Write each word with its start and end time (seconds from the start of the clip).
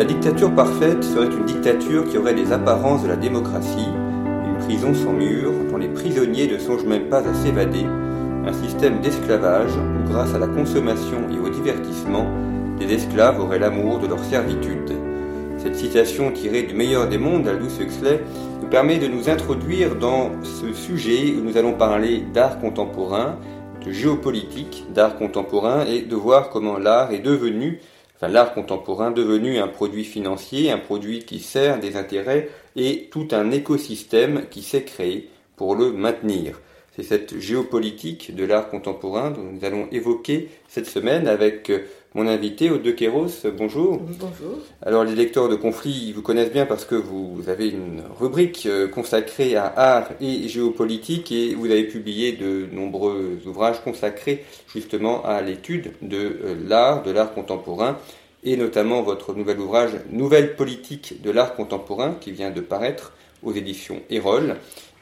La 0.00 0.06
dictature 0.06 0.54
parfaite 0.54 1.04
serait 1.04 1.26
une 1.26 1.44
dictature 1.44 2.08
qui 2.08 2.16
aurait 2.16 2.32
les 2.32 2.52
apparences 2.52 3.02
de 3.02 3.08
la 3.08 3.16
démocratie, 3.16 3.90
une 4.46 4.56
prison 4.64 4.94
sans 4.94 5.12
mur 5.12 5.52
dont 5.70 5.76
les 5.76 5.88
prisonniers 5.88 6.48
ne 6.48 6.56
songent 6.56 6.86
même 6.86 7.10
pas 7.10 7.18
à 7.18 7.34
s'évader, 7.34 7.84
un 8.46 8.52
système 8.54 9.02
d'esclavage 9.02 9.72
où 9.76 10.10
grâce 10.10 10.32
à 10.32 10.38
la 10.38 10.46
consommation 10.46 11.28
et 11.30 11.38
au 11.38 11.50
divertissement, 11.50 12.24
les 12.78 12.94
esclaves 12.94 13.40
auraient 13.40 13.58
l'amour 13.58 13.98
de 13.98 14.06
leur 14.06 14.24
servitude. 14.24 14.90
Cette 15.58 15.76
citation 15.76 16.32
tirée 16.32 16.62
du 16.62 16.74
meilleur 16.74 17.06
des 17.06 17.18
mondes 17.18 17.42
d'Aldous 17.42 17.78
Huxley 17.78 18.22
nous 18.62 18.68
permet 18.68 18.96
de 18.96 19.06
nous 19.06 19.28
introduire 19.28 19.96
dans 19.96 20.30
ce 20.42 20.72
sujet 20.72 21.34
où 21.36 21.44
nous 21.44 21.58
allons 21.58 21.74
parler 21.74 22.24
d'art 22.32 22.58
contemporain, 22.58 23.36
de 23.84 23.92
géopolitique 23.92 24.86
d'art 24.94 25.18
contemporain 25.18 25.84
et 25.84 26.00
de 26.00 26.16
voir 26.16 26.48
comment 26.48 26.78
l'art 26.78 27.12
est 27.12 27.18
devenu 27.18 27.80
l'art 28.28 28.54
contemporain 28.54 29.10
devenu 29.10 29.58
un 29.58 29.68
produit 29.68 30.04
financier, 30.04 30.70
un 30.70 30.78
produit 30.78 31.20
qui 31.20 31.40
sert 31.40 31.80
des 31.80 31.96
intérêts 31.96 32.48
et 32.76 33.08
tout 33.10 33.28
un 33.32 33.50
écosystème 33.50 34.46
qui 34.50 34.62
s'est 34.62 34.84
créé 34.84 35.30
pour 35.56 35.74
le 35.74 35.92
maintenir. 35.92 36.60
C'est 36.96 37.02
cette 37.02 37.38
géopolitique 37.38 38.34
de 38.34 38.44
l'art 38.44 38.68
contemporain 38.68 39.30
dont 39.30 39.42
nous 39.42 39.64
allons 39.64 39.86
évoquer 39.92 40.48
cette 40.68 40.86
semaine 40.86 41.28
avec 41.28 41.70
mon 42.14 42.26
invité, 42.26 42.70
Aude 42.70 42.94
Kéros. 42.96 43.46
Bonjour. 43.56 44.00
Bonjour. 44.18 44.58
Alors, 44.82 45.04
les 45.04 45.14
lecteurs 45.14 45.48
de 45.48 45.54
conflits 45.54 46.12
vous 46.12 46.22
connaissent 46.22 46.50
bien 46.50 46.66
parce 46.66 46.84
que 46.84 46.96
vous 46.96 47.48
avez 47.48 47.68
une 47.68 48.02
rubrique 48.18 48.66
euh, 48.66 48.88
consacrée 48.88 49.54
à 49.54 49.66
art 49.66 50.08
et 50.20 50.48
géopolitique 50.48 51.30
et 51.30 51.54
vous 51.54 51.66
avez 51.66 51.84
publié 51.84 52.32
de 52.32 52.66
nombreux 52.72 53.38
ouvrages 53.46 53.80
consacrés 53.82 54.44
justement 54.72 55.24
à 55.24 55.40
l'étude 55.40 55.92
de 56.02 56.16
euh, 56.18 56.56
l'art, 56.66 57.04
de 57.04 57.12
l'art 57.12 57.32
contemporain 57.32 57.96
et 58.42 58.56
notamment 58.56 59.02
votre 59.02 59.32
nouvel 59.34 59.60
ouvrage 59.60 59.92
Nouvelle 60.10 60.56
politique 60.56 61.22
de 61.22 61.30
l'art 61.30 61.54
contemporain 61.54 62.16
qui 62.20 62.32
vient 62.32 62.50
de 62.50 62.60
paraître 62.60 63.12
aux 63.44 63.52
éditions 63.52 64.00
Erol. 64.10 64.56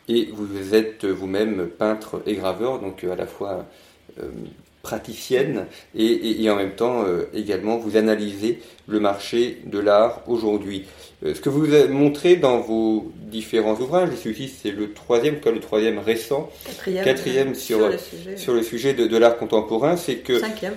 Et 0.08 0.28
vous 0.32 0.74
êtes 0.74 1.06
vous-même 1.06 1.68
peintre 1.68 2.22
et 2.26 2.34
graveur, 2.34 2.80
donc 2.80 3.04
euh, 3.04 3.12
à 3.12 3.16
la 3.16 3.26
fois 3.26 3.64
praticienne 4.88 5.66
et, 5.94 6.48
en 6.48 6.56
même 6.56 6.72
temps 6.72 7.04
euh, 7.04 7.24
également 7.34 7.76
vous 7.76 7.98
analysez 7.98 8.60
le 8.86 9.00
marché 9.00 9.58
de 9.66 9.78
l'art 9.78 10.22
aujourd'hui. 10.26 10.86
Euh, 11.26 11.34
ce 11.34 11.40
que 11.42 11.50
vous 11.50 11.74
avez 11.74 11.88
montré 11.88 12.36
dans 12.36 12.58
vos 12.60 13.12
différents 13.16 13.74
ouvrages, 13.74 14.08
celui-ci 14.22 14.48
c'est 14.48 14.70
le 14.70 14.94
troisième, 14.94 15.40
quoi, 15.40 15.52
le 15.52 15.60
troisième 15.60 15.98
récent, 15.98 16.48
quatrième, 17.04 17.54
sur, 17.54 17.90
sur, 18.36 18.54
le 18.54 18.62
sujet, 18.62 18.94
de, 18.94 19.16
l'art 19.18 19.36
contemporain, 19.36 19.98
c'est 19.98 20.16
que 20.16 20.38
cinquième. 20.38 20.76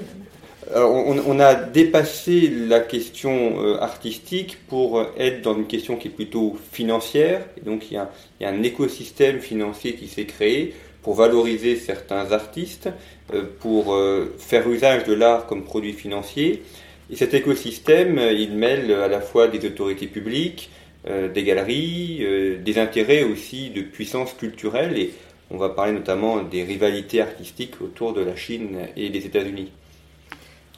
on, 0.76 1.40
a 1.40 1.56
dépassé 1.56 2.52
la 2.68 2.82
question 2.82 3.64
euh, 3.64 3.80
artistique 3.80 4.58
pour 4.68 5.06
être 5.18 5.42
dans 5.42 5.56
une 5.56 5.68
question 5.68 5.96
qui 5.96 6.10
est 6.10 6.12
plutôt 6.12 6.58
financière. 6.74 7.46
Et 7.58 7.62
donc 7.62 7.90
il 7.90 7.94
y, 7.94 7.98
a, 7.98 8.12
il 8.40 8.44
y 8.44 8.46
a 8.46 8.50
un 8.50 8.62
écosystème 8.64 9.40
financier 9.40 9.94
qui 9.94 10.10
s'est 10.10 10.26
créé 10.26 10.74
pour 11.02 11.16
valoriser 11.16 11.76
certains 11.76 12.32
artistes, 12.32 12.90
euh, 13.34 13.44
pour 13.60 13.94
euh, 13.94 14.36
faire 14.38 14.68
usage 14.70 15.04
de 15.06 15.14
l'art 15.14 15.48
comme 15.48 15.64
produit 15.64 15.94
financier. 15.94 16.64
Et 17.10 17.16
cet 17.16 17.34
écosystème, 17.34 18.18
euh, 18.20 18.32
il 18.32 18.54
mêle 18.54 18.92
à 18.92 19.08
la 19.08 19.22
fois 19.22 19.48
des 19.48 19.66
autorités 19.66 20.08
publiques, 20.08 20.70
des 21.04 21.44
galeries, 21.44 22.24
des 22.64 22.78
intérêts 22.78 23.24
aussi 23.24 23.72
de 23.72 23.82
puissance 23.82 24.36
culturelle. 24.36 25.00
Et 25.00 25.10
on 25.50 25.58
va 25.58 25.70
parler 25.70 25.94
notamment 25.94 26.44
des 26.44 26.64
rivalités 26.64 27.22
artistiques 27.22 27.82
autour 27.82 28.14
de 28.14 28.22
la 28.22 28.36
Chine 28.36 28.78
et 28.96 29.10
des 29.10 29.26
États-Unis. 29.26 29.72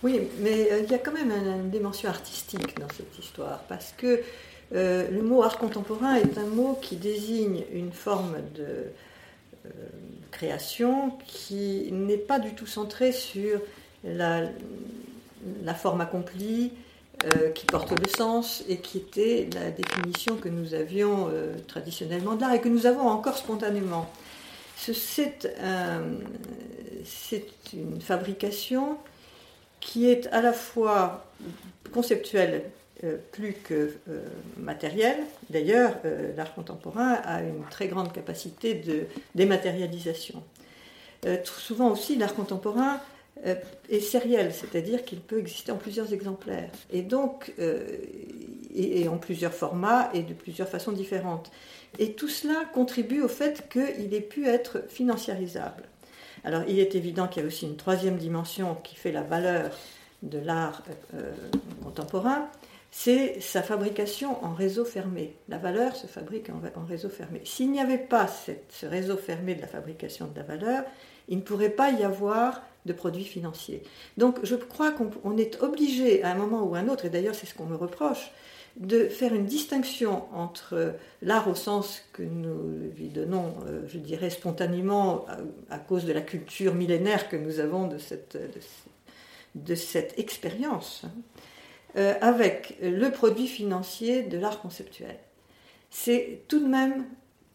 Oui, 0.02 0.22
mais 0.40 0.70
il 0.82 0.90
y 0.90 0.94
a 0.94 0.98
quand 1.00 1.12
même 1.12 1.30
une, 1.30 1.70
dimension 1.70 2.08
artistique 2.08 2.80
dans 2.80 2.88
cette 2.96 3.20
histoire, 3.20 3.66
parce 3.68 3.94
que 3.98 4.22
le 4.72 5.22
mot 5.22 5.44
art 5.44 5.58
contemporain 5.58 6.16
est 6.16 6.38
un 6.38 6.48
mot 6.48 6.80
qui 6.82 6.96
désigne 6.96 7.64
une 7.74 7.92
forme 7.92 8.38
de, 8.56 8.86
création 10.32 11.12
qui 11.26 11.90
n'est 11.92 12.18
pas 12.18 12.40
du 12.40 12.54
tout 12.54 12.66
centrée 12.66 13.12
sur 13.12 13.62
la, 14.04 14.50
forme 15.76 16.02
accomplie, 16.02 16.72
euh, 17.26 17.52
qui 17.52 17.66
porte 17.66 17.92
le 17.92 18.10
sens 18.10 18.64
et 18.68 18.78
qui 18.78 18.98
était 18.98 19.48
la 19.54 19.72
définition 19.72 20.36
que 20.36 20.50
nous 20.50 20.74
avions 20.74 21.30
euh, 21.32 21.56
traditionnellement 21.68 22.36
de 22.36 22.42
l'art 22.42 22.54
et 22.54 22.60
que 22.60 22.68
nous 22.68 22.86
avons 22.86 23.08
encore 23.08 23.38
spontanément. 23.38 24.10
C'est 24.76 25.50
une 27.74 28.02
fabrication 28.02 28.98
qui 29.80 30.10
est 30.10 30.28
à 30.28 30.42
la 30.42 30.52
fois 30.52 31.26
conceptuelle 31.94 32.64
euh, 32.64 32.83
plus 33.32 33.54
que 33.54 33.94
euh, 34.10 34.26
matériel. 34.58 35.18
D'ailleurs, 35.50 35.94
euh, 36.06 36.34
l'art 36.36 36.54
contemporain 36.54 37.14
a 37.26 37.42
une 37.42 37.64
très 37.70 37.88
grande 37.88 38.14
capacité 38.14 38.76
de 38.76 39.06
dématérialisation. 39.36 40.44
souvent 41.44 41.92
aussi, 41.92 42.16
l'art 42.16 42.36
contemporain 42.36 43.00
est 43.90 44.00
sériel, 44.00 44.54
c'est-à-dire 44.54 45.04
qu'il 45.04 45.20
peut 45.20 45.40
exister 45.40 45.72
en 45.72 45.78
plusieurs 45.78 46.14
exemplaires, 46.14 46.70
et 46.92 47.02
donc 47.02 47.52
et, 48.74 49.08
en 49.10 49.18
plusieurs 49.18 49.54
formats 49.54 50.10
et 50.14 50.22
de 50.22 50.34
plusieurs 50.34 50.70
façons 50.70 50.92
différentes. 50.92 51.52
Et 52.00 52.14
tout 52.14 52.30
cela 52.30 52.64
contribue 52.74 53.22
au 53.22 53.28
fait 53.28 53.68
qu'il 53.70 54.14
ait 54.14 54.22
pu 54.22 54.48
être 54.48 54.84
financiarisable. 54.88 55.84
Alors, 56.44 56.64
il 56.68 56.80
est 56.80 56.96
évident 56.96 57.28
qu'il 57.28 57.42
y 57.42 57.46
a 57.46 57.48
aussi 57.48 57.66
une 57.66 57.76
troisième 57.76 58.18
dimension 58.18 58.76
qui 58.76 58.96
fait 58.96 59.12
la 59.12 59.24
valeur 59.24 59.72
de 60.22 60.40
l'art 60.40 60.84
contemporain, 61.84 62.50
c'est 62.96 63.42
sa 63.42 63.64
fabrication 63.64 64.46
en 64.46 64.54
réseau 64.54 64.86
fermé. 64.86 65.34
La 65.50 65.58
valeur 65.58 65.96
se 65.96 66.06
fabrique 66.06 66.52
en, 66.52 66.86
réseau 66.86 67.10
fermé. 67.10 67.42
S'il 67.44 67.72
n'y 67.72 67.80
avait 67.80 67.98
pas 67.98 68.28
ce 68.28 68.86
réseau 68.86 69.18
fermé 69.18 69.56
de 69.56 69.62
la 69.62 69.68
fabrication 69.68 70.28
de 70.28 70.36
la 70.36 70.44
valeur, 70.44 70.84
il 71.28 71.38
ne 71.38 71.42
pourrait 71.42 71.72
pas 71.72 71.90
y 71.90 72.04
avoir 72.04 72.62
de 72.86 72.94
produits 72.94 73.24
financiers. 73.24 73.82
Donc 74.18 74.38
je 74.44 74.54
crois 74.54 74.92
qu'on 74.92 75.38
est 75.38 75.60
obligé 75.64 76.22
à 76.22 76.30
un 76.30 76.36
moment 76.36 76.62
ou 76.62 76.76
à 76.76 76.80
un 76.80 76.88
autre, 76.88 77.06
et 77.06 77.10
d'ailleurs 77.10 77.34
c'est 77.34 77.48
ce 77.48 77.56
qu'on 77.56 77.66
me 77.66 77.76
reproche, 77.76 78.30
de 78.78 79.06
faire 79.06 79.34
une 79.34 79.48
distinction 79.48 80.32
entre 80.32 80.94
l'art 81.24 81.48
au 81.48 81.56
sens 81.56 82.04
que 82.14 82.22
nous 82.22 82.92
lui 82.96 83.08
donnons, 83.08 83.56
euh, 83.66 83.82
je 83.88 83.98
dirais 83.98 84.30
spontanément, 84.30 85.26
à, 85.72 85.80
cause 85.80 86.06
de 86.06 86.14
la 86.14 86.22
culture 86.22 86.76
millénaire 86.76 87.28
que 87.28 87.38
nous 87.38 87.60
avons 87.60 87.88
de 87.88 87.98
cette, 87.98 88.38
de 89.56 89.76
cette 89.76 90.20
expérience, 90.20 91.06
hein, 91.06 91.12
euh, 91.96 92.14
avec 92.22 92.78
le 92.82 93.10
produit 93.10 93.48
financier 93.48 94.24
de 94.24 94.38
l'art 94.38 94.62
conceptuel. 94.62 95.16
C'est 95.90 96.42
tout 96.48 96.60
de 96.60 96.68
même 96.68 97.06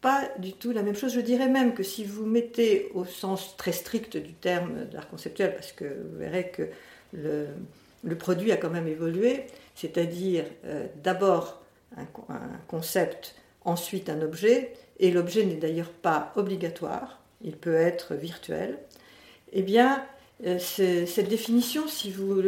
pas 0.01 0.29
du 0.37 0.53
tout 0.53 0.71
la 0.71 0.81
même 0.81 0.95
chose. 0.95 1.13
Je 1.13 1.19
dirais 1.19 1.49
même 1.49 1.73
que 1.73 1.83
si 1.83 2.03
vous 2.03 2.25
mettez 2.25 2.89
au 2.93 3.05
sens 3.05 3.57
très 3.57 3.71
strict 3.71 4.17
du 4.17 4.33
terme 4.33 4.87
l'art 4.93 5.09
conceptuel, 5.09 5.53
parce 5.55 5.71
que 5.71 5.83
vous 5.85 6.17
verrez 6.17 6.49
que 6.49 6.69
le, 7.13 8.15
produit 8.17 8.51
a 8.51 8.57
quand 8.57 8.69
même 8.69 8.87
évolué, 8.87 9.45
c'est-à-dire 9.75 10.45
euh, 10.65 10.85
d'abord 11.03 11.61
un, 11.97 12.05
concept, 12.67 13.35
ensuite 13.65 14.09
un 14.09 14.21
objet, 14.21 14.73
et 14.99 15.11
l'objet 15.11 15.45
n'est 15.45 15.55
d'ailleurs 15.55 15.89
pas 15.89 16.31
obligatoire, 16.35 17.21
il 17.41 17.57
peut 17.57 17.75
être 17.75 18.15
virtuel, 18.15 18.77
eh 19.51 19.63
bien, 19.63 20.05
euh, 20.45 20.57
cette 20.59 21.27
définition, 21.27 21.87
si 21.87 22.11
vous, 22.11 22.41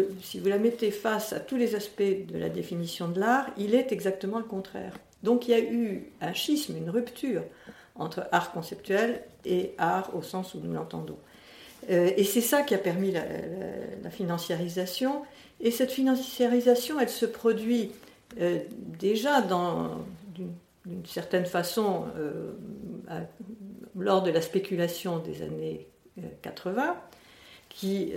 la 0.45 0.57
mettez 0.57 0.91
face 0.91 1.33
à 1.33 1.39
tous 1.39 1.57
les 1.57 1.75
aspects 1.75 2.01
de 2.01 2.37
la 2.37 2.47
définition 2.47 3.09
de 3.09 3.19
l'art, 3.19 3.47
il 3.57 3.75
est 3.75 3.91
exactement 3.91 4.37
le 4.37 4.45
contraire. 4.45 4.93
Donc 5.23 5.47
il 5.47 5.51
y 5.51 5.53
a 5.53 5.59
eu 5.59 6.05
un 6.21 6.33
schisme, 6.33 6.77
une 6.77 6.89
rupture 6.89 7.43
entre 7.95 8.27
art 8.31 8.53
conceptuel 8.53 9.21
et 9.45 9.73
art 9.77 10.15
au 10.15 10.21
sens 10.21 10.55
où 10.55 10.59
nous 10.63 10.73
l'entendons. 10.73 11.17
Euh, 11.89 12.11
et 12.15 12.23
c'est 12.23 12.41
ça 12.41 12.61
qui 12.61 12.73
a 12.73 12.77
permis 12.77 13.11
la, 13.11 13.23
la, 14.03 14.09
financiarisation. 14.09 15.23
Et 15.59 15.69
cette 15.69 15.91
financiarisation, 15.91 16.99
elle 16.99 17.09
se 17.09 17.25
produit 17.25 17.91
déjà 18.77 19.41
d'une 19.41 21.05
certaine 21.05 21.45
façon, 21.45 22.05
lors 23.95 24.23
de 24.23 24.31
la 24.31 24.41
spéculation 24.41 25.19
des 25.19 25.41
années 25.43 25.87
80, 26.41 26.95
qui 27.73 28.13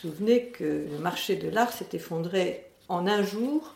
souvenait 0.00 0.44
que 0.44 0.86
le 0.90 0.98
marché 0.98 1.36
de 1.36 1.48
l'art 1.48 1.72
s'est 1.72 1.88
effondré 1.92 2.64
en 2.88 3.06
un 3.06 3.22
jour, 3.22 3.74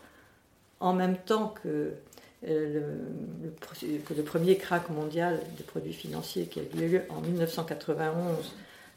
en 0.79 0.95
même 0.95 1.17
temps 1.17 1.55
que 1.63 1.93
le, 2.47 2.83
que 4.07 4.15
le 4.15 4.23
premier 4.23 4.57
crack 4.57 4.89
mondial 4.89 5.41
des 5.59 5.65
produits 5.65 5.93
financiers 5.93 6.47
qui 6.47 6.61
a 6.61 6.63
eu 6.63 6.89
lieu 6.89 7.03
en 7.11 7.21
1991, 7.21 8.55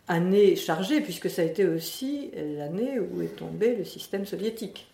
année 0.08 0.56
chargée, 0.56 1.02
puisque 1.02 1.30
ça 1.30 1.42
a 1.42 1.46
été 1.46 1.66
aussi 1.66 2.32
l'année 2.36 3.00
où 3.00 3.22
est 3.22 3.36
tombé 3.36 3.76
le 3.76 3.86
système 3.86 4.26
soviétique. 4.26 4.88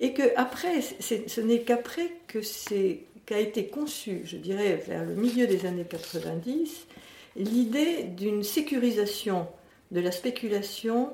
Et 0.00 0.12
que 0.12 0.22
après, 0.36 0.80
ce 0.80 1.40
n'est 1.40 1.60
qu'après 1.60 2.10
que 2.26 2.42
c'est 2.42 3.00
qu'a 3.26 3.38
été 3.38 3.68
conçu, 3.68 4.22
je 4.24 4.36
dirais 4.36 4.82
vers 4.86 5.04
le 5.04 5.14
milieu 5.14 5.46
des 5.46 5.66
années 5.66 5.86
90, 5.88 6.86
l'idée 7.36 8.02
d'une 8.02 8.42
sécurisation 8.42 9.46
de 9.94 10.00
la 10.00 10.10
spéculation, 10.10 11.12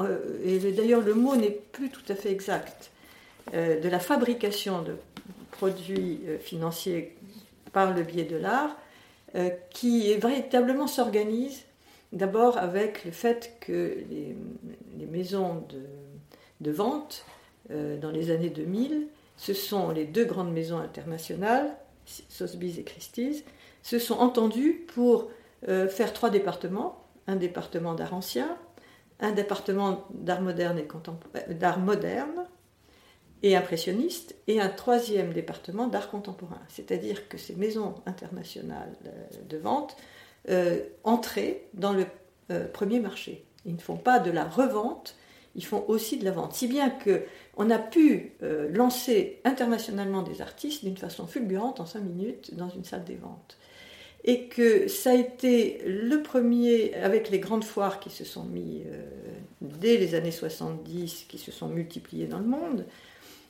euh, 0.00 0.18
et 0.44 0.58
d'ailleurs 0.72 1.00
le 1.00 1.14
mot 1.14 1.36
n'est 1.36 1.50
plus 1.72 1.90
tout 1.90 2.02
à 2.08 2.16
fait 2.16 2.32
exact, 2.32 2.90
euh, 3.54 3.80
de 3.80 3.88
la 3.88 4.00
fabrication 4.00 4.82
de 4.82 4.96
produits 5.52 6.20
euh, 6.26 6.36
financiers 6.38 7.16
par 7.72 7.94
le 7.94 8.02
biais 8.02 8.24
de 8.24 8.36
l'art, 8.36 8.76
qui 9.68 10.14
véritablement 10.14 10.86
s'organise 10.86 11.64
d'abord 12.10 12.56
avec 12.56 13.04
le 13.04 13.10
fait 13.10 13.54
que 13.60 13.98
les, 14.08 15.06
maisons 15.06 15.62
de, 16.60 16.70
vente 16.70 17.26
dans 17.68 18.10
les 18.10 18.30
années 18.30 18.48
2000, 18.48 19.08
ce 19.36 19.52
sont 19.52 19.90
les 19.90 20.06
deux 20.06 20.24
grandes 20.24 20.54
maisons 20.54 20.78
internationales, 20.78 21.76
Sotheby's 22.06 22.78
et 22.78 22.82
Christie's, 22.82 23.44
se 23.82 23.98
sont 23.98 24.14
entendues 24.14 24.86
pour 24.94 25.28
faire 25.66 26.14
trois 26.14 26.30
départements, 26.30 27.05
un 27.26 27.36
département 27.36 27.94
d'art 27.94 28.14
ancien, 28.14 28.56
un 29.20 29.32
département 29.32 30.06
d'art 30.10 30.42
moderne 30.42 30.78
et 30.78 30.88
euh, 31.52 31.76
moderne 31.78 32.46
et 33.42 33.54
impressionniste, 33.54 34.34
et 34.46 34.60
un 34.60 34.68
troisième 34.68 35.32
département 35.32 35.88
d'art 35.88 36.10
contemporain. 36.10 36.60
C'est-à-dire 36.68 37.28
que 37.28 37.38
ces 37.38 37.54
maisons 37.54 37.94
internationales 38.06 38.96
euh, 39.06 39.10
de 39.48 39.58
vente 39.58 39.96
euh, 40.48 40.80
entraient 41.04 41.68
dans 41.74 41.92
le 41.92 42.06
premier 42.72 43.00
marché. 43.00 43.44
Ils 43.64 43.74
ne 43.74 43.80
font 43.80 43.96
pas 43.96 44.20
de 44.20 44.30
la 44.30 44.44
revente, 44.44 45.16
ils 45.56 45.64
font 45.64 45.84
aussi 45.88 46.16
de 46.16 46.24
la 46.24 46.30
vente. 46.30 46.54
Si 46.54 46.68
bien 46.68 46.90
qu'on 46.90 47.70
a 47.70 47.78
pu 47.80 48.34
lancer 48.70 49.40
internationalement 49.42 50.22
des 50.22 50.40
artistes 50.40 50.84
d'une 50.84 50.96
façon 50.96 51.26
fulgurante 51.26 51.80
en 51.80 51.86
cinq 51.86 52.04
minutes 52.04 52.54
dans 52.54 52.68
une 52.68 52.84
salle 52.84 53.02
des 53.02 53.16
ventes 53.16 53.58
et 54.26 54.48
que 54.48 54.88
ça 54.88 55.10
a 55.10 55.14
été 55.14 55.80
le 55.86 56.20
premier, 56.20 56.92
avec 56.94 57.30
les 57.30 57.38
grandes 57.38 57.62
foires 57.62 58.00
qui 58.00 58.10
se 58.10 58.24
sont 58.24 58.42
mis 58.42 58.82
euh, 58.84 59.06
dès 59.60 59.96
les 59.96 60.16
années 60.16 60.32
70, 60.32 61.26
qui 61.28 61.38
se 61.38 61.52
sont 61.52 61.68
multipliées 61.68 62.26
dans 62.26 62.40
le 62.40 62.46
monde, 62.46 62.84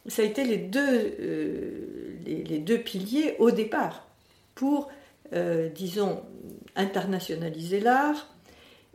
ça 0.07 0.21
a 0.21 0.27
été 0.27 0.45
les 0.45 0.59
deux, 0.59 1.17
euh, 1.19 1.71
les, 2.27 2.59
deux 2.59 2.77
piliers 2.79 3.37
au 3.39 3.51
départ 3.51 4.07
pour, 4.55 4.91
euh, 5.33 5.71
disons, 5.71 6.21
internationaliser 6.77 7.81
l'art. 7.81 8.29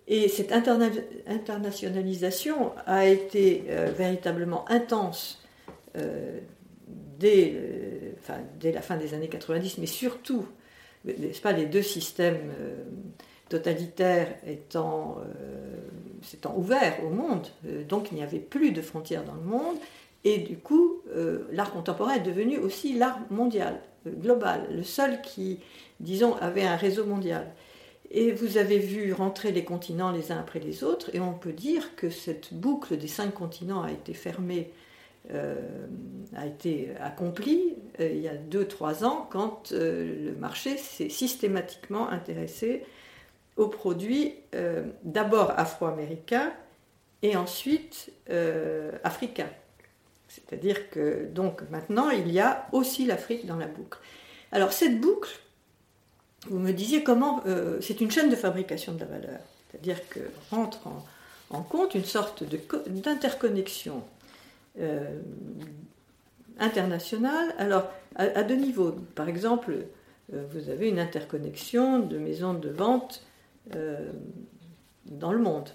Et 0.07 0.29
cette 0.29 0.51
internationalisation 0.51 2.73
a 2.85 3.07
été 3.07 3.63
véritablement 3.97 4.69
intense 4.69 5.41
dès, 7.17 7.53
la 8.63 8.81
fin 8.81 8.97
des 8.97 9.13
années 9.13 9.29
90, 9.29 9.77
mais 9.77 9.85
surtout 9.85 10.45
pas, 11.41 11.51
les 11.51 11.65
deux 11.65 11.81
systèmes 11.81 12.51
euh, 12.59 12.83
totalitaires 13.49 14.35
étant, 14.45 15.17
euh, 15.19 15.75
s'étant 16.21 16.55
ouverts 16.57 17.03
au 17.03 17.09
monde, 17.09 17.47
euh, 17.65 17.83
donc 17.83 18.11
il 18.11 18.15
n'y 18.15 18.23
avait 18.23 18.39
plus 18.39 18.71
de 18.71 18.81
frontières 18.81 19.23
dans 19.23 19.35
le 19.35 19.41
monde, 19.41 19.77
et 20.23 20.37
du 20.37 20.55
coup, 20.55 21.01
l'art 21.51 21.73
contemporain 21.73 22.13
est 22.13 22.19
devenu 22.19 22.59
aussi 22.59 22.93
l'art 22.93 23.19
mondial, 23.31 23.81
global, 24.05 24.67
le 24.71 24.83
seul 24.83 25.19
qui, 25.23 25.57
disons, 25.99 26.35
avait 26.35 26.61
un 26.61 26.75
réseau 26.75 27.07
mondial. 27.07 27.51
Et 28.11 28.31
vous 28.31 28.57
avez 28.57 28.77
vu 28.77 29.13
rentrer 29.13 29.51
les 29.51 29.63
continents 29.63 30.11
les 30.11 30.31
uns 30.31 30.37
après 30.37 30.59
les 30.59 30.83
autres, 30.83 31.09
et 31.15 31.19
on 31.19 31.33
peut 31.33 31.53
dire 31.53 31.95
que 31.95 32.11
cette 32.11 32.53
boucle 32.53 32.97
des 32.97 33.07
cinq 33.07 33.33
continents 33.33 33.81
a 33.81 33.91
été 33.91 34.13
fermée 34.13 34.71
a 35.29 36.45
été 36.45 36.91
accompli 36.99 37.75
euh, 37.99 38.09
il 38.09 38.21
y 38.21 38.27
a 38.27 38.35
2-3 38.35 39.03
ans 39.03 39.27
quand 39.29 39.71
euh, 39.71 40.31
le 40.31 40.35
marché 40.35 40.77
s'est 40.77 41.09
systématiquement 41.09 42.09
intéressé 42.09 42.83
aux 43.57 43.67
produits 43.67 44.33
d'abord 45.03 45.51
afro-américains 45.57 46.53
et 47.21 47.35
ensuite 47.35 48.11
africains. 49.03 49.49
C'est-à-dire 50.29 50.89
que 50.89 51.27
donc 51.27 51.61
maintenant 51.69 52.09
il 52.09 52.31
y 52.31 52.39
a 52.39 52.67
aussi 52.71 53.05
l'Afrique 53.05 53.45
dans 53.45 53.57
la 53.57 53.67
boucle. 53.67 53.99
Alors 54.53 54.71
cette 54.71 55.01
boucle, 55.01 55.29
vous 56.47 56.59
me 56.59 56.71
disiez 56.71 57.03
comment 57.03 57.43
c'est 57.81 57.99
une 57.99 58.09
chaîne 58.09 58.29
de 58.29 58.35
fabrication 58.37 58.93
de 58.93 59.01
la 59.01 59.05
valeur, 59.05 59.39
c'est-à-dire 59.69 60.07
que 60.07 60.21
rentre 60.49 60.87
en, 60.87 61.05
en 61.51 61.61
compte 61.61 61.93
une 61.93 62.05
sorte 62.05 62.43
d'interconnexion 62.45 64.01
euh. 64.79 65.19
Alors, 67.57 67.89
à, 68.15 68.43
deux 68.43 68.55
niveaux. 68.55 68.91
Par 69.15 69.27
exemple, 69.27 69.85
euh, 70.33 70.43
vous 70.51 70.69
avez 70.69 70.89
une 70.89 70.99
interconnexion 70.99 71.99
de 71.99 72.17
maisons 72.17 72.53
de 72.53 72.69
vente 72.69 73.25
euh, 73.75 74.11
dans 75.05 75.31
le 75.33 75.39
monde. 75.39 75.69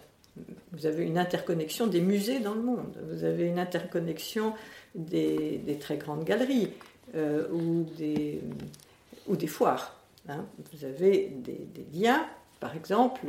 Vous 0.72 0.86
avez 0.86 1.04
une 1.04 1.18
interconnexion 1.18 1.86
des 1.86 2.00
musées 2.00 2.40
dans 2.40 2.54
le 2.54 2.62
monde. 2.62 2.96
Vous 3.10 3.24
avez 3.24 3.46
une 3.46 3.58
interconnexion 3.58 4.52
des, 4.94 5.78
très 5.80 5.96
grandes 5.96 6.24
galeries 6.24 6.70
ou, 7.14 7.84
des, 7.96 8.42
ou 9.26 9.36
des 9.36 9.46
foires. 9.46 9.98
Hein. 10.28 10.44
Vous 10.72 10.84
avez 10.84 11.32
des, 11.38 11.86
liens, 11.94 12.26
par 12.60 12.76
exemple, 12.76 13.26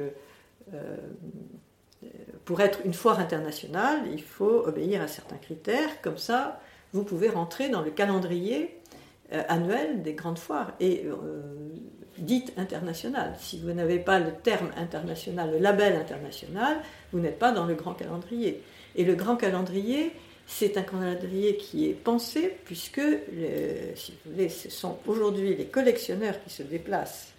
pour 2.47 2.61
être 2.61 2.79
une 2.85 2.94
foire 2.94 3.19
internationale, 3.19 3.99
il 4.09 4.23
faut 4.23 4.63
obéir 4.65 5.01
à 5.01 5.09
certains 5.09 5.35
critères. 5.35 6.01
Comme 6.01 6.17
ça, 6.17 6.61
vous 6.94 7.03
pouvez 7.03 7.27
rentrer 7.27 7.67
dans 7.67 7.81
le 7.81 7.91
calendrier 7.91 8.73
euh, 9.33 9.44
annuel 9.49 10.01
des 10.01 10.13
grandes 10.13 10.39
foires 10.39 10.72
et 10.79 11.03
euh, 11.05 11.41
dites 12.17 12.53
internationales. 12.55 13.36
Si 13.38 13.60
vous 13.60 13.74
n'avez 13.74 14.00
pas 14.00 14.19
le 14.19 14.31
terme 14.31 14.69
international, 14.77 15.51
le 15.51 15.57
label 15.57 15.98
international, 15.98 16.77
vous 17.12 17.19
n'êtes 17.19 17.38
pas 17.38 17.51
dans 17.51 17.65
le 17.65 17.75
grand 17.75 17.95
calendrier. 17.95 18.63
Et 18.95 19.03
le 19.03 19.15
grand 19.15 19.36
calendrier, 19.36 20.13
c'est 20.48 20.77
un 20.77 20.83
calendrier 20.83 21.57
qui 21.57 21.89
est 21.89 21.93
pensé 22.01 22.55
puisque, 22.63 23.01
ce 23.01 24.69
sont 24.69 25.00
aujourd'hui 25.05 25.53
les 25.53 25.65
collectionneurs 25.65 26.41
qui 26.45 26.50
se 26.50 26.63
déplacent 26.63 27.33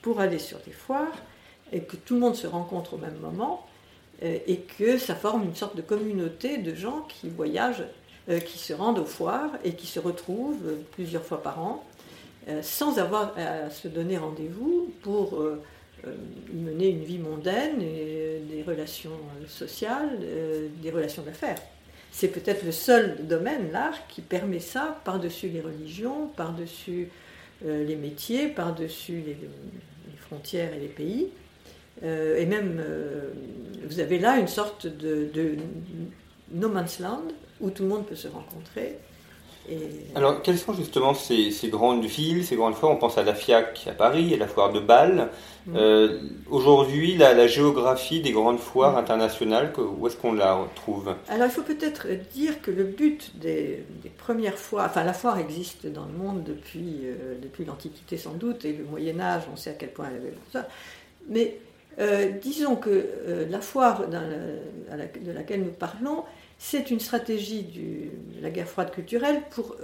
pour 0.00 0.20
aller 0.20 0.38
sur 0.38 0.58
des 0.60 0.72
foires 0.72 1.22
et 1.70 1.80
que 1.80 1.96
tout 1.96 2.14
le 2.14 2.20
monde 2.20 2.34
se 2.34 2.46
rencontre 2.46 2.94
au 2.94 2.98
même 2.98 3.18
moment 3.18 3.66
et 4.22 4.58
que 4.78 4.98
ça 4.98 5.14
forme 5.14 5.44
une 5.44 5.54
sorte 5.54 5.76
de 5.76 5.82
communauté 5.82 6.58
de 6.58 6.74
gens 6.74 7.06
qui 7.08 7.28
voyagent, 7.28 7.84
euh, 8.28 8.40
qui 8.40 8.58
se 8.58 8.72
rendent 8.72 8.98
aux 8.98 9.04
foires 9.04 9.50
et 9.64 9.74
qui 9.74 9.86
se 9.86 10.00
retrouvent 10.00 10.66
euh, 10.66 10.76
plusieurs 10.92 11.24
fois 11.24 11.42
par 11.42 11.62
an 11.62 11.84
sans 12.60 12.98
avoir 12.98 13.32
à 13.38 13.70
se 13.70 13.88
donner 13.88 14.18
rendez-vous 14.18 14.92
pour 15.00 15.42
mener 16.52 16.90
une 16.90 17.02
vie 17.02 17.16
mondaine 17.16 17.80
et 17.80 18.42
des 18.50 18.62
relations 18.62 19.18
sociales, 19.48 20.18
des 20.82 20.90
relations 20.90 21.22
d'affaires. 21.22 21.56
C'est 22.12 22.28
peut-être 22.28 22.62
le 22.66 22.70
seul 22.70 23.26
domaine, 23.26 23.72
l'art, 23.72 24.06
qui 24.08 24.20
permet 24.20 24.60
ça 24.60 25.00
par-dessus 25.06 25.48
les 25.48 25.62
religions, 25.62 26.26
par-dessus 26.36 27.08
les 27.64 27.96
métiers, 27.96 28.48
par-dessus 28.48 29.22
les, 29.26 29.38
frontières 30.20 30.74
et 30.74 30.80
les 30.80 30.88
pays. 30.88 31.28
Euh, 32.02 32.38
et 32.38 32.46
même, 32.46 32.80
euh, 32.80 33.30
vous 33.86 34.00
avez 34.00 34.18
là 34.18 34.38
une 34.38 34.48
sorte 34.48 34.86
de, 34.86 35.56
no 36.52 36.68
man's 36.68 36.98
land 36.98 37.22
où 37.60 37.70
tout 37.70 37.84
le 37.84 37.88
monde 37.88 38.06
peut 38.06 38.16
se 38.16 38.28
rencontrer. 38.28 38.98
Alors, 40.14 40.42
quelles 40.42 40.58
sont 40.58 40.74
justement 40.74 41.14
ces, 41.14 41.50
grandes 41.70 42.04
villes, 42.04 42.44
ces 42.44 42.54
grandes 42.54 42.74
foires 42.74 42.92
On 42.92 42.96
pense 42.96 43.16
à 43.16 43.22
la 43.22 43.34
FIAC 43.34 43.86
à 43.88 43.92
Paris, 43.92 44.34
à 44.34 44.36
la 44.36 44.46
foire 44.46 44.74
de 44.74 44.80
Bâle. 44.80 45.30
Mm. 45.66 45.72
Euh, 45.74 46.20
aujourd'hui, 46.50 47.16
la, 47.16 47.46
géographie 47.46 48.20
des 48.20 48.32
grandes 48.32 48.58
foires 48.58 48.98
internationales, 48.98 49.72
où 49.78 50.06
est-ce 50.06 50.16
qu'on 50.16 50.34
la 50.34 50.58
trouve? 50.74 51.14
Alors, 51.30 51.46
il 51.46 51.50
faut 51.50 51.62
peut-être 51.62 52.08
dire 52.34 52.60
que 52.60 52.70
le 52.70 52.84
but 52.84 53.38
des, 53.38 53.82
premières 54.18 54.58
foires, 54.58 54.84
enfin, 54.84 55.02
la 55.02 55.14
foire 55.14 55.38
existe 55.38 55.86
dans 55.86 56.04
le 56.04 56.12
monde 56.12 56.44
depuis, 56.44 57.06
depuis 57.42 57.64
l'Antiquité 57.64 58.18
sans 58.18 58.34
doute, 58.34 58.66
et 58.66 58.74
le 58.74 58.84
Moyen-Âge, 58.84 59.44
on 59.50 59.56
sait 59.56 59.70
à 59.70 59.74
quel 59.74 59.92
point 59.92 60.08
elle 60.10 60.20
avait 60.20 60.34
ça. 60.52 60.68
Mais 61.26 61.56
euh, 61.98 62.32
disons 62.42 62.76
que 62.76 62.90
euh, 62.90 63.46
la 63.48 63.60
foire 63.60 64.08
de 64.08 65.32
laquelle 65.32 65.62
nous 65.62 65.72
parlons, 65.72 66.24
c'est 66.58 66.90
une 66.90 67.00
stratégie 67.00 67.62
de 67.62 68.42
la 68.42 68.50
guerre 68.50 68.68
froide 68.68 68.90
culturelle 68.90 69.42
pour 69.50 69.76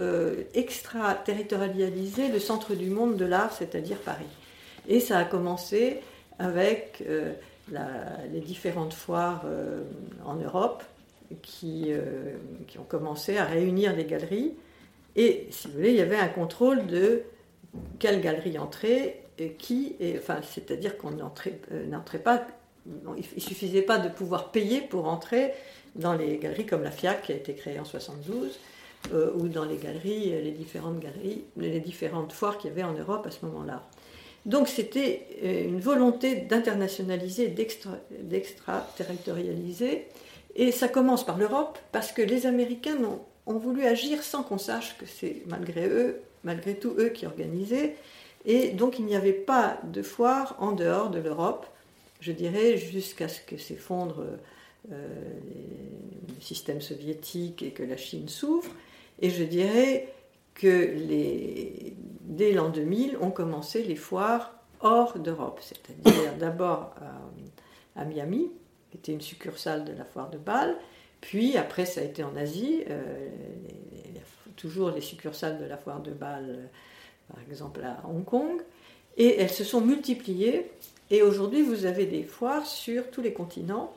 extraterritorialiser 0.55 2.29
le 2.29 2.39
centre 2.39 2.75
du 2.75 2.89
monde 2.91 3.17
de 3.17 3.25
l'art, 3.25 3.53
c'est-à-dire 3.53 3.99
Paris. 3.99 4.25
Et 4.89 5.01
ça 5.01 5.19
a 5.19 5.25
commencé 5.25 6.01
avec 6.39 7.03
les 7.73 8.41
différentes 8.41 8.95
foires 8.95 9.45
en 10.25 10.37
Europe 10.37 10.85
qui, 11.43 11.91
qui, 12.69 12.79
ont 12.79 12.85
commencé 12.85 13.37
à 13.37 13.45
réunir 13.45 13.95
les 13.95 14.05
galeries. 14.05 14.55
Et 15.17 15.49
si 15.51 15.69
vous 15.69 15.75
voulez, 15.75 15.91
il 15.91 15.97
y 15.97 16.01
avait 16.01 16.17
un 16.17 16.29
contrôle 16.29 16.87
de 16.87 17.25
quelle 17.99 18.21
galerie 18.21 18.59
entrer, 18.59 19.23
qui, 19.49 19.97
et, 20.01 20.19
enfin, 20.19 20.41
c'est-à-dire 20.43 20.97
qu'on 20.97 21.11
n'entrait 21.11 22.19
pas 22.19 22.47
il 23.17 23.43
suffisait 23.43 23.83
pas 23.83 23.99
de 23.99 24.09
pouvoir 24.09 24.51
payer 24.51 24.81
pour 24.81 25.07
entrer 25.07 25.53
dans 25.97 26.15
les 26.15 26.39
galeries 26.39 26.67
comme 26.67 26.83
la 26.83 26.91
FIAC 26.91 27.23
qui 27.23 27.33
a 27.33 27.37
été 27.37 27.55
créée 27.55 27.79
en 27.79 27.85
72 27.85 28.59
euh, 29.13 29.31
ou 29.35 29.49
dans 29.49 29.65
les 29.65 29.77
galeries, 29.77 30.31
les 30.43 30.53
différentes 30.53 31.01
galeries, 31.01 31.45
les 31.57 31.81
différentes 31.81 32.33
foires 32.33 32.59
qu'il 32.59 32.69
y 32.71 32.73
avait 32.73 32.83
en 32.83 32.93
Europe 32.93 33.27
à 33.27 33.31
ce 33.31 33.45
moment-là. 33.47 33.83
Donc 34.47 34.69
c'était 34.69 35.27
euh, 35.43 35.65
une 35.65 35.81
volonté 35.81 36.37
d'internationaliser, 36.37 37.49
d'extraterritorialiser, 37.49 40.07
et 40.57 40.73
ça 40.73 40.89
commence 40.89 41.25
par 41.25 41.39
l'Europe 41.39 41.79
parce 41.93 42.11
que 42.13 42.23
les 42.23 42.47
Américains 42.47 42.97
ont, 43.05 43.21
ont 43.47 43.59
voulu 43.59 43.85
agir 43.85 44.23
sans 44.23 44.43
qu'on 44.43 44.59
sache 44.59 44.97
que 44.99 45.07
c'est 45.07 45.43
malgré 45.47 45.89
eux, 45.89 46.21
malgré 46.45 46.75
tout 46.75 46.95
eux 46.99 47.11
qui 47.11 47.27
organisaient, 47.27 47.97
et 48.45 48.71
donc 48.71 48.99
il 48.99 49.05
n'y 49.05 49.17
avait 49.17 49.33
pas 49.33 49.79
de 49.85 50.03
foire 50.03 50.57
en 50.59 50.73
dehors 50.73 51.11
de 51.11 51.19
l'Europe 51.19 51.67
je 52.21 52.33
dirais, 52.33 52.77
jusqu'à 52.77 53.29
ce 53.29 53.41
que 53.41 53.57
s'effondre 53.57 54.25
euh, 54.93 55.09
le 56.29 56.41
système 56.41 56.81
soviétique 56.81 57.63
et 57.63 57.71
que 57.71 57.83
la 57.83 57.97
Chine 57.97 58.29
s'ouvre. 58.29 58.71
Et 59.21 59.31
je 59.31 59.43
dirais 59.43 60.09
que 60.55 60.95
dès 62.23 62.53
l'an 62.53 62.69
2000, 62.69 63.17
ont 63.21 63.31
commencé 63.31 63.83
les 63.83 63.97
foires 63.97 64.55
hors 64.81 65.19
d'Europe, 65.19 65.61
c'est-à-dire 65.63 66.35
d'abord 66.39 66.95
à, 67.97 68.05
Miami, 68.05 68.51
qui 68.91 68.97
était 68.97 69.13
une 69.13 69.21
succursale 69.21 69.85
de 69.85 69.93
la 69.93 70.05
foire 70.05 70.31
de 70.31 70.39
Bâle, 70.39 70.77
puis 71.21 71.57
après 71.57 71.85
ça 71.85 72.01
a 72.01 72.05
été 72.05 72.23
en 72.23 72.35
Asie, 72.37 72.83
euh, 72.89 73.29
toujours 74.57 74.91
les 74.91 75.03
succursales 75.03 75.59
de 75.59 75.67
la 75.67 75.77
foire 75.77 76.01
de 76.01 76.11
Bâle, 76.11 76.71
par 77.33 77.43
exemple 77.49 77.83
à 77.83 78.03
Hong 78.09 78.25
Kong, 78.25 78.61
et 79.17 79.41
elles 79.41 79.51
se 79.51 79.65
sont 79.65 79.81
multipliées 79.81 80.71
et 81.11 81.23
aujourd'hui, 81.23 81.63
vous 81.63 81.87
avez 81.87 82.07
des 82.07 82.23
foires 82.23 82.67
sur 82.67 83.11
tous 83.11 83.21
les 83.21 83.33
continents 83.33 83.93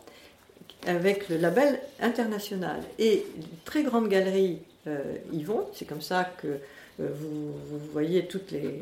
avec 0.88 1.30
le 1.30 1.38
label 1.38 1.80
international. 2.00 2.82
Et 2.98 3.26
très 3.66 3.84
grandes 3.84 4.10
galeries 4.10 4.60
euh, 4.88 5.16
y 5.32 5.44
vont. 5.44 5.68
C'est 5.74 5.86
comme 5.86 6.02
ça 6.02 6.26
que 6.26 6.48
euh, 6.48 7.10
vous, 7.14 7.54
voyez 7.92 8.26
toutes 8.26 8.52
les, 8.52 8.82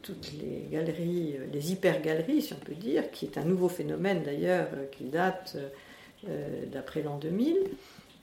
toutes 0.00 0.32
les 0.40 0.68
galeries, 0.72 1.36
euh, 1.36 1.46
les 1.52 1.72
hyper-galeries, 1.72 2.42
si 2.42 2.54
on 2.54 2.64
peut 2.64 2.74
dire, 2.74 3.10
qui 3.10 3.26
est 3.26 3.36
un 3.36 3.44
nouveau 3.44 3.68
phénomène 3.68 4.22
d'ailleurs 4.22 4.68
qui 4.92 5.04
date 5.04 5.56
d'après 6.70 7.00
l'an 7.00 7.16
2000, 7.16 7.56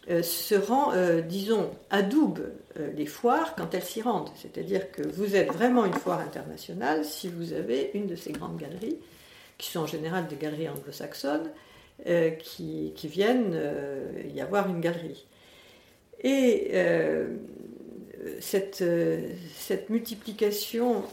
se 0.10 0.56
rend, 0.56 0.94
disons, 1.28 1.70
adoube 1.90 2.40
les 2.96 3.06
foires 3.06 3.56
quand 3.56 3.74
elles 3.74 3.84
s'y 3.84 4.02
rendent. 4.02 4.30
C'est-à-dire 4.36 4.92
que 4.92 5.02
vous 5.02 5.36
êtes 5.36 5.52
vraiment 5.52 5.86
une 5.86 5.94
foire 5.94 6.20
internationale 6.20 7.04
si 7.04 7.28
vous 7.28 7.54
avez 7.54 7.92
une 7.94 8.08
de 8.08 8.16
ces 8.16 8.32
grandes 8.32 8.58
galeries 8.58 8.98
qui 9.58 9.72
sont 9.72 9.82
en 9.82 9.88
général 9.88 10.28
des 10.28 10.36
galeries 10.36 10.70
anglo-saxonnes, 10.70 11.50
euh, 12.06 12.32
qui, 12.32 12.94
viennent 13.04 13.54
euh, 13.54 14.22
y 14.34 14.40
avoir 14.40 14.70
une 14.70 14.82
galerie. 14.82 15.26
Et 16.22 16.70
euh, 16.74 17.36
cette, 18.40 18.84
cette, 19.56 19.90
multiplication 19.90 21.04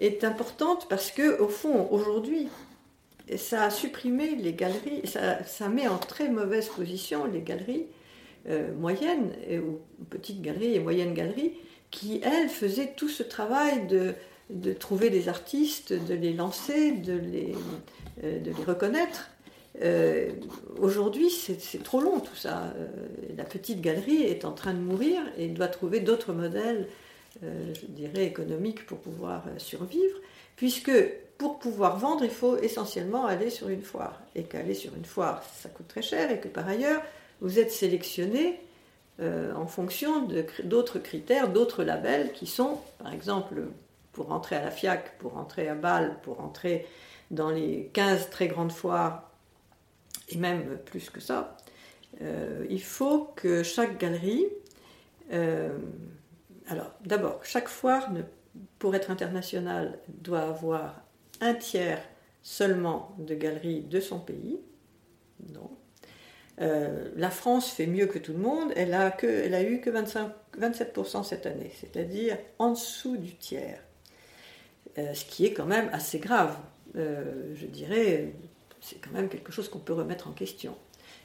est 0.00 0.24
importante 0.24 0.88
parce 0.88 1.10
que, 1.10 1.40
au 1.40 1.48
fond, 1.48 1.88
aujourd'hui, 1.90 2.48
ça 3.36 3.64
a 3.64 3.70
supprimé 3.70 4.36
les 4.36 4.52
galeries, 4.52 5.02
ça, 5.04 5.44
ça, 5.44 5.68
met 5.68 5.88
en 5.88 5.98
très 5.98 6.28
mauvaise 6.28 6.68
position 6.68 7.24
les 7.24 7.40
galeries 7.40 7.86
moyennes, 8.78 9.32
ou 9.50 9.80
petites 10.08 10.40
galeries 10.40 10.74
et 10.76 10.78
moyennes 10.78 11.14
galeries, 11.14 11.54
qui, 11.90 12.20
elles, 12.22 12.48
faisaient 12.48 12.92
tout 12.96 13.08
ce 13.08 13.24
travail 13.24 13.88
de 13.88 14.14
de 14.50 14.72
trouver 14.72 15.10
des 15.10 15.28
artistes, 15.28 15.92
de 15.92 16.14
les 16.14 16.32
lancer, 16.32 16.92
de 16.92 17.14
les, 17.14 17.54
euh, 18.22 18.38
de 18.40 18.50
les 18.50 18.64
reconnaître. 18.64 19.30
Euh, 19.82 20.30
aujourd'hui, 20.78 21.30
c'est 21.30 21.82
trop 21.82 22.00
long 22.00 22.20
tout 22.20 22.36
ça. 22.36 22.72
Euh, 22.76 22.86
la 23.36 23.44
petite 23.44 23.80
galerie 23.80 24.22
est 24.22 24.44
en 24.44 24.52
train 24.52 24.72
de 24.72 24.78
mourir 24.78 25.20
et 25.36 25.48
doit 25.48 25.68
trouver 25.68 26.00
d'autres 26.00 26.32
modèles, 26.32 26.88
je 27.42 27.86
dirais, 27.86 28.24
économiques 28.24 28.86
pour 28.86 28.98
pouvoir 28.98 29.44
survivre, 29.58 30.16
puisque 30.56 30.90
pour 31.38 31.58
pouvoir 31.58 31.98
vendre, 31.98 32.24
il 32.24 32.30
faut 32.30 32.56
essentiellement 32.58 33.26
aller 33.26 33.50
sur 33.50 33.68
une 33.68 33.82
foire. 33.82 34.20
Et 34.34 34.44
qu'aller 34.44 34.74
sur 34.74 34.94
une 34.94 35.04
foire, 35.04 35.42
ça 35.54 35.68
coûte 35.68 35.88
très 35.88 36.02
cher, 36.02 36.30
et 36.30 36.40
que 36.40 36.48
par 36.48 36.66
ailleurs, 36.68 37.02
vous 37.40 37.58
êtes 37.58 37.72
sélectionné 37.72 38.60
en 39.18 39.66
fonction 39.66 40.28
d'autres 40.64 40.98
critères, 40.98 41.48
d'autres 41.48 41.84
labels 41.84 42.32
qui 42.32 42.46
sont, 42.46 42.78
par 42.98 43.14
exemple, 43.14 43.62
pour 44.16 44.28
rentrer 44.28 44.56
à 44.56 44.64
la 44.64 44.70
FIAC, 44.70 45.18
pour 45.18 45.32
rentrer 45.32 45.68
à 45.68 45.74
Bâle, 45.74 46.16
pour 46.22 46.36
rentrer 46.36 46.86
dans 47.30 47.50
les 47.50 47.90
15 47.92 48.30
très 48.30 48.48
grandes 48.48 48.72
foires, 48.72 49.30
et 50.30 50.38
même 50.38 50.78
plus 50.86 51.10
que 51.10 51.20
ça, 51.20 51.56
euh, 52.22 52.66
il 52.70 52.82
faut 52.82 53.30
que 53.36 53.62
chaque 53.62 53.98
galerie, 53.98 54.46
euh, 55.32 55.76
alors 56.68 56.90
d'abord, 57.04 57.40
chaque 57.44 57.68
foire, 57.68 58.08
pour 58.78 58.94
être 58.94 59.10
internationale, 59.10 59.98
doit 60.08 60.42
avoir 60.42 60.94
un 61.40 61.54
tiers 61.54 62.02
seulement 62.42 63.14
de 63.18 63.34
galeries 63.34 63.80
de 63.80 64.00
son 64.00 64.18
pays. 64.18 64.60
Non. 65.52 65.70
Euh, 66.60 67.10
la 67.16 67.30
France 67.30 67.70
fait 67.70 67.86
mieux 67.86 68.06
que 68.06 68.18
tout 68.18 68.32
le 68.32 68.38
monde, 68.38 68.72
elle 68.76 68.94
a, 68.94 69.10
eu 69.62 69.80
que 69.80 69.90
25, 69.90 70.30
27% 70.58 71.24
cette 71.24 71.44
année, 71.44 71.70
c'est-à-dire 71.78 72.38
en 72.58 72.72
dessous 72.72 73.16
du 73.16 73.34
tiers. 73.34 73.80
Euh, 74.98 75.12
ce 75.12 75.24
qui 75.26 75.44
est 75.44 75.52
quand 75.52 75.66
même 75.66 75.90
assez 75.92 76.18
grave. 76.18 76.56
Euh, 76.96 77.52
je 77.54 77.66
dirais, 77.66 78.32
c'est 78.80 78.96
quand 78.96 79.10
même 79.10 79.28
quelque 79.28 79.52
chose 79.52 79.68
qu'on 79.68 79.78
peut 79.78 79.92
remettre 79.92 80.28
en 80.28 80.32
question. 80.32 80.74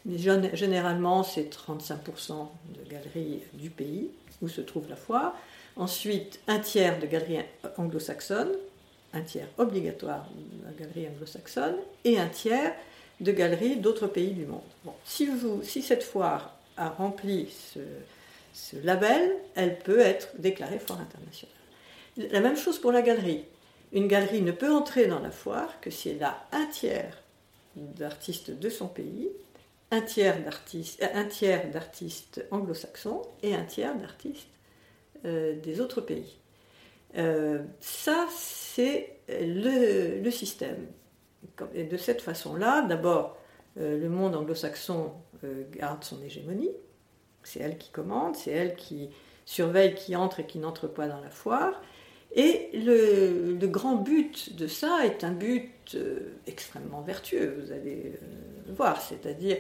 Mais 0.06 0.18
généralement, 0.18 1.24
c'est 1.24 1.44
35% 1.44 2.50
de 2.76 2.90
galeries 2.90 3.44
du 3.54 3.70
pays 3.70 4.10
où 4.42 4.50
se 4.50 4.62
trouve 4.62 4.90
la 4.90 4.96
foire. 4.96 5.36
Ensuite, 5.76 6.40
un 6.48 6.60
tiers 6.60 7.00
de 7.00 7.06
galeries 7.06 7.46
anglo-saxonnes, 7.78 8.52
un 9.14 9.22
tiers 9.22 9.48
obligatoire 9.58 10.28
de 10.34 10.66
la 10.66 10.72
galerie 10.72 11.08
anglo-saxonne, 11.08 11.78
et 12.04 12.18
un 12.20 12.28
tiers 12.28 12.74
de 13.20 13.32
galeries 13.32 13.78
d'autres 13.78 14.08
pays 14.08 14.32
du 14.32 14.46
monde. 14.46 14.62
si, 15.06 15.82
cette 15.82 16.04
foire 16.04 16.58
a 16.78 16.90
rempli 16.90 17.50
ce, 18.54 18.76
label, 18.84 19.36
elle 19.56 19.80
peut 19.80 20.00
être 20.00 20.30
déclarée 20.38 20.80
foire 20.80 21.02
internationale. 21.02 21.56
La 22.18 22.42
même 22.42 22.58
chose 22.58 22.80
pour 22.80 22.92
la 22.92 23.02
galerie. 23.02 23.46
Une 23.94 24.08
galerie 24.08 24.42
ne 24.42 24.52
peut 24.52 24.72
entrer 24.72 25.08
dans 25.08 25.20
la 25.20 25.32
foire 25.32 25.80
que 25.82 25.90
si 25.90 26.10
elle 26.10 26.24
a 26.24 26.46
un 26.52 26.66
tiers 26.66 27.22
d'artistes 27.76 28.52
de 28.52 28.70
son 28.70 28.88
pays, 28.88 29.30
un 29.92 30.02
tiers 30.02 30.42
d'artistes, 30.44 31.02
d'artistes 31.72 32.46
anglo-saxons 32.52 33.22
et 33.44 33.56
un 33.56 33.64
tiers 33.64 33.96
d'artistes 33.96 34.48
euh, 35.26 35.60
des 35.60 35.82
autres 35.82 36.02
pays. 36.02 36.38
Euh, 37.18 37.64
ça, 37.80 38.28
c'est 38.30 39.18
le, 39.30 40.30
système. 40.30 40.88
Et 41.74 41.84
de 41.84 41.98
cette 41.98 42.22
façon-là, 42.22 42.82
d'abord, 42.84 43.38
euh, 43.80 44.00
le 44.00 44.10
monde 44.10 44.36
anglo-saxon 44.36 45.12
garde 45.72 46.04
son 46.04 46.22
hégémonie. 46.22 46.72
C'est 47.44 47.60
elle 47.60 47.78
qui 47.78 47.90
commande, 47.90 48.36
c'est 48.36 48.52
elle 48.52 48.76
qui 48.76 49.10
surveille 49.46 49.96
qui 49.96 50.16
entre 50.16 50.42
et 50.42 50.46
qui 50.46 50.60
n'entre 50.60 50.88
pas 50.88 51.08
dans 51.08 51.20
la 51.20 51.30
foire. 51.30 51.82
Et 52.34 52.70
le, 52.74 53.58
grand 53.68 53.96
but 53.96 54.56
de 54.56 54.68
ça 54.68 55.06
est 55.06 55.24
un 55.24 55.32
but 55.32 55.70
euh, 55.96 56.20
extrêmement 56.48 57.02
vertueux, 57.02 57.58
vous 57.62 57.72
allez 57.72 58.14
euh, 58.16 58.74
voir, 58.74 59.02
c'est-à-dire 59.02 59.58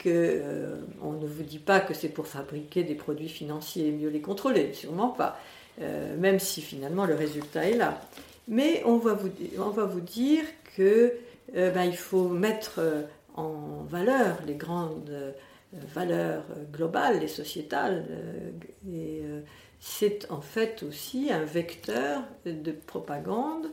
qu'on 0.00 0.10
euh, 0.10 0.76
ne 1.02 1.26
vous 1.26 1.42
dit 1.42 1.58
pas 1.58 1.80
que 1.80 1.92
c'est 1.92 2.08
pour 2.08 2.28
fabriquer 2.28 2.84
des 2.84 2.94
produits 2.94 3.28
financiers 3.28 3.88
et 3.88 3.92
mieux 3.92 4.10
les 4.10 4.20
contrôler, 4.20 4.72
sûrement 4.74 5.08
pas, 5.08 5.36
même 5.78 6.38
si 6.38 6.62
finalement 6.62 7.04
le 7.04 7.14
résultat 7.14 7.68
est 7.68 7.76
là. 7.76 8.00
Mais 8.46 8.82
on 8.84 8.98
va 8.98 9.14
vous, 9.14 9.30
on 9.58 9.70
va 9.70 9.84
vous 9.84 10.00
dire 10.00 10.44
que 10.76 11.14
ben, 11.52 11.82
il 11.84 11.96
faut 11.96 12.28
mettre 12.28 12.80
en 13.34 13.82
valeur 13.88 14.38
les 14.46 14.54
grandes 14.54 15.34
valeurs 15.72 16.44
globales 16.72 17.22
et 17.22 17.28
sociétales 17.28 18.04
c'est 19.84 20.30
en 20.30 20.40
fait 20.40 20.82
aussi 20.82 21.30
un 21.30 21.44
vecteur 21.44 22.22
de 22.46 22.72
propagande 22.72 23.66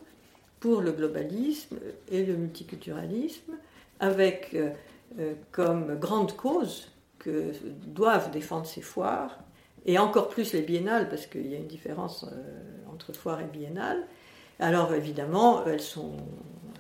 pour 0.60 0.82
le 0.82 0.92
globalisme 0.92 1.78
et 2.10 2.26
le 2.26 2.36
multiculturalisme, 2.36 3.54
avec 4.02 4.54
euh, 4.54 5.34
comme 5.54 5.98
grande 5.98 6.36
cause 6.36 6.90
que 7.18 7.54
doivent 7.88 8.30
défendre 8.30 8.66
ces 8.66 8.82
foires, 8.82 9.40
et 9.86 9.98
encore 9.98 10.30
plus 10.30 10.54
les 10.54 10.62
biennales, 10.62 11.10
parce 11.10 11.26
qu'il 11.26 11.48
y 11.48 11.56
a 11.56 11.58
une 11.58 11.68
différence 11.68 12.26
entre 12.92 13.14
foires 13.14 13.42
et 13.42 13.46
biennales. 13.46 14.06
Alors 14.60 14.94
évidemment, 14.94 15.66
elles 15.66 15.74
ne 15.74 15.78
sont, 15.80 16.18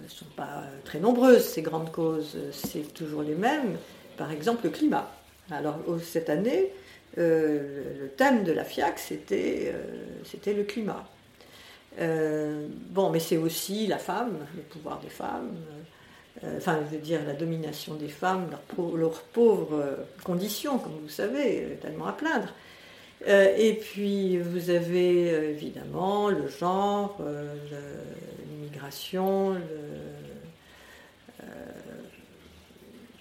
sont 0.07 0.25
pas 0.35 0.63
très 0.85 0.99
nombreuses, 0.99 1.43
ces 1.43 1.61
grandes 1.61 1.91
causes, 1.91 2.37
c'est 2.51 2.93
toujours 2.93 3.23
les 3.23 3.35
mêmes. 3.35 3.77
Par 4.17 4.31
exemple, 4.31 4.65
le 4.65 4.69
climat. 4.69 5.09
Alors 5.49 5.79
cette 6.03 6.29
année, 6.29 6.71
le 7.17 8.09
thème 8.17 8.43
de 8.43 8.51
la 8.51 8.63
FIAC, 8.63 8.99
c'était 8.99 9.73
le 10.53 10.63
climat. 10.63 11.03
Euh, 11.99 12.67
bon, 12.89 13.09
mais 13.09 13.19
c'est 13.19 13.37
aussi 13.37 13.87
la 13.87 13.97
femme, 13.97 14.37
le 14.55 14.61
pouvoir 14.61 14.99
des 14.99 15.09
femmes, 15.09 15.57
euh, 16.43 16.57
enfin, 16.57 16.79
je 16.89 16.95
veux 16.95 17.01
dire, 17.01 17.19
la 17.25 17.33
domination 17.33 17.95
des 17.95 18.07
femmes, 18.07 18.47
leur, 18.49 18.95
leur 18.95 19.21
pauvre 19.21 19.97
condition, 20.23 20.77
comme 20.79 20.93
vous 21.01 21.09
savez, 21.09 21.77
tellement 21.81 22.07
à 22.07 22.13
plaindre. 22.13 22.53
Euh, 23.27 23.55
et 23.57 23.73
puis, 23.73 24.37
vous 24.37 24.69
avez 24.69 25.27
évidemment 25.51 26.29
le 26.29 26.47
genre, 26.47 27.19
l'immigration, 28.49 29.55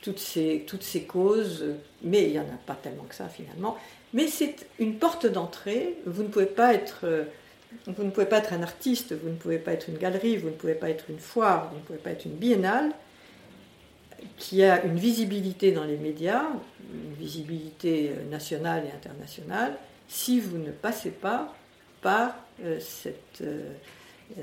toutes, 0.03 0.19
ces, 0.19 0.65
toutes 0.67 0.83
ces 0.83 1.03
causes, 1.03 1.65
mais 2.03 2.25
il 2.25 2.33
n'y 2.33 2.39
en 2.39 2.43
a 2.45 2.59
pas 2.67 2.75
tellement 2.75 3.05
que 3.05 3.15
ça 3.15 3.29
finalement. 3.29 3.77
Mais 4.15 4.27
c'est 4.27 4.57
une 4.79 4.97
porte 4.97 5.27
d'entrée. 5.27 5.97
Vous 6.07 6.23
ne 6.23 6.29
pouvez 6.29 6.47
pas 6.47 6.75
être 6.75 7.07
vous 7.87 8.03
ne 8.03 8.11
pouvez 8.11 8.27
pas 8.27 8.39
être 8.39 8.53
un 8.53 8.63
artiste, 8.63 9.13
vous 9.13 9.29
ne 9.29 9.37
pouvez 9.37 9.59
pas 9.59 9.73
être 9.73 9.89
une 9.89 9.97
galerie, 9.97 10.37
vous 10.37 10.49
ne 10.49 10.55
pouvez 10.55 10.75
pas 10.75 10.91
être 10.91 11.05
une 11.09 11.21
foire, 11.21 11.71
vous 11.71 11.77
ne 11.77 11.83
pouvez 11.83 11.99
pas 11.99 12.11
être 12.11 12.25
une 12.25 12.35
biennale 12.35 12.91
qui 14.37 14.63
a 14.65 14.85
une 14.85 14.97
visibilité 14.97 15.73
dans 15.73 15.85
les 15.85 15.97
médias, 15.97 16.45
une 16.93 17.15
visibilité 17.15 18.11
nationale 18.31 18.85
et 18.87 18.95
internationale, 18.95 19.77
si 20.11 20.41
vous 20.41 20.59
ne 20.59 20.73
passez 20.73 21.11
pas 21.11 21.55
par 22.03 22.35
euh, 22.65 22.79
cette, 22.81 23.41
euh, 23.43 23.73
euh, 24.37 24.43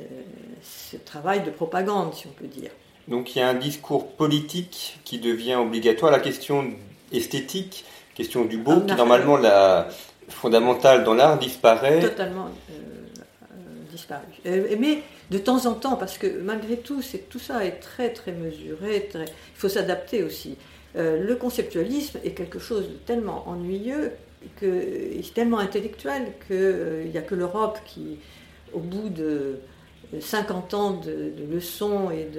ce 0.64 0.96
travail 0.98 1.44
de 1.44 1.52
propagande, 1.52 2.14
si 2.14 2.26
on 2.26 2.32
peut 2.32 2.48
dire. 2.48 2.72
Donc 3.08 3.36
il 3.36 3.40
y 3.40 3.42
a 3.42 3.50
un 3.50 3.54
discours 3.54 4.14
politique 4.14 5.00
qui 5.04 5.20
devient 5.20 5.56
obligatoire. 5.56 6.12
La 6.12 6.20
question 6.20 6.72
esthétique, 7.12 7.86
question 8.16 8.46
du 8.46 8.58
beau, 8.58 8.82
qui 8.82 8.96
normalement 8.96 9.38
la 9.38 9.90
fondamentale 10.30 11.04
dans 11.04 11.14
l'art 11.14 11.38
disparaît. 11.38 12.00
Totalement 12.00 12.50
disparu. 13.98 14.26
Euh, 14.46 14.76
mais 14.80 15.02
de 15.32 15.38
temps 15.38 15.66
en 15.66 15.74
temps, 15.74 15.96
parce 15.96 16.18
que 16.18 16.28
malgré 16.42 16.78
tout, 16.78 17.02
c'est, 17.02 17.30
tout 17.30 17.40
ça 17.40 17.66
est 17.66 17.80
très 17.80 18.10
très 18.14 18.32
mesuré, 18.32 19.10
il 19.14 19.28
faut 19.56 19.70
s'adapter 19.70 20.24
aussi. 20.24 20.58
Euh, 20.96 21.24
le 21.24 21.36
conceptualisme 21.36 22.20
est 22.24 22.32
quelque 22.32 22.60
chose 22.60 22.88
de 22.88 22.96
tellement 23.06 23.48
ennuyeux, 23.48 24.14
que, 24.56 25.22
tellement 25.34 25.60
intellectuel, 25.60 26.34
qu'il 26.48 26.56
euh, 26.56 27.04
n'y 27.06 27.18
a 27.18 27.22
que 27.22 27.36
l'Europe 27.36 27.80
qui, 27.86 28.20
au 28.74 28.80
bout 28.80 29.10
de 29.10 29.60
50 30.20 30.74
ans 30.74 30.92
de, 30.92 31.34
leçons 31.52 32.12
et 32.12 32.30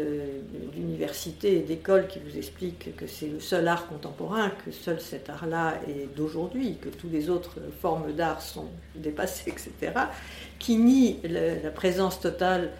d'universités 0.72 1.58
et 1.58 1.60
d'écoles 1.60 2.06
qui 2.06 2.18
vous 2.18 2.36
expliquent 2.38 2.96
que 2.96 3.06
c'est 3.06 3.28
le 3.28 3.40
seul 3.40 3.68
art 3.68 3.86
contemporain, 3.86 4.50
que 4.64 4.70
seul 4.70 5.00
cet 5.00 5.28
art-là 5.28 5.74
est 5.86 6.08
d'aujourd'hui, 6.16 6.78
que 6.80 6.88
toutes 6.88 7.12
les 7.12 7.28
autres 7.28 7.58
formes 7.80 8.12
d'art 8.12 8.40
sont 8.40 8.68
dépassées, 8.94 9.50
etc., 9.50 9.92
qui 10.58 10.76
nie 10.76 11.18
la, 11.24 11.70
présence 11.70 12.20
totale 12.20 12.70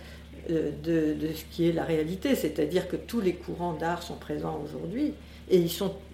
euh, 0.51 0.71
de, 0.83 1.33
ce 1.35 1.45
qui 1.51 1.69
est 1.69 1.73
la 1.73 1.85
réalité, 1.85 2.35
c'est-à-dire 2.35 2.89
que 2.89 2.97
tous 2.97 3.21
les 3.21 3.35
courants 3.35 3.75
d'art 3.75 4.03
sont 4.03 4.17
présents 4.17 4.61
aujourd'hui. 4.65 5.13
Et, 5.51 5.67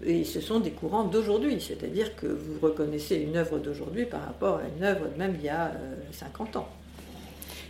et 0.04 0.24
ce 0.24 0.40
sont 0.40 0.60
des 0.60 0.70
courants 0.70 1.04
d'aujourd'hui, 1.04 1.60
c'est-à-dire 1.60 2.16
que 2.16 2.26
vous 2.26 2.58
reconnaissez 2.60 3.16
une 3.16 3.36
œuvre 3.36 3.58
d'aujourd'hui 3.58 4.06
par 4.06 4.24
rapport 4.24 4.56
à 4.56 4.62
une 4.76 4.84
œuvre 4.84 5.06
même 5.16 5.36
il 5.38 5.44
y 5.44 5.48
a 5.48 5.72
50 6.12 6.56
euh, 6.56 6.58
ans. 6.58 6.68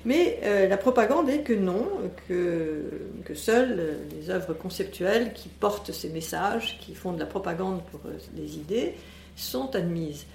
Mais 0.07 0.41
euh, 0.45 0.69
la 0.69 0.77
propagande 0.77 1.29
est 1.29 1.41
que 1.41 1.53
non, 1.53 1.87
que, 2.29 2.85
que 3.25 3.35
seules 3.35 3.99
les 4.11 4.31
œuvres 4.31 4.55
conceptuelles 4.55 5.33
qui 5.35 5.49
portent 5.49 5.93
ces 5.93 6.09
messages, 6.11 6.79
qui 6.81 6.95
font 6.95 7.13
de 7.13 7.21
la 7.21 7.27
propagande 7.27 7.83
pour 7.91 8.01
les 8.37 8.57
idées, 8.57 8.95
sont 9.37 9.75
admises. 9.75 10.27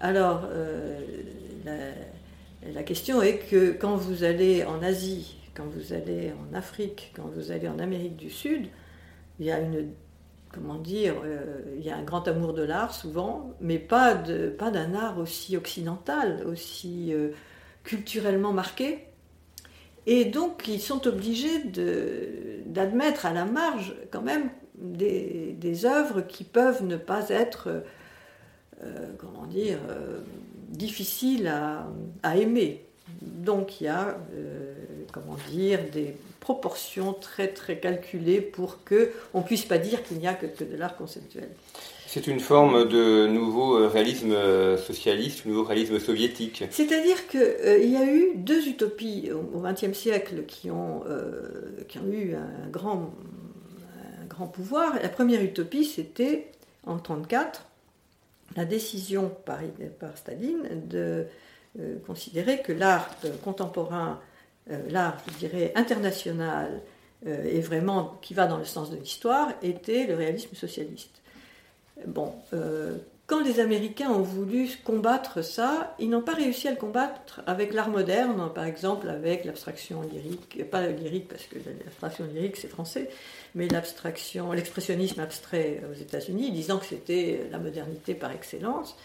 Alors, 0.00 0.42
la 2.74 2.82
question 2.82 3.20
est 3.22 3.38
que 3.38 3.72
quand 3.72 3.96
vous 3.96 4.24
allez 4.24 4.64
en 4.64 4.82
Asie, 4.82 5.37
quand 5.58 5.66
vous 5.66 5.92
allez 5.92 6.32
en 6.32 6.54
Afrique, 6.54 7.12
quand 7.16 7.28
vous 7.34 7.50
allez 7.50 7.68
en 7.68 7.80
Amérique 7.80 8.16
du 8.16 8.30
Sud, 8.30 8.68
il 9.40 9.46
y 9.46 9.50
a 9.50 9.58
une 9.60 9.88
comment 10.52 10.76
dire, 10.76 11.14
euh, 11.24 11.60
il 11.76 11.84
y 11.84 11.90
a 11.90 11.96
un 11.96 12.02
grand 12.02 12.26
amour 12.26 12.54
de 12.54 12.62
l'art 12.62 12.94
souvent, 12.94 13.54
mais 13.60 13.78
pas 13.78 14.14
de 14.14 14.48
pas 14.48 14.70
d'un 14.70 14.94
art 14.94 15.18
aussi 15.18 15.56
occidental, 15.56 16.42
aussi 16.46 17.12
euh, 17.12 17.30
culturellement 17.82 18.52
marqué. 18.52 19.04
Et 20.06 20.24
donc 20.24 20.68
ils 20.68 20.80
sont 20.80 21.06
obligés 21.06 21.64
d'admettre 22.64 23.26
à 23.26 23.32
la 23.34 23.44
marge 23.44 23.94
quand 24.10 24.22
même 24.22 24.48
des, 24.76 25.84
œuvres 25.84 26.22
qui 26.22 26.44
peuvent 26.44 26.84
ne 26.84 26.96
pas 26.96 27.28
être, 27.28 27.82
euh, 28.82 29.12
comment 29.18 29.46
dire, 29.46 29.78
difficile 30.68 31.48
à, 31.48 32.36
aimer. 32.36 32.86
Donc 33.20 33.82
il 33.82 33.84
y 33.84 33.88
a, 33.88 34.16
comment 35.12 35.36
dire, 35.50 35.80
des 35.92 36.14
proportions 36.40 37.12
très 37.12 37.48
très 37.48 37.78
calculées 37.78 38.40
pour 38.40 38.84
que 38.84 39.12
on 39.34 39.42
puisse 39.42 39.64
pas 39.64 39.78
dire 39.78 40.02
qu'il 40.02 40.18
n'y 40.18 40.26
a 40.26 40.34
que, 40.34 40.46
de 40.46 40.76
l'art 40.76 40.96
conceptuel. 40.96 41.48
C'est 42.06 42.26
une 42.26 42.40
forme 42.40 42.88
de 42.88 43.26
nouveau 43.26 43.86
réalisme 43.86 44.34
socialiste, 44.78 45.44
nouveau 45.44 45.64
réalisme 45.64 45.98
soviétique. 45.98 46.64
C'est-à-dire 46.70 47.28
qu'il 47.28 47.40
euh, 47.40 47.78
y 47.84 47.96
a 47.96 48.04
eu 48.04 48.32
deux 48.36 48.66
utopies 48.66 49.30
au 49.30 49.60
XXe 49.60 49.92
siècle 49.92 50.44
qui 50.46 50.70
ont, 50.70 51.02
euh, 51.06 51.84
qui 51.86 51.98
ont 51.98 52.10
eu 52.10 52.34
un 52.34 52.68
grand, 52.70 53.12
un 54.22 54.26
grand 54.26 54.46
pouvoir. 54.46 54.94
La 55.02 55.10
première 55.10 55.42
utopie, 55.42 55.84
c'était 55.84 56.50
en 56.86 56.94
1934, 56.94 57.66
la 58.56 58.64
décision 58.64 59.30
par, 59.44 59.58
par 60.00 60.16
Staline 60.16 60.88
de 60.88 61.26
euh, 61.78 61.98
considérer 62.06 62.62
que 62.62 62.72
l'art 62.72 63.10
euh, 63.24 63.30
contemporain, 63.44 64.18
euh, 64.70 64.82
l'art, 64.90 65.16
je 65.32 65.46
dirais, 65.46 65.72
international, 65.74 66.80
et 67.26 67.60
vraiment 67.60 68.16
qui 68.22 68.32
va 68.32 68.46
dans 68.46 68.58
le 68.58 68.64
sens 68.64 68.92
de 68.92 68.96
l'histoire, 68.96 69.48
était 69.60 70.06
le 70.06 70.14
réalisme 70.14 70.54
socialiste. 70.54 71.20
Bon, 72.06 72.32
quand 73.28 73.42
les 73.42 73.60
Américains 73.60 74.08
ont 74.08 74.22
voulu 74.22 74.70
combattre 74.84 75.42
ça, 75.42 75.94
ils 75.98 76.08
n'ont 76.08 76.22
pas 76.22 76.32
réussi 76.32 76.66
à 76.66 76.70
le 76.70 76.78
combattre 76.78 77.42
avec 77.46 77.74
l'art 77.74 77.90
moderne, 77.90 78.50
par 78.54 78.64
exemple 78.64 79.06
avec 79.10 79.44
l'abstraction 79.44 80.00
lyrique, 80.00 80.64
pas 80.70 80.86
lyrique 80.86 81.28
parce 81.28 81.42
que 81.42 81.56
l'abstraction 81.84 82.24
lyrique 82.32 82.56
c'est 82.56 82.68
français, 82.68 83.10
mais 83.54 83.68
l'abstraction, 83.68 84.50
l'expressionnisme 84.52 85.20
abstrait 85.20 85.82
aux 85.90 85.94
États-Unis, 85.94 86.52
disant 86.52 86.78
que 86.78 86.86
c'était 86.86 87.46
la 87.52 87.58
modernité 87.58 88.14
par 88.14 88.32
excellence. 88.32 88.96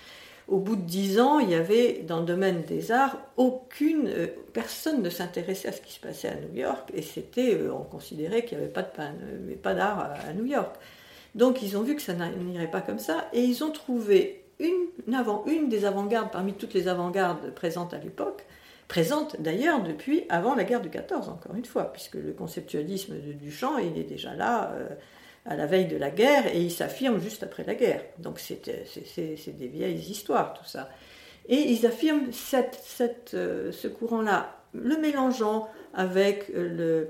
Au 0.48 0.58
bout 0.58 0.76
de 0.76 0.82
dix 0.82 1.20
ans, 1.20 1.40
il 1.40 1.50
y 1.50 1.56
avait 1.56 2.04
dans 2.06 2.20
le 2.20 2.26
domaine 2.26 2.64
des 2.64 2.92
arts 2.92 3.18
aucune 3.38 4.08
euh, 4.08 4.28
personne 4.52 5.02
ne 5.02 5.10
s'intéressait 5.10 5.70
à 5.70 5.72
ce 5.72 5.82
qui 5.82 5.94
se 5.94 6.00
passait 6.00 6.28
à 6.28 6.36
New 6.36 6.54
York 6.54 6.90
et 6.94 7.02
c'était, 7.02 7.56
euh, 7.56 7.74
on 7.74 7.84
considérait 7.84 8.44
qu'il 8.44 8.58
n'y 8.58 8.64
avait 8.66 8.74
pas 8.74 8.82
de 8.82 8.90
euh, 9.00 9.56
pas 9.62 9.74
d'art 9.74 10.14
à, 10.28 10.34
New 10.34 10.46
York. 10.46 10.76
Donc 11.34 11.62
ils 11.62 11.78
ont 11.78 11.82
vu 11.82 11.96
que 11.96 12.02
ça 12.02 12.14
n'irait 12.14 12.70
pas 12.70 12.82
comme 12.82 13.00
ça 13.00 13.30
et 13.32 13.42
ils 13.42 13.64
ont 13.64 13.72
trouvé 13.72 14.44
une, 14.60 15.16
avant, 15.16 15.46
une 15.48 15.70
des 15.70 15.86
avant-gardes 15.86 16.32
parmi 16.32 16.54
toutes 16.54 16.74
les 16.74 16.90
avant-gardes 16.90 17.52
présentes 17.52 17.94
à 17.94 17.98
l'époque, 17.98 18.46
présente 18.90 19.42
d'ailleurs 19.42 19.82
depuis 19.82 20.26
avant 20.30 20.56
la 20.56 20.66
guerre 20.66 20.82
de 20.82 20.90
14, 20.90 21.30
encore 21.30 21.56
une 21.56 21.66
fois, 21.66 21.92
puisque 21.92 22.16
le 22.16 22.34
conceptualisme 22.34 23.16
de 23.16 23.32
Duchamp, 23.32 23.78
il 23.78 23.98
est 23.98 24.04
déjà 24.04 24.36
là 24.36 24.74
à 25.46 25.56
la 25.56 25.66
veille 25.66 25.88
de 25.88 25.98
la 25.98 26.10
guerre 26.10 26.48
et 26.48 26.62
il 26.62 26.72
s'affirme 26.72 27.20
juste 27.20 27.44
après 27.44 27.64
la 27.64 27.76
guerre. 27.76 28.02
Donc 28.20 28.40
c'est 28.40 28.62
des 28.66 29.68
vieilles 29.68 30.00
histoires, 30.00 30.54
tout 30.54 30.66
ça. 30.66 30.90
Et 31.50 31.58
ils 31.58 31.86
affirment 31.86 32.32
cette, 32.32 33.32
euh, 33.34 33.72
ce 33.72 33.88
courant-là, 33.90 34.58
le 34.74 34.98
mélangeant 34.98 35.70
avec 35.94 36.48
le, 36.54 37.10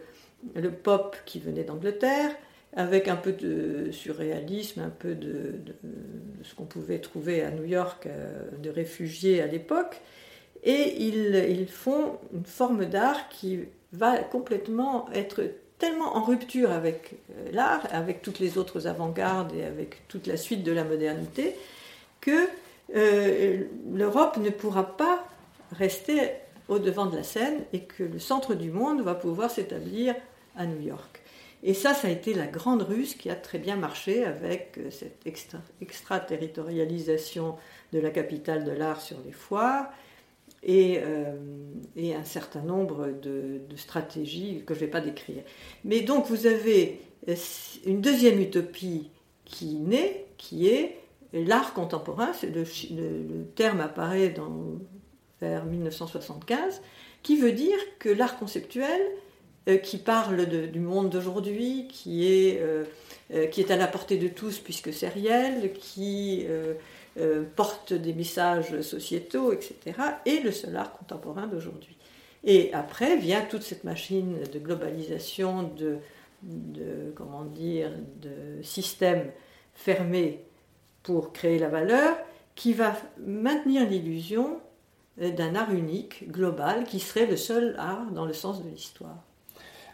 le 0.55 0.71
pop 0.71 1.15
qui 1.25 1.39
venait 1.39 1.63
d'Angleterre, 1.63 2.31
avec 2.75 3.07
un 3.07 3.15
peu 3.15 3.31
de 3.31 3.91
surréalisme, 3.91 4.81
un 4.81 4.89
peu 4.89 5.13
de, 5.13 5.59
ce 6.43 6.55
qu'on 6.55 6.65
pouvait 6.65 6.99
trouver 6.99 7.43
à 7.43 7.51
New 7.51 7.65
York 7.65 8.07
euh, 8.07 8.49
de 8.61 8.69
réfugiés 8.69 9.41
à 9.41 9.47
l'époque, 9.47 10.01
et 10.63 10.95
ils, 11.03 11.67
font 11.67 12.19
une 12.33 12.45
forme 12.45 12.85
d'art 12.85 13.27
qui 13.27 13.59
va 13.91 14.17
complètement 14.19 15.11
être 15.13 15.43
tellement 15.83 16.15
en 16.15 16.23
rupture 16.23 16.71
avec 16.71 17.11
euh, 17.11 17.51
l'art, 17.51 17.85
avec 17.91 18.21
toutes 18.21 18.39
les 18.39 18.57
autres 18.57 18.87
avant-gardes 18.87 19.53
et 19.53 19.65
avec 19.65 20.07
toute 20.07 20.27
la 20.27 20.37
suite 20.37 20.63
de 20.63 20.71
la 20.71 20.85
modernité, 20.85 21.57
que 22.21 22.47
euh, 22.95 23.63
l'Europe 23.91 24.37
ne 24.37 24.49
pourra 24.49 24.95
pas 24.95 25.27
rester 25.73 26.31
au 26.69 26.79
devant 26.79 27.07
de 27.07 27.17
la 27.17 27.23
scène 27.23 27.65
et 27.73 27.81
que 27.81 28.03
le 28.03 28.17
centre 28.17 28.53
du 28.53 28.71
monde 28.71 29.01
va 29.01 29.13
pouvoir 29.13 29.51
s'établir 29.51 30.15
à 30.55 30.65
New 30.65 30.79
York. 30.79 31.21
Et 31.63 31.73
ça, 31.73 31.93
ça 31.93 32.07
a 32.07 32.11
été 32.11 32.33
la 32.33 32.47
grande 32.47 32.83
ruse 32.83 33.15
qui 33.15 33.29
a 33.29 33.35
très 33.35 33.57
bien 33.57 33.75
marché 33.75 34.23
avec 34.23 34.79
cette 34.89 35.27
extraterritorialisation 35.81 37.57
de 37.91 37.99
la 37.99 38.09
capitale 38.09 38.63
de 38.63 38.71
l'art 38.71 39.01
sur 39.01 39.17
les 39.25 39.33
foires 39.33 39.87
et, 40.65 40.99
un 40.99 42.23
certain 42.23 42.61
nombre 42.61 43.09
de, 43.21 43.61
stratégies 43.75 44.63
que 44.65 44.73
je 44.73 44.79
ne 44.79 44.85
vais 44.85 44.91
pas 44.91 45.01
décrire. 45.01 45.43
Mais 45.83 46.01
donc 46.01 46.27
vous 46.27 46.47
avez 46.47 46.99
une 47.85 48.01
deuxième 48.01 48.39
utopie 48.39 49.09
qui 49.45 49.75
naît, 49.75 50.25
qui 50.37 50.67
est 50.67 50.97
l'art 51.33 51.73
contemporain, 51.73 52.31
le, 52.43 52.63
le, 52.95 53.45
terme 53.55 53.81
apparaît 53.81 54.29
dans, 54.29 54.79
vers 55.41 55.65
1975, 55.65 56.81
qui 57.23 57.37
veut 57.37 57.51
dire 57.51 57.77
que 57.99 58.09
l'art 58.09 58.37
conceptuel, 58.37 59.01
euh, 59.69 59.77
qui 59.77 59.97
parle 59.97 60.45
du 60.45 60.79
monde 60.79 61.09
d'aujourd'hui, 61.09 61.87
qui, 61.89 62.57
euh, 62.59 62.83
euh, 63.33 63.47
qui 63.47 63.61
est 63.61 63.71
à 63.71 63.77
la 63.77 63.87
portée 63.87 64.17
de 64.17 64.27
tous 64.27 64.59
puisque 64.59 64.91
c'est 64.91 65.07
réel, 65.07 65.71
qui 65.73 66.45
porte 67.55 67.93
des 67.93 68.13
messages 68.13 68.81
sociétaux, 68.81 69.53
etc., 69.53 69.75
est 70.25 70.43
le 70.43 70.51
seul 70.51 70.75
art 70.75 70.93
contemporain 70.93 71.47
d'aujourd'hui. 71.47 71.95
Et 72.43 72.73
après 72.73 73.17
vient 73.17 73.41
toute 73.41 73.63
cette 73.63 73.83
machine 73.83 74.39
de 74.51 74.59
globalisation, 74.59 75.63
de, 75.63 75.97
de 76.41 77.11
comment 77.15 77.45
dire, 77.45 77.91
de 78.21 78.61
systèmes 78.63 79.31
fermés 79.73 80.43
pour 81.03 81.33
créer 81.33 81.59
la 81.59 81.69
valeur, 81.69 82.17
qui 82.55 82.73
va 82.73 82.95
maintenir 83.25 83.87
l'illusion 83.87 84.59
d'un 85.17 85.55
art 85.55 85.71
unique, 85.71 86.31
global, 86.31 86.85
qui 86.85 86.99
serait 86.99 87.25
le 87.25 87.37
seul 87.37 87.75
art 87.77 88.11
dans 88.11 88.25
le 88.25 88.33
sens 88.33 88.63
de 88.63 88.69
l'histoire. 88.69 89.23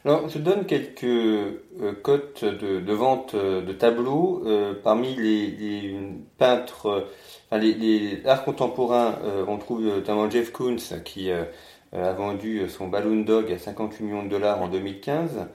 Alors, 0.06 0.30
je 0.30 0.40
donne 0.40 0.66
quelques 0.66 1.04
euh, 1.04 1.94
cotes 2.02 2.46
de, 2.46 2.94
vente 2.94 3.34
euh, 3.34 3.62
de 3.62 3.74
tableaux. 3.74 4.44
Euh, 4.46 4.74
parmi 4.82 5.14
les, 5.14 5.94
peintres, 6.38 7.06
les, 7.52 7.74
les, 7.74 8.26
arts 8.26 8.46
contemporains, 8.46 9.16
on 9.48 9.58
trouve 9.58 9.82
notamment 9.82 10.30
Jeff 10.30 10.54
Koons 10.54 10.78
qui 11.04 11.32
a 11.32 12.14
vendu 12.14 12.70
son 12.70 12.88
Balloon 12.88 13.24
Dog 13.26 13.52
à 13.52 13.58
58 13.58 14.04
millions 14.04 14.24
de 14.24 14.30
dollars 14.30 14.62
en 14.62 14.70
2015 14.70 15.48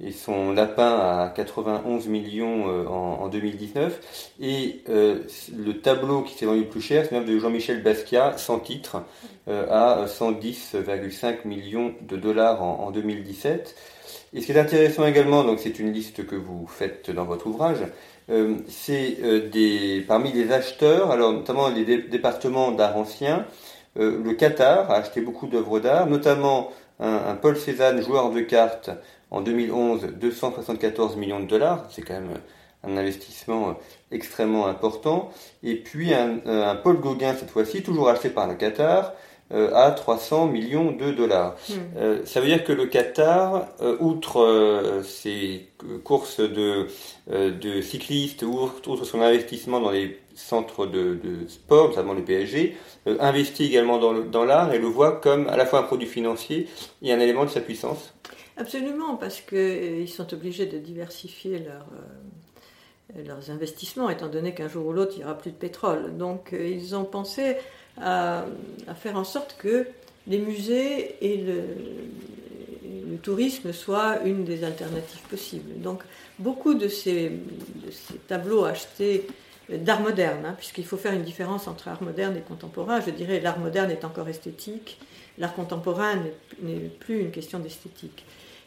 et 0.00 0.12
son 0.12 0.52
lapin 0.52 0.96
à 0.96 1.32
91 1.34 2.06
millions 2.06 2.68
euh, 2.68 2.86
en, 2.86 3.28
2019. 3.28 4.32
Et 4.40 4.82
euh, 4.88 5.20
le 5.56 5.80
tableau 5.80 6.22
qui 6.22 6.34
s'est 6.34 6.46
vendu 6.46 6.60
le 6.60 6.68
plus 6.68 6.80
cher, 6.80 7.06
c'est 7.08 7.24
de 7.24 7.38
Jean-Michel 7.38 7.82
Basquiat, 7.82 8.38
sans 8.38 8.60
titre, 8.60 9.02
euh, 9.48 9.66
à 9.70 10.06
110,5 10.06 11.46
millions 11.46 11.94
de 12.00 12.16
dollars 12.16 12.62
en, 12.62 12.90
2017. 12.90 13.74
Et 14.34 14.40
ce 14.40 14.46
qui 14.46 14.52
est 14.52 14.58
intéressant 14.58 15.06
également, 15.06 15.42
donc 15.42 15.58
c'est 15.58 15.78
une 15.78 15.92
liste 15.92 16.26
que 16.26 16.36
vous 16.36 16.66
faites 16.66 17.10
dans 17.10 17.24
votre 17.24 17.46
ouvrage, 17.46 17.78
c'est 18.68 19.16
des 19.50 20.04
parmi 20.06 20.32
les 20.32 20.52
acheteurs, 20.52 21.10
alors 21.10 21.32
notamment 21.32 21.70
les 21.70 21.84
départements 21.96 22.72
d'art 22.72 22.98
ancien, 22.98 23.46
le 23.96 24.32
Qatar 24.34 24.90
a 24.90 24.96
acheté 24.96 25.22
beaucoup 25.22 25.46
d'œuvres 25.46 25.80
d'art, 25.80 26.06
notamment 26.06 26.70
un, 27.00 27.22
un 27.28 27.34
Paul 27.36 27.56
Cézanne, 27.56 28.02
joueur 28.02 28.30
de 28.30 28.40
cartes, 28.40 28.90
en 29.30 29.40
2011, 29.40 30.06
274 30.20 31.16
millions 31.16 31.40
de 31.40 31.46
dollars, 31.46 31.84
c'est 31.90 32.02
quand 32.02 32.14
même 32.14 32.30
un 32.84 32.96
investissement 32.96 33.76
extrêmement 34.10 34.66
important. 34.66 35.30
Et 35.62 35.74
puis 35.76 36.14
un, 36.14 36.76
Paul 36.76 37.00
Gauguin, 37.00 37.34
cette 37.34 37.50
fois-ci, 37.50 37.82
toujours 37.82 38.08
acheté 38.08 38.30
par 38.30 38.46
le 38.46 38.54
Qatar, 38.54 39.12
euh, 39.50 39.70
à 39.74 39.92
300 39.92 40.46
millions 40.48 40.92
de 40.92 41.10
dollars. 41.10 41.56
Hmm. 41.70 41.72
Euh, 41.96 42.20
ça 42.26 42.42
veut 42.42 42.48
dire 42.48 42.64
que 42.64 42.72
le 42.72 42.84
Qatar, 42.84 43.66
euh, 43.80 43.96
outre 43.98 45.00
ses 45.04 45.70
courses 46.04 46.40
de, 46.40 46.88
de 47.30 47.80
cyclistes, 47.80 48.42
outre, 48.42 49.06
son 49.06 49.22
investissement 49.22 49.80
dans 49.80 49.90
les 49.90 50.18
centres 50.34 50.84
de, 50.84 51.18
sport, 51.48 51.88
notamment 51.88 52.12
le 52.12 52.22
PSG, 52.22 52.76
investit 53.20 53.64
également 53.64 53.98
dans 53.98 54.44
l'art 54.44 54.74
et 54.74 54.78
le 54.78 54.86
voit 54.86 55.12
comme 55.12 55.48
à 55.48 55.56
la 55.56 55.64
fois 55.64 55.78
un 55.78 55.84
produit 55.84 56.06
financier 56.06 56.68
et 57.00 57.12
un 57.12 57.18
élément 57.18 57.44
de 57.46 57.50
sa 57.50 57.62
puissance. 57.62 58.12
Absolument, 58.58 59.16
parce 59.16 59.40
qu'ils 59.40 59.56
euh, 59.56 60.06
sont 60.08 60.34
obligés 60.34 60.66
de 60.66 60.78
diversifier 60.78 61.62
euh, 61.68 63.22
leurs 63.24 63.52
investissements, 63.52 64.10
étant 64.10 64.26
donné 64.26 64.52
qu'un 64.52 64.68
jour 64.68 64.84
ou 64.86 64.92
l'autre, 64.92 65.12
il 65.14 65.18
n'y 65.18 65.24
aura 65.24 65.38
plus 65.38 65.52
de 65.52 65.56
pétrole. 65.56 66.16
Donc, 66.16 66.52
euh, 66.52 66.68
ils 66.68 66.96
ont 66.96 67.04
pensé 67.04 67.54
à, 68.00 68.46
faire 68.96 69.16
en 69.16 69.22
sorte 69.22 69.56
que 69.58 69.86
les 70.26 70.38
musées 70.38 71.16
et 71.20 71.36
le, 71.36 71.62
tourisme 73.22 73.72
soient 73.72 74.22
une 74.24 74.44
des 74.44 74.62
alternatives 74.62 75.22
possibles. 75.28 75.80
Donc, 75.80 76.02
beaucoup 76.38 76.74
de 76.74 76.86
ces, 76.86 77.32
tableaux 78.28 78.64
achetés 78.64 79.26
d'art 79.68 80.00
moderne, 80.00 80.46
hein, 80.46 80.54
puisqu'il 80.56 80.86
faut 80.86 80.96
faire 80.96 81.14
une 81.14 81.24
différence 81.24 81.66
entre 81.66 81.88
art 81.88 82.00
moderne 82.00 82.36
et 82.36 82.42
contemporain. 82.42 83.00
Je 83.00 83.10
dirais 83.10 83.40
l'art 83.40 83.58
moderne 83.58 83.90
est 83.90 84.04
encore 84.04 84.28
esthétique, 84.28 85.00
l'art 85.36 85.52
contemporain 85.54 86.14
n'est 86.62 86.90
plus 87.00 87.18
une 87.18 87.32
question 87.32 87.58
d'esthétique. 87.58 88.24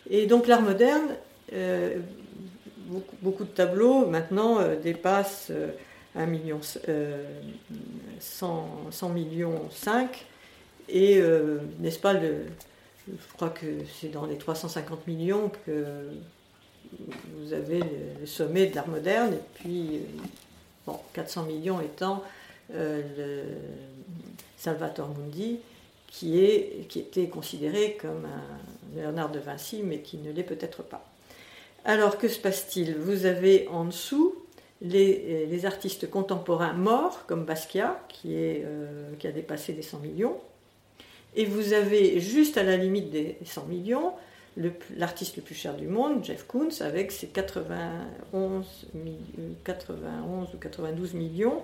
Et 0.10 0.26
donc 0.28 0.48
l'art 0.48 0.62
moderne, 0.62 1.16
euh, 1.54 2.00
beaucoup, 3.20 3.44
de 3.44 3.50
tableaux 3.50 4.06
maintenant 4.06 4.60
euh, 4.60 4.80
dépassent 4.80 5.52
1 6.16 6.22
euh, 6.22 6.26
million, 6.26 6.60
100, 8.20 9.10
millions 9.14 9.70
5. 9.72 10.26
Et 10.90 11.22
n'est-ce 11.80 12.00
pas, 12.00 12.14
le, 12.14 12.48
je 13.08 13.34
crois 13.34 13.50
que 13.50 13.66
c'est 14.00 14.10
dans 14.10 14.26
les 14.26 14.38
350 14.38 15.08
millions 15.08 15.50
que 15.66 15.86
vous 17.38 17.54
avez 17.54 17.80
le, 18.20 18.26
sommet 18.26 18.68
de 18.68 18.76
l'art 18.76 18.90
moderne, 18.90 19.36
et 19.36 19.60
puis 19.60 20.02
bon, 20.86 21.00
400 21.14 21.44
millions 21.44 21.80
étant 21.80 22.24
le 22.74 23.44
Salvatore 24.58 25.16
Mundi, 25.18 25.60
qui, 26.12 26.44
est, 26.44 26.88
qui 26.90 27.00
était 27.00 27.28
considéré 27.28 27.98
comme 28.00 28.26
un 28.26 28.96
Léonard 28.96 29.32
de 29.32 29.40
Vinci, 29.40 29.82
mais 29.84 30.00
qui 30.00 30.18
ne 30.18 30.32
l'est 30.32 30.44
peut-être 30.44 30.84
pas. 30.84 31.10
Alors 31.86 32.18
que 32.18 32.28
se 32.28 32.40
passe-t-il? 32.40 32.96
Vous 32.96 33.26
avez 33.26 33.68
en 33.70 33.86
dessous 33.86 34.36
les, 34.82 35.48
les, 35.48 35.66
artistes 35.66 36.10
contemporains 36.10 36.74
morts, 36.74 37.26
comme 37.28 37.46
Basquiat, 37.46 38.00
qui, 38.10 38.34
euh, 38.36 39.14
a 39.24 39.32
dépassé 39.32 39.74
les 39.74 39.82
100 39.82 40.00
millions, 40.00 40.38
et 41.36 41.46
vous 41.46 41.74
avez 41.74 42.20
juste 42.20 42.58
à 42.58 42.64
la 42.64 42.78
limite 42.78 43.10
des 43.10 43.38
100 43.46 43.66
millions 43.66 44.12
l'artiste 44.98 45.38
le, 45.38 45.44
plus 45.44 45.56
cher 45.56 45.76
du 45.76 45.88
monde, 45.88 46.26
Jeff 46.26 46.46
Koons, 46.46 46.82
avec 46.82 47.12
ses 47.12 47.28
91, 47.28 48.66
91 49.64 50.54
ou 50.54 50.58
92 50.58 51.14
millions 51.14 51.62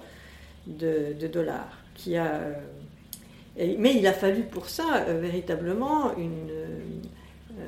de, 0.68 1.14
de 1.20 1.28
dollars, 1.28 1.78
qui 1.96 2.16
a 2.16 2.40
euh, 3.60 3.76
mais 3.78 3.96
il 3.96 4.06
a 4.08 4.14
fallu 4.14 4.44
pour 4.44 4.70
ça 4.70 5.06
euh, 5.08 5.20
véritablement 5.20 6.16
une, 6.18 6.50
euh, 7.60 7.66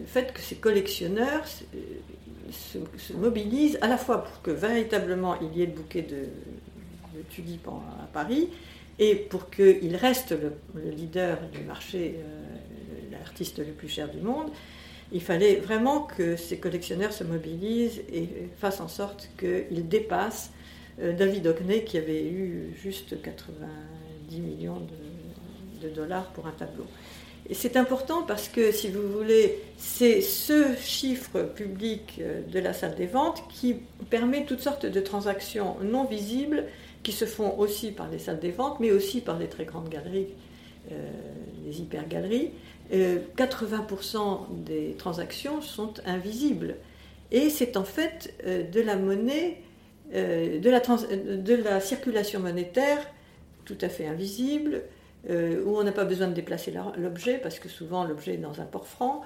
le 0.00 0.06
fait 0.06 0.32
que 0.32 0.40
ces 0.40 0.56
collectionneurs 0.56 1.44
se, 1.46 3.12
mobilisent 3.14 3.78
à 3.80 3.88
la 3.88 3.96
fois 3.96 4.24
pour 4.24 4.42
que 4.42 4.50
véritablement 4.50 5.36
il 5.40 5.58
y 5.58 5.62
ait 5.62 5.66
le 5.66 5.72
bouquet 5.72 6.02
de, 6.02 6.28
tulipes 7.30 7.68
à 7.68 8.06
Paris 8.12 8.48
et 8.98 9.14
pour 9.14 9.50
qu'il 9.50 9.96
reste 9.96 10.32
le, 10.32 10.90
leader 10.90 11.38
du 11.52 11.60
marché, 11.60 12.16
euh, 12.18 13.12
l'artiste 13.12 13.58
le 13.58 13.72
plus 13.72 13.88
cher 13.88 14.08
du 14.10 14.18
monde. 14.18 14.50
Il 15.12 15.20
fallait 15.22 15.56
vraiment 15.56 16.00
que 16.00 16.36
ces 16.36 16.58
collectionneurs 16.58 17.12
se 17.12 17.24
mobilisent 17.24 18.02
et 18.12 18.28
fassent 18.58 18.80
en 18.80 18.88
sorte 18.88 19.30
qu'ils 19.38 19.88
dépassent 19.88 20.50
David 20.98 21.46
Hockney 21.46 21.84
qui 21.84 21.98
avait 21.98 22.24
eu 22.24 22.74
juste 22.80 23.20
90 23.20 24.40
millions 24.40 24.80
de, 24.80 25.03
dollars 25.88 26.26
pour 26.32 26.46
un 26.46 26.52
tableau. 26.52 26.86
Et 27.48 27.54
c'est 27.54 27.76
important 27.76 28.22
parce 28.22 28.48
que, 28.48 28.72
si 28.72 28.88
vous 28.88 29.06
voulez, 29.06 29.58
c'est 29.76 30.22
ce 30.22 30.74
chiffre 30.80 31.42
public 31.42 32.18
euh, 32.20 32.40
de 32.50 32.58
la 32.58 32.72
salle 32.72 32.94
des 32.94 33.06
ventes 33.06 33.42
qui 33.50 33.76
permet 34.08 34.44
toutes 34.46 34.60
sortes 34.60 34.86
de 34.86 35.00
transactions 35.00 35.76
non 35.82 36.04
visibles 36.04 36.64
qui 37.02 37.12
se 37.12 37.26
font 37.26 37.58
aussi 37.58 37.90
par 37.90 38.08
les 38.08 38.18
salles 38.18 38.40
des 38.40 38.50
ventes, 38.50 38.80
mais 38.80 38.92
aussi 38.92 39.20
par 39.20 39.38
les 39.38 39.48
très 39.48 39.66
grandes 39.66 39.90
galeries, 39.90 40.28
euh, 40.90 40.94
les 41.66 41.80
hyper-galeries. 41.80 42.50
80% 42.90 44.16
euh, 44.16 44.20
des 44.64 44.94
transactions 44.96 45.60
sont 45.60 45.92
invisibles. 46.06 46.76
Et 47.30 47.50
c'est 47.50 47.76
en 47.76 47.84
fait 47.84 48.34
de 48.46 48.80
la 48.80 48.96
monnaie, 48.96 49.60
de, 50.12 51.36
de 51.36 51.54
la 51.54 51.80
circulation 51.80 52.38
monétaire 52.38 52.98
tout 53.64 53.78
à 53.80 53.88
fait 53.88 54.06
invisible, 54.06 54.82
euh, 55.30 55.64
où 55.64 55.78
on 55.78 55.84
n'a 55.84 55.92
pas 55.92 56.04
besoin 56.04 56.28
de 56.28 56.34
déplacer 56.34 56.74
l'objet, 56.98 57.38
parce 57.38 57.58
que 57.58 57.70
souvent 57.70 58.04
l'objet 58.04 58.34
est 58.34 58.38
dans 58.38 58.60
un 58.60 58.66
port 58.66 58.86
franc, 58.86 59.22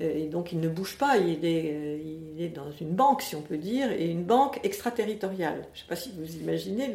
euh, 0.00 0.16
et 0.16 0.26
donc 0.28 0.52
il 0.52 0.60
ne 0.60 0.68
bouge 0.68 0.96
pas, 0.96 1.18
il 1.18 1.44
est, 1.44 1.72
euh, 1.74 1.98
il 2.34 2.40
est, 2.42 2.48
dans 2.48 2.70
une 2.70 2.92
banque, 2.92 3.20
si 3.20 3.36
on 3.36 3.42
peut 3.42 3.58
dire, 3.58 3.92
et 3.92 4.06
une 4.06 4.24
banque 4.24 4.60
extraterritoriale. 4.62 5.66
Je 5.74 5.80
ne 5.80 5.82
sais 5.82 5.88
pas 5.88 5.96
si 5.96 6.10
vous 6.16 6.36
imaginez 6.36 6.90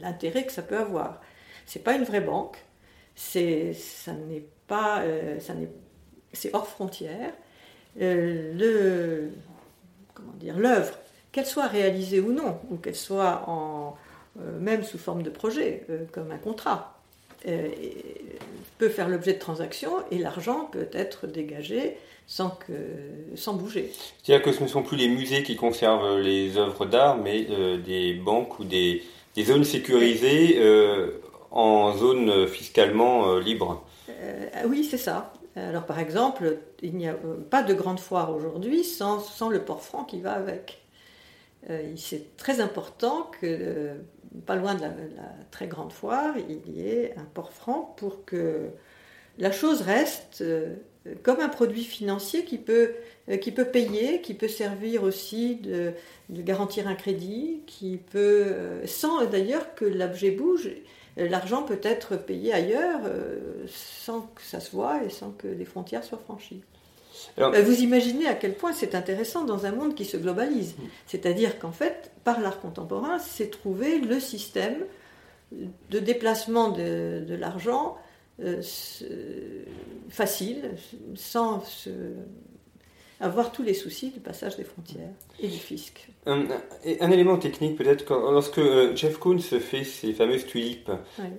l'intérêt 0.00 0.44
que 0.44 0.50
ça 0.50 0.62
peut 0.62 0.78
avoir. 0.78 1.20
Ce 1.66 1.78
n'est 1.78 1.84
pas 1.84 1.94
une 1.94 2.02
vraie 2.02 2.20
banque, 2.20 2.56
c'est, 3.14 3.76
hors 6.52 6.66
frontière, 6.66 7.32
l'œuvre, 10.56 10.98
qu'elle 11.30 11.46
soit 11.46 11.68
réalisée 11.68 12.18
ou 12.18 12.32
non, 12.32 12.58
ou 12.70 12.76
qu'elle 12.76 12.96
soit 12.96 13.48
en, 13.48 13.94
même 14.58 14.82
sous 14.82 14.98
forme 14.98 15.22
de 15.22 15.30
projet, 15.30 15.86
comme 16.12 16.32
un 16.32 16.38
contrat, 16.38 16.99
peut 18.78 18.88
faire 18.88 19.08
l'objet 19.08 19.34
de 19.34 19.38
transactions 19.38 19.92
et 20.10 20.18
l'argent 20.18 20.68
peut 20.72 20.88
être 20.92 21.26
dégagé 21.26 21.96
sans, 22.26 22.50
que, 22.50 22.72
sans 23.34 23.54
bouger. 23.54 23.92
C'est-à-dire 24.22 24.44
que 24.44 24.52
ce 24.52 24.62
ne 24.62 24.68
sont 24.68 24.82
plus 24.82 24.96
les 24.96 25.08
musées 25.08 25.42
qui 25.42 25.56
conservent 25.56 26.20
les 26.20 26.56
œuvres 26.56 26.86
d'art, 26.86 27.16
mais 27.16 27.46
des 27.84 28.14
banques 28.14 28.58
ou 28.58 28.64
des, 28.64 29.02
des 29.34 29.44
zones 29.44 29.64
sécurisées 29.64 30.60
en 31.50 31.96
zone 31.96 32.46
fiscalement 32.46 33.38
libre. 33.38 33.84
oui, 34.66 34.84
c'est 34.84 34.98
ça. 34.98 35.32
Alors 35.56 35.84
par 35.84 35.98
exemple, 35.98 36.58
il 36.82 36.96
n'y 36.96 37.08
a 37.08 37.12
euh, 37.12 37.36
pas 37.50 37.62
de 37.62 37.74
grande 37.74 38.00
foire 38.00 38.34
aujourd'hui 38.34 38.84
sans, 38.84 39.48
le 39.50 39.64
port 39.64 39.82
franc 39.82 40.04
qui 40.04 40.20
va 40.20 40.32
avec. 40.32 40.80
Euh, 41.68 41.92
c'est 41.96 42.36
très 42.36 42.60
important 42.60 43.30
que, 43.40 43.46
euh, 43.46 43.94
pas 44.46 44.56
loin 44.56 44.74
de 44.74 44.82
la, 44.82 44.90
très 45.50 45.66
grande 45.66 45.92
foire, 45.92 46.34
il 46.48 46.72
y 46.72 46.88
ait 46.88 47.14
un 47.16 47.24
port 47.24 47.52
franc 47.52 47.94
pour 47.96 48.24
que 48.24 48.70
la 49.38 49.52
chose 49.52 49.82
reste 49.82 50.44
comme 51.22 51.40
un 51.40 51.48
produit 51.48 51.84
financier 51.84 52.44
qui 52.44 52.58
peut, 52.58 52.94
qui 53.40 53.52
peut 53.52 53.64
payer, 53.64 54.20
qui 54.20 54.34
peut 54.34 54.48
servir 54.48 55.02
aussi 55.02 55.56
de, 55.56 55.92
garantir 56.30 56.88
un 56.88 56.94
crédit, 56.94 57.62
qui 57.66 57.96
peut, 57.96 58.54
sans 58.86 59.24
d'ailleurs 59.24 59.74
que 59.74 59.84
l'objet 59.84 60.30
bouge. 60.30 60.68
Euh, 61.18 61.28
l'argent 61.28 61.62
peut 61.62 61.80
être 61.82 62.16
payé 62.16 62.52
ailleurs 62.52 63.00
euh, 63.04 63.64
sans 63.68 64.22
que 64.22 64.42
ça 64.42 64.60
se 64.60 64.70
voit 64.70 65.02
et 65.04 65.10
sans 65.10 65.30
que 65.32 65.48
les 65.48 65.64
frontières 65.64 66.04
soient 66.04 66.18
franchies. 66.18 66.62
Euh, 67.38 67.62
vous 67.62 67.80
imaginez 67.80 68.26
à 68.26 68.34
quel 68.34 68.54
point 68.54 68.72
c'est 68.72 68.94
intéressant 68.94 69.44
dans 69.44 69.66
un 69.66 69.72
monde 69.72 69.94
qui 69.94 70.04
se 70.04 70.16
globalise. 70.16 70.74
Mm. 70.76 70.82
C'est-à-dire 71.06 71.58
qu'en 71.58 71.72
fait, 71.72 72.10
par 72.24 72.40
l'art 72.40 72.60
contemporain, 72.60 73.18
c'est 73.18 73.50
trouver 73.50 73.98
le 73.98 74.20
système 74.20 74.84
de 75.52 75.98
déplacement 75.98 76.68
de, 76.68 77.24
de 77.26 77.34
l'argent 77.34 77.96
facile, 80.08 80.70
sans 81.14 81.62
se 81.64 81.90
avoir 83.20 83.52
tous 83.52 83.62
les 83.62 83.74
soucis 83.74 84.10
du 84.10 84.20
passage 84.20 84.56
des 84.56 84.64
frontières 84.64 85.10
et 85.40 85.48
du 85.48 85.58
fisc. 85.58 86.08
Un, 86.26 86.46
un 87.00 87.10
élément 87.10 87.36
technique 87.36 87.76
peut-être, 87.76 88.10
lorsque 88.32 88.58
euh, 88.58 88.96
Jeff 88.96 89.18
Koons 89.18 89.38
fait 89.38 89.84
ses 89.84 90.12
fameuses 90.12 90.46
tulipes, 90.46 90.90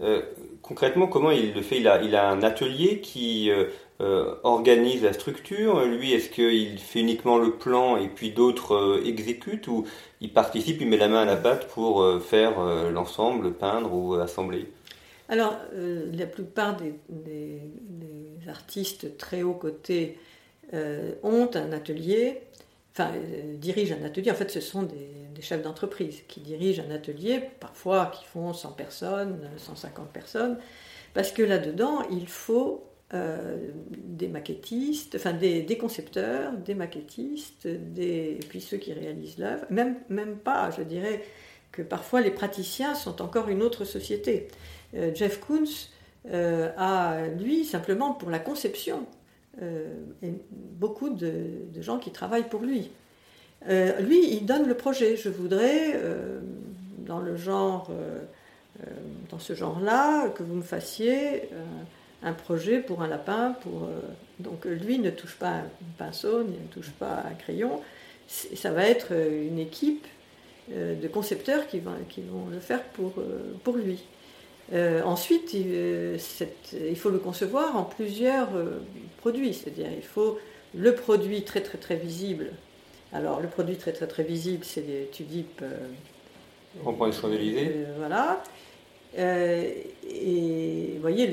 euh, 0.02 0.22
concrètement 0.62 1.08
comment 1.08 1.32
il 1.32 1.54
le 1.54 1.62
fait? 1.62 1.80
Il 1.80 1.88
a, 1.88 2.02
il 2.04 2.16
a 2.16 2.30
un 2.30 2.44
atelier 2.44 3.02
qui 3.02 3.50
euh, 3.50 4.36
organise 4.44 5.04
la 5.04 5.14
structure, 5.14 5.84
lui 5.86 6.14
est-ce 6.14 6.30
qu'il 6.30 6.78
fait 6.78 7.00
uniquement 7.00 7.40
le 7.40 7.52
plan 7.52 7.98
et 7.98 8.08
puis 8.08 8.32
d'autres 8.32 9.02
exécutent? 9.04 9.68
Ou 9.68 9.86
il 10.22 10.32
participe, 10.32 10.82
il 10.82 10.88
met 10.88 10.98
la 10.98 11.08
main 11.08 11.24
à 11.24 11.26
la 11.26 11.36
pâte 11.36 11.68
pour 11.68 12.06
faire 12.22 12.60
l'ensemble, 12.92 13.54
peindre 13.54 13.94
ou 13.94 14.14
assembler? 14.16 14.68
Alors, 15.30 15.56
la 15.72 16.26
plupart 16.26 16.76
des, 16.78 16.94
des, 17.10 17.62
des, 17.80 18.50
artistes 18.50 19.18
très 19.18 19.44
haut 19.44 19.54
cotés 19.54 20.18
euh, 20.74 21.16
ont 21.22 21.50
un 21.54 21.74
atelier, 21.74 22.44
enfin 22.94 23.12
euh, 23.14 23.56
dirigent 23.58 23.96
un 24.02 24.06
atelier. 24.06 24.32
En 24.32 24.36
fait, 24.36 24.50
ce 24.50 24.62
sont 24.62 24.84
des, 24.84 25.10
chefs 25.42 25.64
d'entreprise 25.64 26.22
qui 26.28 26.40
dirigent 26.40 26.84
un 26.88 26.94
atelier, 26.94 27.42
parfois 27.60 28.12
qui 28.16 28.24
font 28.26 28.54
100 28.54 28.74
personnes, 28.74 29.50
150 29.58 30.10
personnes, 30.12 30.60
parce 31.16 31.32
que 31.32 31.42
là-dedans, 31.42 32.04
il 32.12 32.28
faut 32.28 32.86
euh, 33.16 33.58
des 33.90 34.28
maquettistes, 34.28 35.16
enfin 35.16 35.34
des, 35.34 35.66
concepteurs, 35.80 36.54
des 36.54 36.76
maquettistes, 36.76 37.66
des, 37.66 38.38
et 38.40 38.46
puis 38.48 38.62
ceux 38.62 38.78
qui 38.78 38.94
réalisent 38.94 39.40
l'œuvre. 39.40 39.66
Même, 39.72 39.96
même 40.10 40.38
pas, 40.38 40.70
je 40.70 40.84
dirais 40.84 41.24
que 41.72 41.82
parfois 41.82 42.22
les 42.22 42.32
praticiens 42.32 42.94
sont 42.94 43.20
encore 43.20 43.50
une 43.50 43.64
autre 43.64 43.84
société. 43.84 44.48
Jeff 44.94 45.40
Koons 45.40 45.90
a, 46.32 47.26
lui, 47.40 47.66
simplement 47.66 48.14
pour 48.14 48.30
la 48.30 48.40
conception, 48.40 49.08
et 49.60 50.34
beaucoup 50.50 51.10
de, 51.10 51.32
gens 51.80 52.00
qui 52.00 52.12
travaillent 52.12 52.50
pour 52.50 52.62
lui. 52.62 52.90
Euh, 53.70 54.00
lui, 54.00 54.34
il 54.34 54.46
donne 54.46 54.68
le 54.68 54.76
projet. 54.76 55.16
Je 55.18 55.30
voudrais, 55.30 55.94
euh, 55.96 56.40
dans 57.00 57.20
le 57.20 57.36
genre, 57.36 57.92
dans 59.30 59.40
ce 59.40 59.54
genre-là, 59.54 60.30
que 60.30 60.44
vous 60.44 60.56
me 60.56 60.64
fassiez 60.64 61.50
un 62.24 62.34
projet 62.34 62.80
pour 62.80 63.02
un 63.02 63.08
lapin. 63.08 63.56
Pour, 63.62 63.90
donc 64.40 64.66
lui 64.66 65.00
ne 65.00 65.12
touche 65.12 65.36
pas 65.36 65.50
un 65.50 65.70
pinceau, 65.98 66.44
ne 66.44 66.68
touche 66.72 66.92
pas 66.92 67.24
un 67.30 67.34
crayon. 67.36 67.82
Ça 68.28 68.72
va 68.72 68.88
être 68.88 69.12
une 69.12 69.60
équipe 69.60 70.08
de 70.70 71.08
concepteurs 71.08 71.68
qui, 71.68 71.80
vont 71.80 72.48
le 72.52 72.60
faire 72.60 72.82
pour 72.84 73.76
lui. 73.76 74.04
Euh, 74.74 75.02
ensuite, 75.04 75.54
il, 75.54 76.18
faut 76.96 77.10
le 77.10 77.20
concevoir 77.20 77.76
en 77.76 77.84
plusieurs 77.84 78.56
euh, 78.56 78.82
produits, 79.18 79.54
c'est-à-dire 79.54 79.88
il 79.94 80.04
faut 80.04 80.40
le 80.74 80.96
produit 80.96 81.44
très 81.44 81.62
très 81.62 81.78
très 81.78 81.98
visible. 81.98 82.52
Alors 83.12 83.42
le 83.42 83.50
produit 83.50 83.76
très 83.76 83.92
très 83.92 84.08
très 84.08 84.24
visible, 84.24 84.64
c'est 84.64 84.88
les 84.88 85.08
tulipes. 85.12 85.62
Euh, 85.62 85.78
On 86.86 86.94
prend 86.94 87.08
les 87.08 87.86
Voilà. 87.98 88.42
et 89.18 90.94
vous 90.96 91.02
voyez, 91.02 91.28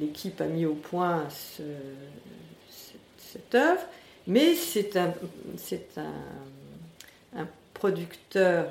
l'équipe 0.00 0.40
a 0.40 0.46
mis 0.46 0.64
au 0.64 0.74
point 0.74 1.26
cette, 3.28 3.54
œuvre, 3.54 3.82
mais 4.26 4.54
c'est 4.54 4.96
un, 4.96 5.12
un, 5.98 7.40
un, 7.40 7.48
producteur 7.74 8.68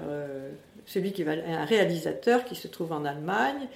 celui 0.86 1.12
qui 1.12 1.24
va, 1.24 1.34
un 1.34 1.65
réalisateur 1.65 2.46
qui 2.46 2.56
se 2.56 2.67
trouve 2.67 2.91
en 2.91 3.06
Allemagne, 3.06 3.67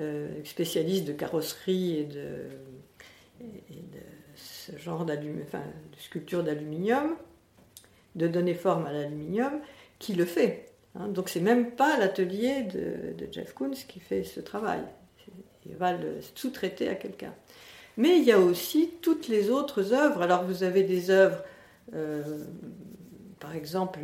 euh, 0.00 0.28
spécialiste 0.44 1.04
de 1.04 1.12
carrosserie 1.12 1.98
et 1.98 2.04
de, 2.04 2.48
ce 4.34 4.76
genre 4.78 5.04
de 5.04 5.14
sculpture 5.98 6.42
d'aluminium, 6.42 7.14
de 8.14 8.26
donner 8.26 8.54
forme 8.54 8.86
à 8.86 8.92
l'aluminium, 8.92 9.60
qui 9.98 10.14
le 10.14 10.24
fait. 10.24 10.70
Hein. 10.96 11.08
Donc 11.08 11.28
c'est 11.28 11.40
même 11.40 11.72
pas 11.72 11.98
l'atelier 11.98 12.62
de, 12.62 13.14
Jeff 13.30 13.54
Koons 13.54 13.72
qui 13.86 14.00
fait 14.00 14.24
ce 14.24 14.40
travail. 14.40 14.80
Il 15.66 15.76
va 15.76 15.92
le 15.92 16.20
sous-traiter 16.34 16.88
à 16.88 16.94
quelqu'un. 16.94 17.34
Mais 17.96 18.18
il 18.18 18.24
y 18.24 18.32
a 18.32 18.38
aussi 18.38 18.90
toutes 19.00 19.28
les 19.28 19.50
autres 19.50 19.92
œuvres. 19.92 20.22
Alors 20.22 20.44
vous 20.44 20.62
avez 20.62 20.82
des 20.82 21.10
œuvres, 21.10 21.42
euh, 21.94 22.44
par 23.38 23.54
exemple 23.54 24.00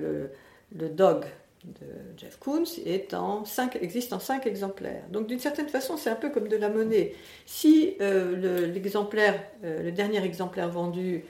le 0.73 0.88
Dog 0.88 1.25
de 1.64 1.87
Jeff 2.16 2.38
Koons 2.38 2.64
est 2.87 3.14
en 3.14 3.44
existe 3.81 4.12
en 4.12 4.18
cinq 4.18 4.46
exemplaires. 4.46 5.05
Donc 5.11 5.27
d'une 5.27 5.38
certaine 5.38 5.68
façon, 5.68 5.96
c'est 5.96 6.11
un 6.11 6.16
peu 6.16 6.31
comme 6.31 6.49
de 6.49 6.57
la 6.57 6.68
monnaie. 6.68 7.14
Si 7.46 7.96
euh, 8.01 8.66
l'exemplaire, 8.66 9.42
euh, 9.64 9.83
le, 9.83 9.92
dernier 9.92 10.25
exemplaire 10.25 10.70
vendu 10.70 11.25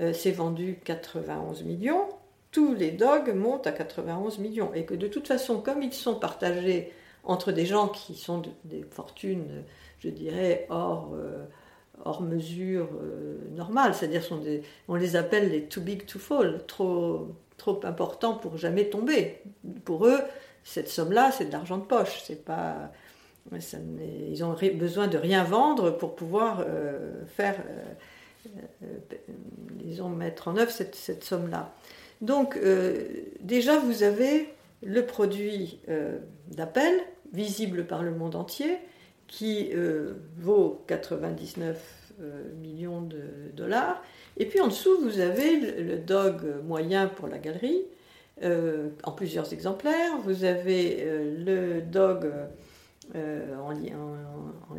euh, 0.00 0.12
s'est 0.12 0.30
vendu 0.30 0.78
91 0.84 1.64
millions, 1.64 2.08
tous 2.52 2.74
les 2.74 2.90
dogs 2.90 3.34
montent 3.34 3.66
à 3.66 3.72
91 3.72 4.38
millions. 4.38 4.72
Et 4.74 4.84
que 4.84 4.94
de 4.94 5.08
toute 5.08 5.26
façon, 5.26 5.60
comme 5.60 5.82
ils 5.82 5.92
sont 5.92 6.14
partagés 6.14 6.92
entre 7.24 7.50
des 7.52 7.66
gens 7.66 7.88
qui 7.88 8.14
sont 8.14 8.42
des 8.64 8.84
fortunes, 8.90 9.64
je 10.00 10.08
dirais, 10.08 10.66
hors, 10.70 11.14
hors 12.04 12.20
mesure 12.20 12.88
normale, 13.54 13.94
c'est-à-dire 13.94 14.24
on 14.88 14.96
les 14.96 15.14
appelle 15.14 15.50
les 15.50 15.62
too 15.62 15.80
big 15.80 16.04
to 16.04 16.18
fall, 16.18 16.64
trop 16.66 17.28
trop 17.62 17.80
important 17.84 18.34
pour 18.34 18.56
jamais 18.56 18.86
tomber. 18.90 19.40
Pour 19.84 20.06
eux, 20.06 20.18
cette 20.64 20.88
somme-là, 20.88 21.30
c'est 21.30 21.44
de 21.44 21.52
l'argent 21.52 21.78
de 21.78 21.84
poche. 21.84 22.20
C'est 22.24 22.44
pas, 22.44 22.90
ils 23.52 24.44
ont 24.44 24.56
besoin 24.74 25.06
de 25.06 25.16
rien 25.16 25.44
vendre 25.44 25.92
pour 25.92 26.16
pouvoir 26.16 26.64
euh, 26.66 27.24
faire, 27.36 27.62
euh, 27.64 28.50
euh, 28.82 29.16
disons, 29.84 30.08
mettre 30.08 30.48
en 30.48 30.56
œuvre 30.56 30.72
cette, 30.72 31.22
somme-là. 31.22 31.72
Donc, 32.20 32.58
déjà, 33.40 33.78
vous 33.78 34.04
avez 34.04 34.48
le 34.84 35.04
produit 35.04 35.80
d'appel, 36.46 36.94
visible 37.32 37.84
par 37.84 38.04
le 38.04 38.12
monde 38.12 38.36
entier, 38.36 38.78
qui 39.26 39.72
vaut 40.38 40.84
99 40.86 42.01
millions 42.60 43.02
de 43.02 43.20
dollars 43.54 44.02
et 44.36 44.46
puis 44.46 44.60
en 44.60 44.68
dessous, 44.68 44.98
vous 45.00 45.20
avez 45.20 45.60
le, 45.60 45.98
dog 45.98 46.42
moyen 46.64 47.06
pour 47.06 47.28
la 47.28 47.38
galerie, 47.38 47.82
euh, 48.42 48.88
en 49.04 49.12
plusieurs 49.12 49.52
exemplaires. 49.52 50.18
Vous 50.24 50.44
avez 50.44 50.98
euh, 51.02 51.44
le 51.44 51.82
dog 51.82 52.32
euh, 53.14 53.56
en, 53.58 53.72
en, 53.72 54.74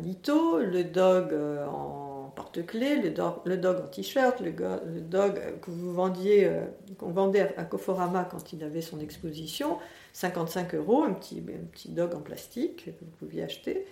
le 0.58 0.82
dog 0.82 1.34
en 1.68 2.32
porte-clés, 2.34 2.96
le 2.96 3.10
dog, 3.10 3.34
le 3.44 3.56
dog 3.56 3.76
en 3.84 3.86
t-shirt, 3.86 4.40
le, 4.40 4.52
dog 5.00 5.40
que 5.62 5.70
vous 5.70 5.92
vendiez, 5.92 6.50
qu'on 6.98 7.12
vendait 7.12 7.54
à, 7.56 7.64
Coforama 7.64 8.24
quand 8.28 8.52
il 8.52 8.64
avait 8.64 8.80
son 8.80 8.98
exposition, 8.98 9.78
55 10.14 10.74
euros, 10.74 11.04
un 11.04 11.12
petit, 11.12 11.38
un 11.48 11.66
petit 11.66 11.90
dog 11.90 12.12
en 12.14 12.20
plastique 12.20 12.86
que 12.86 13.04
vous 13.04 13.12
pouviez 13.20 13.44
acheter, 13.44 13.86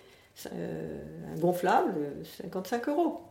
un 0.47 1.39
gonflable, 1.39 1.93
55 2.41 2.89
euros. 2.89 3.21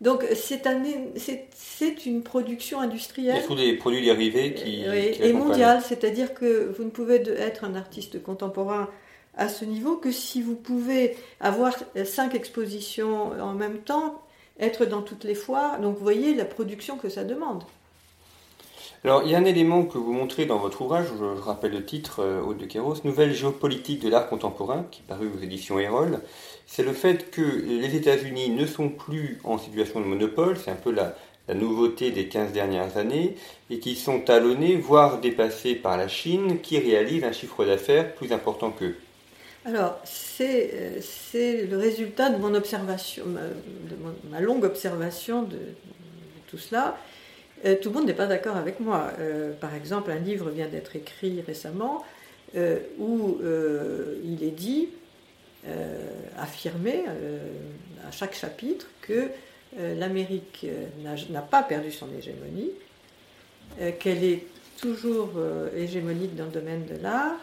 Donc 0.00 0.24
c'est 0.32 2.06
une 2.06 2.22
production 2.22 2.80
industrielle. 2.80 3.36
Il 3.36 3.40
y 3.40 3.44
a 3.44 3.46
tous 3.46 3.54
des 3.56 3.72
produits 3.74 4.04
dérivés 4.04 4.54
qui. 4.54 4.84
Oui, 4.88 5.16
et 5.20 5.32
mondiale, 5.32 5.82
c'est-à-dire 5.82 6.34
que 6.34 6.72
vous 6.76 6.84
ne 6.84 6.90
pouvez 6.90 7.16
être 7.16 7.64
un 7.64 7.74
artiste 7.74 8.22
contemporain 8.22 8.88
à 9.36 9.48
ce 9.48 9.64
niveau 9.64 9.96
que 9.96 10.12
si 10.12 10.42
vous 10.42 10.54
pouvez 10.54 11.16
avoir 11.40 11.74
cinq 12.04 12.34
expositions 12.34 13.32
en 13.40 13.54
même 13.54 13.78
temps, 13.78 14.22
être 14.60 14.84
dans 14.84 15.02
toutes 15.02 15.24
les 15.24 15.34
foires. 15.34 15.80
Donc 15.80 15.96
vous 15.96 16.02
voyez 16.02 16.34
la 16.34 16.44
production 16.44 16.96
que 16.96 17.08
ça 17.08 17.24
demande. 17.24 17.64
Alors, 19.04 19.22
il 19.24 19.30
y 19.30 19.34
a 19.36 19.38
un 19.38 19.44
élément 19.44 19.84
que 19.84 19.96
vous 19.96 20.12
montrez 20.12 20.44
dans 20.44 20.58
votre 20.58 20.82
ouvrage, 20.82 21.06
je 21.16 21.40
rappelle 21.40 21.70
le 21.70 21.84
titre, 21.84 22.20
euh, 22.20 22.42
Haute 22.42 22.58
de 22.58 22.66
Kéros, 22.66 22.96
Nouvelle 23.04 23.32
géopolitique 23.32 24.02
de 24.02 24.08
l'art 24.08 24.28
contemporain, 24.28 24.86
qui 24.90 25.02
est 25.02 25.06
paru 25.06 25.30
aux 25.32 25.40
éditions 25.40 25.78
Erol. 25.78 26.20
C'est 26.66 26.82
le 26.82 26.92
fait 26.92 27.30
que 27.30 27.40
les 27.40 27.94
États-Unis 27.94 28.50
ne 28.50 28.66
sont 28.66 28.88
plus 28.88 29.38
en 29.44 29.56
situation 29.56 30.00
de 30.00 30.04
monopole, 30.04 30.56
c'est 30.56 30.72
un 30.72 30.76
peu 30.76 30.90
la, 30.90 31.14
nouveauté 31.54 32.10
des 32.10 32.26
15 32.26 32.52
dernières 32.52 32.96
années, 32.96 33.36
et 33.70 33.78
qui 33.78 33.94
sont 33.94 34.18
talonnés, 34.20 34.76
voire 34.76 35.20
dépassés 35.20 35.76
par 35.76 35.96
la 35.96 36.08
Chine, 36.08 36.60
qui 36.60 36.78
réalise 36.78 37.22
un 37.22 37.32
chiffre 37.32 37.64
d'affaires 37.64 38.14
plus 38.16 38.32
important 38.32 38.70
qu'eux. 38.72 38.96
Alors, 39.64 39.96
c'est 40.04 40.70
euh, 40.74 41.66
le 41.70 41.76
résultat 41.78 42.30
de 42.30 42.38
mon 42.38 42.52
observation, 42.52 43.24
de 43.26 44.28
ma 44.30 44.40
longue 44.40 44.64
observation 44.64 45.42
de 45.44 45.58
tout 46.48 46.58
cela. 46.58 46.98
Euh, 47.64 47.76
tout 47.80 47.88
le 47.88 47.96
monde 47.96 48.06
n'est 48.06 48.14
pas 48.14 48.26
d'accord 48.26 48.56
avec 48.56 48.80
moi. 48.80 49.10
Euh, 49.18 49.52
par 49.52 49.74
exemple, 49.74 50.10
un 50.10 50.18
livre 50.18 50.50
vient 50.50 50.68
d'être 50.68 50.96
écrit 50.96 51.40
récemment 51.40 52.04
euh, 52.56 52.78
où 52.98 53.38
il 54.24 54.42
est 54.42 54.56
dit, 54.56 54.88
affirmé 56.38 57.04
à 58.06 58.10
chaque 58.10 58.34
chapitre, 58.34 58.86
que 59.02 59.28
l'Amérique 59.98 60.66
n'a 61.30 61.42
pas 61.42 61.62
perdu 61.62 61.92
son 61.92 62.08
hégémonie, 62.16 62.70
qu'elle 63.98 64.24
est 64.24 64.44
toujours 64.80 65.30
hégémonique 65.76 66.36
dans 66.36 66.46
le 66.46 66.50
domaine 66.50 66.86
de 66.86 66.94
l'art, 67.02 67.38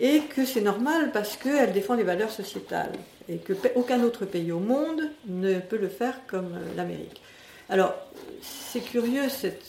et 0.00 0.22
que 0.34 0.44
c'est 0.44 0.62
normal 0.62 1.12
parce 1.12 1.36
qu'elle 1.36 1.72
défend 1.72 1.94
les 1.94 2.02
valeurs 2.02 2.32
sociétales, 2.32 2.92
et 3.28 3.36
qu'aucun 3.36 4.02
autre 4.02 4.24
pays 4.24 4.50
au 4.50 4.58
monde 4.58 5.02
ne 5.28 5.60
peut 5.60 5.78
le 5.78 5.88
faire 5.88 6.18
comme 6.26 6.58
l'Amérique. 6.76 7.22
Alors, 7.70 7.94
c'est 8.40 8.80
curieux, 8.80 9.28
cette, 9.28 9.64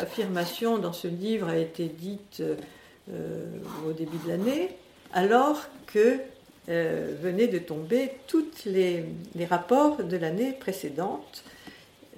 affirmation 0.00 0.78
dans 0.78 0.92
ce 0.92 1.08
livre 1.08 1.48
a 1.48 1.56
été 1.56 1.86
dite 1.86 2.42
euh, 3.10 3.44
au 3.86 3.92
début 3.92 4.18
de 4.24 4.28
l'année, 4.28 4.70
alors 5.14 5.66
que 5.86 6.18
euh, 6.68 7.14
venaient 7.20 7.48
de 7.48 7.58
tomber 7.58 8.12
tous 8.26 8.44
les, 8.66 9.04
rapports 9.48 10.04
de 10.04 10.16
l'année 10.16 10.52
précédente, 10.52 11.42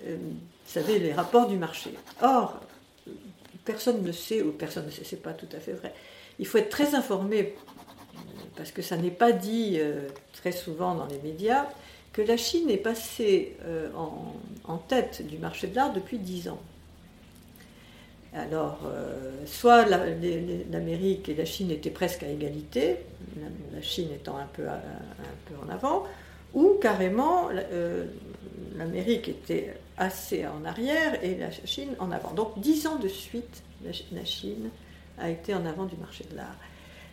euh, 0.06 0.16
vous 0.16 0.32
savez, 0.66 0.98
les 0.98 1.12
rapports 1.12 1.46
du 1.46 1.56
marché. 1.56 1.90
Or, 2.20 2.60
personne 3.64 4.02
ne 4.02 4.12
sait, 4.12 4.42
ou 4.42 4.50
personne 4.50 4.86
ne 4.86 4.90
sait, 4.90 5.04
c'est 5.04 5.22
pas 5.22 5.32
tout 5.32 5.48
à 5.56 5.60
fait 5.60 5.72
vrai. 5.72 5.94
Il 6.40 6.46
faut 6.46 6.58
être 6.58 6.70
très 6.70 6.96
informé, 6.96 7.54
parce 8.56 8.72
que 8.72 8.82
ça 8.82 8.96
n'est 8.96 9.10
pas 9.10 9.30
dit 9.30 9.78
très 10.32 10.52
souvent 10.52 10.94
dans 10.94 11.06
les 11.06 11.18
médias, 11.18 11.66
que 12.14 12.22
la 12.22 12.36
Chine 12.36 12.70
est 12.70 12.78
passée 12.78 13.56
euh, 13.64 13.90
en, 14.64 14.78
tête 14.78 15.26
du 15.26 15.36
marché 15.36 15.66
de 15.66 15.74
l'art 15.74 15.92
depuis 15.92 16.18
dix 16.18 16.48
ans. 16.48 16.60
Alors, 18.32 18.80
euh, 18.86 19.32
soit 19.46 19.84
l'Amérique 19.84 21.28
et 21.28 21.34
la 21.34 21.44
Chine 21.44 21.70
étaient 21.70 21.90
presque 21.90 22.22
à 22.22 22.28
égalité, 22.28 22.96
la, 23.72 23.82
Chine 23.82 24.08
étant 24.12 24.36
un 24.36 24.46
peu, 24.46 24.66
un 24.66 24.80
peu, 25.46 25.54
en 25.64 25.68
avant, 25.68 26.04
ou 26.54 26.74
carrément 26.80 27.48
euh, 27.52 28.06
l'Amérique 28.76 29.28
était 29.28 29.74
assez 29.96 30.46
en 30.46 30.64
arrière 30.64 31.22
et 31.22 31.36
la 31.36 31.50
Chine 31.50 31.94
en 31.98 32.10
avant. 32.12 32.32
Donc, 32.32 32.58
dix 32.60 32.86
ans 32.86 32.96
de 32.96 33.08
suite, 33.08 33.62
la 34.12 34.24
Chine 34.24 34.70
a 35.18 35.30
été 35.30 35.54
en 35.54 35.66
avant 35.66 35.84
du 35.84 35.96
marché 35.96 36.24
de 36.30 36.36
l'art. 36.36 36.56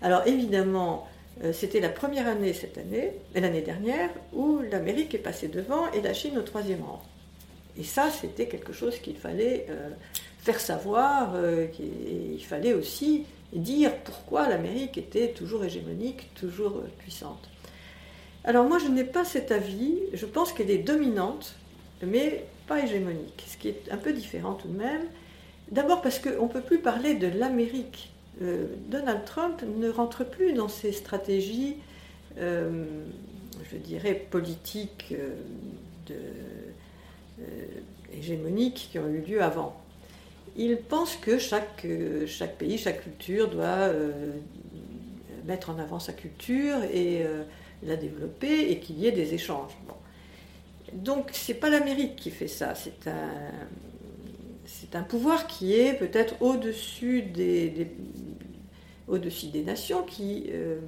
Alors, 0.01 0.25
évidemment, 0.25 1.07
euh, 1.07 1.20
c'était 1.53 1.79
la 1.79 1.89
première 1.89 2.27
année 2.27 2.53
cette 2.53 2.77
année, 2.77 3.13
l'année 3.33 3.61
dernière, 3.61 4.09
où 4.33 4.59
l'Amérique 4.59 5.15
est 5.15 5.19
passée 5.19 5.47
devant 5.47 5.91
et 5.91 6.01
la 6.01 6.13
Chine 6.13 6.37
au 6.37 6.43
troisième 6.43 6.83
rang. 6.83 7.01
Et 7.77 7.83
ça, 7.83 8.09
c'était 8.09 8.47
quelque 8.47 8.73
chose 8.73 8.97
qu'il 8.99 9.17
fallait 9.17 9.65
euh, 9.69 9.89
faire 10.39 10.59
savoir, 10.59 11.33
euh, 11.35 11.67
il 11.79 12.43
fallait 12.43 12.73
aussi 12.73 13.25
dire 13.53 13.95
pourquoi 14.03 14.47
l'Amérique 14.47 14.97
était 14.97 15.29
toujours 15.29 15.63
hégémonique, 15.63 16.33
toujours 16.35 16.83
puissante. 16.99 17.49
Alors 18.43 18.65
moi, 18.67 18.79
je 18.79 18.87
n'ai 18.87 19.03
pas 19.03 19.25
cet 19.25 19.51
avis, 19.51 19.97
je 20.13 20.25
pense 20.25 20.51
qu'elle 20.53 20.71
est 20.71 20.79
dominante, 20.79 21.55
mais 22.03 22.45
pas 22.67 22.83
hégémonique, 22.83 23.43
ce 23.47 23.57
qui 23.57 23.69
est 23.69 23.83
un 23.91 23.97
peu 23.97 24.13
différent 24.13 24.53
tout 24.53 24.67
de 24.67 24.77
même. 24.77 25.03
D'abord 25.71 26.01
parce 26.01 26.19
qu'on 26.19 26.47
ne 26.47 26.51
peut 26.51 26.61
plus 26.61 26.79
parler 26.79 27.15
de 27.15 27.27
l'Amérique 27.27 28.10
euh, 28.41 28.67
Donald 28.87 29.25
Trump 29.25 29.61
ne 29.63 29.89
rentre 29.89 30.23
plus 30.23 30.53
dans 30.53 30.67
ces 30.67 30.91
stratégies, 30.91 31.77
euh, 32.37 32.85
je 33.71 33.77
dirais, 33.77 34.15
politiques 34.15 35.13
euh, 36.09 36.15
hégémoniques 38.13 38.89
qui 38.91 38.99
ont 38.99 39.07
eu 39.07 39.21
lieu 39.21 39.41
avant. 39.41 39.79
Il 40.57 40.77
pense 40.77 41.15
que 41.15 41.37
chaque, 41.37 41.87
chaque 42.27 42.57
pays, 42.57 42.77
chaque 42.77 43.03
culture 43.03 43.49
doit 43.49 43.89
mettre 45.45 45.69
en 45.69 45.79
avant 45.79 45.99
sa 45.99 46.11
culture 46.11 46.83
et 46.93 47.23
la 47.83 47.95
développer 47.95 48.69
et 48.69 48.79
qu'il 48.79 48.99
y 48.99 49.07
ait 49.07 49.13
des 49.13 49.33
échanges. 49.33 49.71
Bon. 49.87 49.93
Donc 50.91 51.29
c'est 51.31 51.53
pas 51.53 51.69
l'Amérique 51.69 52.17
qui 52.17 52.31
fait 52.31 52.49
ça, 52.49 52.75
c'est 52.75 53.07
un, 53.07 53.29
c'est 54.79 54.95
un 54.95 55.03
pouvoir 55.03 55.47
qui 55.47 55.73
est 55.73 55.93
peut-être 55.93 56.41
au-dessus 56.41 57.23
des, 57.23 57.87
au-dessus 59.07 59.47
des 59.47 59.63
nations 59.63 60.03
qui, 60.03 60.45
euh, 60.49 60.79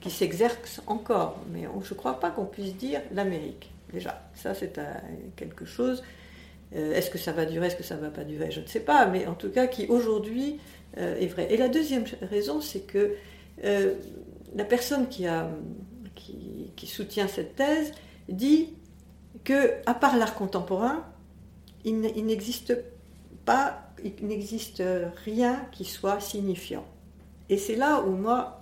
qui 0.00 0.10
s'exerce 0.10 0.82
encore. 0.86 1.38
Mais 1.52 1.62
je 1.82 1.94
ne 1.94 1.98
crois 1.98 2.18
pas 2.18 2.30
qu'on 2.30 2.46
puisse 2.46 2.76
dire 2.76 3.00
l'Amérique. 3.12 3.70
Déjà, 3.92 4.28
ça 4.34 4.54
c'est 4.54 4.78
quelque 5.36 5.64
chose. 5.64 6.02
Euh, 6.74 6.92
est-ce 6.94 7.10
que 7.10 7.16
ça 7.16 7.32
va 7.32 7.46
durer, 7.46 7.68
est-ce 7.68 7.76
que 7.76 7.82
ça 7.82 7.94
ne 7.96 8.00
va 8.00 8.10
pas 8.10 8.24
durer 8.24 8.50
Je 8.50 8.60
ne 8.60 8.66
sais 8.66 8.80
pas, 8.80 9.06
mais 9.06 9.26
en 9.26 9.34
tout 9.34 9.50
cas 9.50 9.66
qui 9.68 9.86
aujourd'hui 9.86 10.58
euh, 10.98 11.18
est 11.18 11.28
vrai. 11.28 11.46
Et 11.50 11.56
la 11.56 11.68
deuxième 11.68 12.04
raison, 12.22 12.60
c'est 12.60 12.86
que 12.86 13.14
la 13.62 14.64
personne 14.64 15.08
qui, 15.08 15.26
a, 15.26 15.50
qui, 16.14 16.86
soutient 16.86 17.28
cette 17.28 17.56
thèse 17.56 17.92
dit 18.28 18.68
que, 19.44 19.72
à 19.86 19.94
part 19.94 20.16
l'art 20.16 20.34
contemporain, 20.34 21.04
il 21.84 22.00
n'existe 22.26 22.74
pas, 22.74 22.97
il 24.04 24.26
n'existe 24.26 24.82
rien 25.24 25.66
qui 25.72 25.84
soit 25.84 26.20
signifiant. 26.20 26.84
Et 27.48 27.58
c'est 27.58 27.76
là 27.76 28.02
où 28.02 28.10
moi, 28.10 28.60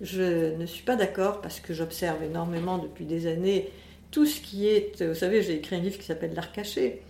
je 0.00 0.54
ne 0.56 0.66
suis 0.66 0.82
pas 0.82 0.96
d'accord 0.96 1.40
parce 1.40 1.60
que 1.60 1.72
j'observe 1.72 2.22
énormément 2.22 2.78
depuis 2.78 3.04
des 3.04 3.26
années 3.26 3.70
tout 4.10 4.26
ce 4.26 4.40
qui 4.40 4.66
est. 4.68 5.02
Vous 5.02 5.14
savez, 5.14 5.42
j'ai 5.42 5.56
écrit 5.56 5.76
un 5.76 5.80
livre 5.80 5.98
qui 5.98 6.04
s'appelle 6.04 6.34
L'art 6.34 6.52
caché. 6.52 7.02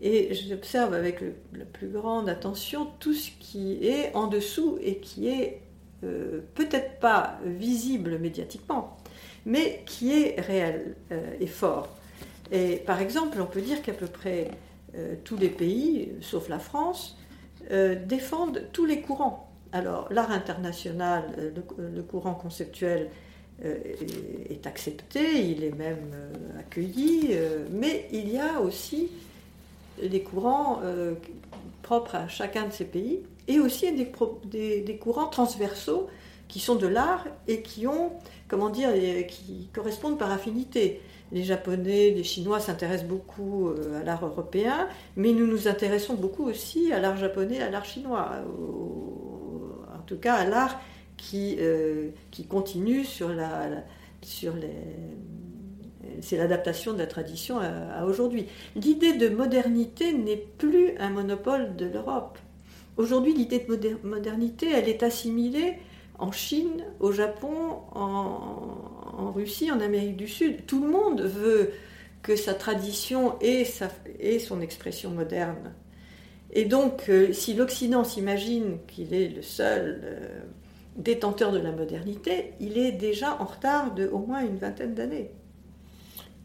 Et 0.00 0.34
j'observe 0.34 0.94
avec 0.94 1.20
la 1.52 1.64
plus 1.64 1.88
grande 1.88 2.28
attention 2.28 2.88
tout 2.98 3.14
ce 3.14 3.30
qui 3.38 3.86
est 3.86 4.14
en 4.14 4.26
dessous 4.26 4.78
et 4.82 4.96
qui 4.96 5.28
est 5.28 5.60
euh, 6.02 6.40
peut-être 6.54 6.98
pas 6.98 7.38
visible 7.44 8.18
médiatiquement, 8.18 8.96
mais 9.46 9.82
qui 9.86 10.10
est 10.12 10.40
réel 10.40 10.96
euh, 11.12 11.20
et 11.38 11.46
fort. 11.46 11.88
Et 12.50 12.82
par 12.84 13.00
exemple, 13.00 13.40
on 13.40 13.46
peut 13.46 13.60
dire 13.60 13.80
qu'à 13.82 13.92
peu 13.92 14.06
près 14.06 14.50
euh, 14.94 15.14
tous 15.24 15.36
les 15.36 15.48
pays, 15.48 16.12
sauf 16.20 16.48
la 16.48 16.58
France, 16.58 17.16
défendent 18.06 18.64
tous 18.72 18.84
les 18.84 19.00
courants. 19.00 19.52
Alors, 19.72 20.06
l'art 20.10 20.30
international, 20.30 21.24
euh, 21.38 21.50
le, 21.94 22.02
courant 22.02 22.34
conceptuel 22.34 23.08
euh, 23.64 23.74
est 24.50 24.66
accepté, 24.66 25.50
il 25.50 25.64
est 25.64 25.74
même 25.74 26.10
euh, 26.12 26.60
accueilli, 26.60 27.30
mais 27.70 28.06
il 28.12 28.30
y 28.30 28.38
a 28.38 28.60
aussi 28.60 29.08
les 30.00 30.22
courants 30.22 30.80
propres 31.82 32.14
à 32.14 32.28
chacun 32.28 32.66
de 32.66 32.72
ces 32.72 32.84
pays 32.84 33.20
et 33.46 33.60
aussi 33.60 33.92
des, 33.92 34.96
courants 34.96 35.26
transversaux 35.26 36.08
qui 36.48 36.60
sont 36.60 36.74
de 36.74 36.86
l'art 36.86 37.26
et 37.46 37.62
qui 37.62 37.86
ont, 37.86 38.12
comment 38.48 38.70
dire, 38.70 38.90
qui 39.28 39.68
correspondent 39.72 40.18
par 40.18 40.32
affinité. 40.32 41.00
Les 41.32 41.42
Japonais, 41.42 42.10
les 42.10 42.24
Chinois 42.24 42.60
s'intéressent 42.60 43.08
beaucoup 43.08 43.70
à 43.98 44.04
l'art 44.04 44.24
européen, 44.24 44.86
mais 45.16 45.32
nous 45.32 45.46
nous 45.46 45.66
intéressons 45.66 46.14
beaucoup 46.14 46.44
aussi 46.44 46.92
à 46.92 47.00
l'art 47.00 47.16
japonais, 47.16 47.60
à 47.60 47.70
l'art 47.70 47.86
chinois, 47.86 48.30
en 49.94 50.02
tout 50.06 50.18
cas 50.18 50.34
à 50.34 50.44
l'art 50.44 50.78
qui, 51.22 51.56
euh, 51.60 52.10
qui 52.30 52.44
continue 52.46 53.04
sur, 53.04 53.28
la, 53.28 53.68
sur 54.22 54.54
les. 54.56 54.68
C'est 56.20 56.36
l'adaptation 56.36 56.92
de 56.92 56.98
la 56.98 57.06
tradition 57.06 57.58
à, 57.60 58.04
aujourd'hui. 58.04 58.46
L'idée 58.74 59.12
de 59.12 59.28
modernité 59.28 60.12
n'est 60.12 60.36
plus 60.36 60.96
un 60.98 61.10
monopole 61.10 61.76
de 61.76 61.86
l'Europe. 61.86 62.38
Aujourd'hui, 62.96 63.34
l'idée 63.34 63.60
de 63.60 63.96
modernité, 64.02 64.68
elle 64.74 64.88
est 64.88 65.04
assimilée 65.04 65.74
en 66.22 66.30
Chine, 66.30 66.84
au 67.00 67.10
Japon, 67.10 67.80
en, 67.94 69.32
Russie, 69.34 69.70
en 69.72 69.80
Amérique 69.80 70.16
du 70.16 70.28
Sud. 70.28 70.66
Tout 70.66 70.80
le 70.80 70.88
monde 70.88 71.22
veut 71.22 71.72
que 72.22 72.36
sa 72.36 72.54
tradition 72.54 73.34
et, 73.40 73.64
sa, 73.64 73.88
et 74.20 74.38
son 74.38 74.60
expression 74.60 75.10
moderne. 75.10 75.74
Et 76.52 76.64
donc, 76.64 77.08
euh, 77.08 77.32
si 77.32 77.54
l'Occident 77.54 78.04
s'imagine 78.04 78.78
qu'il 78.86 79.14
est 79.14 79.28
le 79.28 79.42
seul 79.42 80.00
euh, 80.04 80.40
détenteur 80.96 81.50
de 81.50 81.58
la 81.58 81.72
modernité, 81.72 82.52
il 82.60 82.78
est 82.78 82.92
déjà 82.92 83.36
en 83.40 83.44
retard 83.44 83.92
de 83.94 84.06
au 84.06 84.18
moins 84.18 84.42
une 84.42 84.58
vingtaine 84.58 84.94
d'années. 84.94 85.30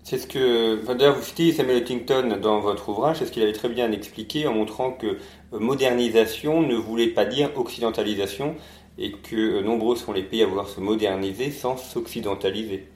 C'est 0.04 0.18
ce 0.18 0.26
que, 0.26 0.94
d'ailleurs, 0.94 1.18
vous 1.18 1.24
citez 1.24 1.52
Samuel 1.52 1.84
Huntington 1.84 2.40
dans 2.42 2.62
votre 2.62 2.90
ouvrage, 2.90 3.18
c'est 3.20 3.26
ce 3.26 3.32
qu'il 3.32 3.44
avait 3.44 3.52
très 3.52 3.70
bien 3.70 3.92
expliqué 3.92 4.48
en 4.48 4.54
montrant 4.54 4.92
que 4.92 5.06
euh, 5.08 5.60
modernisation 5.60 6.62
ne 6.62 6.76
voulait 6.76 7.10
pas 7.10 7.26
dire 7.26 7.52
occidentalisation 7.56 8.56
et 8.98 9.12
que 9.12 9.62
nombreux 9.62 9.96
sont 9.96 10.12
les 10.12 10.24
pays 10.24 10.44
à 10.44 10.48
vouloir 10.48 10.68
se 10.68 10.80
moderniser 10.80 11.52
sans 11.52 11.78
s'occidentaliser. 11.78 12.88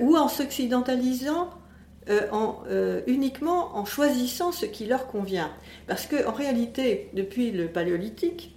ou 0.00 0.16
en 0.16 0.28
s'occidentalisant 0.28 1.50
euh, 2.10 2.26
en, 2.32 2.62
euh, 2.70 3.02
uniquement 3.06 3.76
en 3.76 3.84
choisissant 3.84 4.50
ce 4.50 4.64
qui 4.64 4.86
leur 4.86 5.08
convient. 5.08 5.50
Parce 5.86 6.06
qu'en 6.06 6.32
réalité, 6.32 7.10
depuis 7.12 7.50
le 7.50 7.68
paléolithique, 7.68 8.56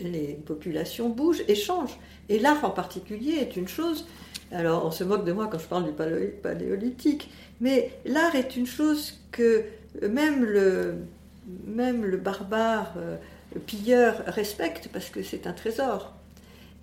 les 0.00 0.34
populations 0.46 1.08
bougent 1.08 1.42
et 1.48 1.56
changent. 1.56 1.98
Et 2.28 2.38
l'art 2.38 2.64
en 2.64 2.70
particulier 2.70 3.32
est 3.40 3.56
une 3.56 3.66
chose. 3.66 4.06
Alors 4.52 4.86
on 4.86 4.92
se 4.92 5.02
moque 5.02 5.24
de 5.24 5.32
moi 5.32 5.48
quand 5.50 5.58
je 5.58 5.66
parle 5.66 5.86
du 5.86 5.92
paléolithique, 6.40 7.30
mais 7.60 7.90
l'art 8.04 8.36
est 8.36 8.54
une 8.54 8.66
chose 8.66 9.14
que 9.32 9.64
même 10.08 10.44
le, 10.44 10.98
même 11.66 12.04
le 12.04 12.16
barbare 12.16 12.94
le 13.56 13.62
pilleur 13.62 14.22
respecte 14.26 14.90
parce 14.92 15.08
que 15.08 15.22
c'est 15.22 15.46
un 15.46 15.54
trésor. 15.54 16.14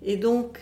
Et 0.02 0.16
donc 0.16 0.60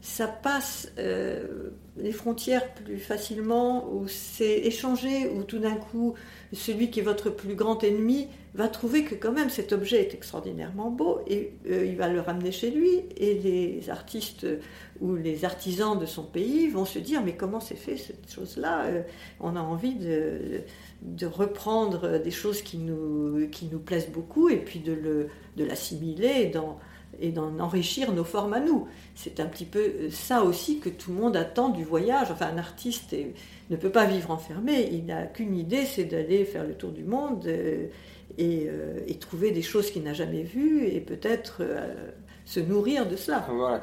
ça 0.00 0.26
passe 0.26 0.90
euh, 0.98 1.70
les 1.96 2.12
frontières 2.12 2.74
plus 2.74 2.98
facilement, 2.98 3.88
ou 3.92 4.08
c'est 4.08 4.58
échangé, 4.58 5.28
ou 5.28 5.44
tout 5.44 5.58
d'un 5.58 5.76
coup, 5.76 6.14
celui 6.52 6.90
qui 6.90 7.00
est 7.00 7.04
votre 7.04 7.30
plus 7.30 7.54
grand 7.54 7.82
ennemi 7.84 8.28
va 8.54 8.68
trouver 8.68 9.04
que 9.04 9.14
quand 9.14 9.32
même 9.32 9.50
cet 9.50 9.72
objet 9.72 10.00
est 10.00 10.14
extraordinairement 10.14 10.90
beau 10.90 11.20
et 11.26 11.52
euh, 11.68 11.84
il 11.84 11.96
va 11.96 12.08
le 12.08 12.20
ramener 12.20 12.52
chez 12.52 12.70
lui. 12.70 13.02
Et 13.16 13.34
les 13.34 13.90
artistes 13.90 14.46
ou 15.00 15.16
les 15.16 15.44
artisans 15.44 15.98
de 15.98 16.06
son 16.06 16.22
pays 16.22 16.68
vont 16.68 16.84
se 16.84 17.00
dire 17.00 17.22
mais 17.24 17.34
comment 17.34 17.60
c'est 17.60 17.76
fait 17.76 17.96
cette 17.96 18.30
chose-là 18.30 18.84
euh, 18.86 19.02
On 19.40 19.56
a 19.56 19.60
envie 19.60 19.94
de, 19.94 20.62
de, 21.02 21.26
reprendre 21.26 22.20
des 22.20 22.30
choses 22.30 22.62
qui 22.62 22.78
nous, 22.78 23.48
qui 23.50 23.66
nous 23.66 23.80
plaisent 23.80 24.10
beaucoup 24.10 24.48
et 24.48 24.58
puis 24.58 24.78
de 24.78 25.28
l'assimiler 25.56 26.46
de 26.46 26.52
dans 26.52 26.78
et 27.20 27.30
d'en 27.30 27.58
enrichir 27.58 28.12
nos 28.12 28.24
formes 28.24 28.54
à 28.54 28.60
nous. 28.60 28.86
C'est 29.14 29.40
un 29.40 29.46
petit 29.46 29.64
peu 29.64 29.78
euh, 29.78 30.10
ça 30.10 30.42
aussi 30.42 30.78
que 30.78 30.88
tout 30.88 31.12
le 31.12 31.20
monde 31.20 31.36
attend 31.36 31.68
du 31.68 31.84
voyage. 31.84 32.28
Enfin, 32.30 32.48
un 32.54 32.58
artiste 32.58 33.14
ne 33.70 33.76
peut 33.76 33.90
pas 33.90 34.04
vivre 34.06 34.30
enfermé, 34.30 34.88
il 34.92 35.06
n'a 35.06 35.26
qu'une 35.26 35.56
idée, 35.56 35.84
c'est 35.84 36.04
d'aller 36.04 36.44
faire 36.44 36.66
le 36.66 36.74
tour 36.74 36.90
du 36.90 37.04
monde 37.04 37.46
euh, 37.46 37.86
euh, 38.40 39.00
et, 39.06 39.14
trouver 39.14 39.50
des 39.52 39.62
choses 39.62 39.90
qu'il 39.90 40.02
n'a 40.02 40.12
jamais 40.12 40.42
vues 40.42 40.86
et 40.86 41.00
peut-être 41.00 41.62
se 42.44 42.60
nourrir 42.60 43.06
de 43.06 43.16
cela. 43.16 43.44
Voilà. 43.50 43.80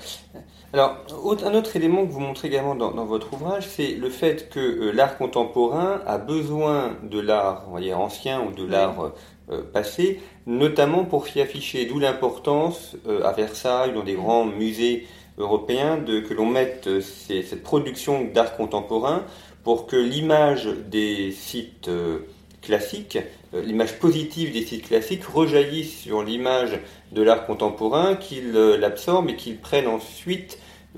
Alors, 0.74 0.97
un 1.43 1.53
autre 1.53 1.76
élément 1.76 2.05
que 2.05 2.12
vous 2.12 2.20
montrez 2.20 2.47
également 2.47 2.76
dans, 2.76 3.05
votre 3.05 3.34
ouvrage, 3.34 3.68
c'est 3.68 3.93
le 3.93 4.09
fait 4.09 4.49
que 4.49 4.91
l'art 4.91 5.18
contemporain 5.18 6.01
a 6.05 6.18
besoin 6.18 6.95
de 7.03 7.20
l'art 7.20 7.68
ancien 7.95 8.41
ou 8.41 8.51
de 8.51 8.66
l'art 8.66 9.12
euh, 9.51 9.62
passé, 9.64 10.22
notamment 10.45 11.03
pour 11.03 11.28
s'y 11.28 11.41
afficher, 11.41 11.86
d'où 11.86 11.99
l'importance 11.99 12.95
euh, 13.07 13.24
à 13.24 13.34
Versailles, 13.34 13.93
dans 13.93 14.03
des 14.03 14.14
grands 14.14 14.45
musées 14.45 15.07
européens, 15.38 15.97
de, 15.97 16.20
que 16.20 16.34
l'on 16.34 16.45
mette 16.45 16.88
euh, 16.88 17.01
cette 17.01 17.64
production 17.64 18.30
d'art 18.34 18.55
contemporain 18.55 19.26
pour 19.64 19.88
que 19.88 19.95
l'image 19.95 20.68
des 20.89 21.32
sites 21.32 21.89
classiques, 22.62 23.18
l'image 23.53 23.99
positive 23.99 24.53
des 24.53 24.64
sites 24.64 24.88
classiques 24.88 25.26
rejaillisse 25.26 25.99
sur 26.01 26.24
l'image 26.24 26.80
de 27.12 27.22
l'art 27.22 27.45
contemporain, 27.45 28.16
qu'il 28.16 28.51
l'absorbe 28.51 29.30
et 29.30 29.36
qu'il 29.36 29.57
prenne 29.57 29.88
ensuite 29.88 30.57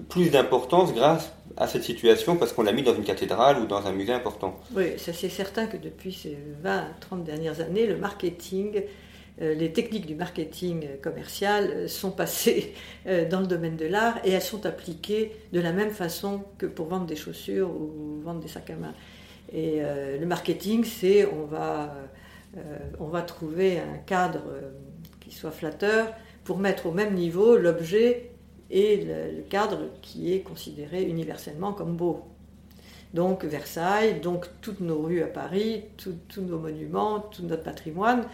plus 0.09 0.30
d'importance 0.30 0.93
grâce 0.93 1.34
à 1.57 1.68
cette 1.68 1.84
situation 1.84 2.36
parce 2.36 2.53
qu'on 2.53 2.64
l'a 2.64 2.72
mis 2.72 2.84
dans 2.84 2.95
une 2.95 3.03
cathédrale 3.03 3.59
ou 3.59 3.66
dans 3.66 3.86
un 3.86 3.91
musée 3.91 4.14
important. 4.14 4.59
Oui, 4.76 4.93
ça 4.97 5.14
c'est 5.14 5.30
certain 5.30 5.68
que 5.68 5.78
depuis 5.78 6.14
ces 6.14 6.38
20, 6.64 6.86
30 6.99 7.24
dernières 7.24 7.61
années, 7.61 7.86
le 7.86 7.97
marketing, 7.97 8.84
euh, 9.41 9.53
les 9.53 9.72
techniques 9.72 10.05
du 10.05 10.16
marketing 10.16 10.88
commercial 11.01 11.70
euh, 11.70 11.88
sont 11.88 12.11
passées 12.11 12.74
euh, 13.07 13.28
dans 13.28 13.39
le 13.39 13.47
domaine 13.47 13.78
de 13.78 13.86
l'art 13.86 14.20
et 14.24 14.32
elles 14.32 14.41
sont 14.41 14.66
appliquées 14.66 15.32
de 15.51 15.59
la 15.59 15.72
même 15.72 15.91
façon 15.91 16.43
que 16.57 16.66
pour 16.66 16.88
vendre 16.88 17.05
des 17.05 17.16
chaussures 17.16 17.70
ou 17.70 18.22
vendre 18.24 18.39
des 18.39 18.47
sacs 18.47 18.70
à 18.72 18.76
main. 18.76 18.93
Et 19.54 19.82
le 19.82 20.26
marketing, 20.26 20.84
c'est 20.84 21.28
on 21.28 21.45
va, 21.45 21.93
on 22.99 23.06
va 23.06 23.22
trouver 23.22 23.80
un 23.80 23.97
cadre 23.97 24.41
qui 25.20 25.32
soit 25.32 25.51
flatteur 25.51 26.12
pour 26.43 26.58
mettre 26.58 26.88
au 26.88 26.91
même 26.91 27.14
niveau 27.14 27.56
l'objet 27.56 28.32
et 28.70 29.06
le, 29.06 29.43
cadre 29.43 29.89
qui 30.01 30.34
est 30.34 30.39
considéré 30.39 31.04
universellement 31.04 31.74
comme 31.74 31.95
beau. 31.95 32.24
Donc 33.14 33.45
Versailles, 33.45 34.20
donc 34.20 34.47
toutes 34.62 34.80
nos 34.80 34.99
rues 35.01 35.22
à 35.22 35.28
Paris, 35.28 35.84
tous 35.97 36.41
nos 36.41 36.58
monuments, 36.58 37.20
tout 37.20 37.43
notre 37.43 37.64
patrimoine 37.64 38.26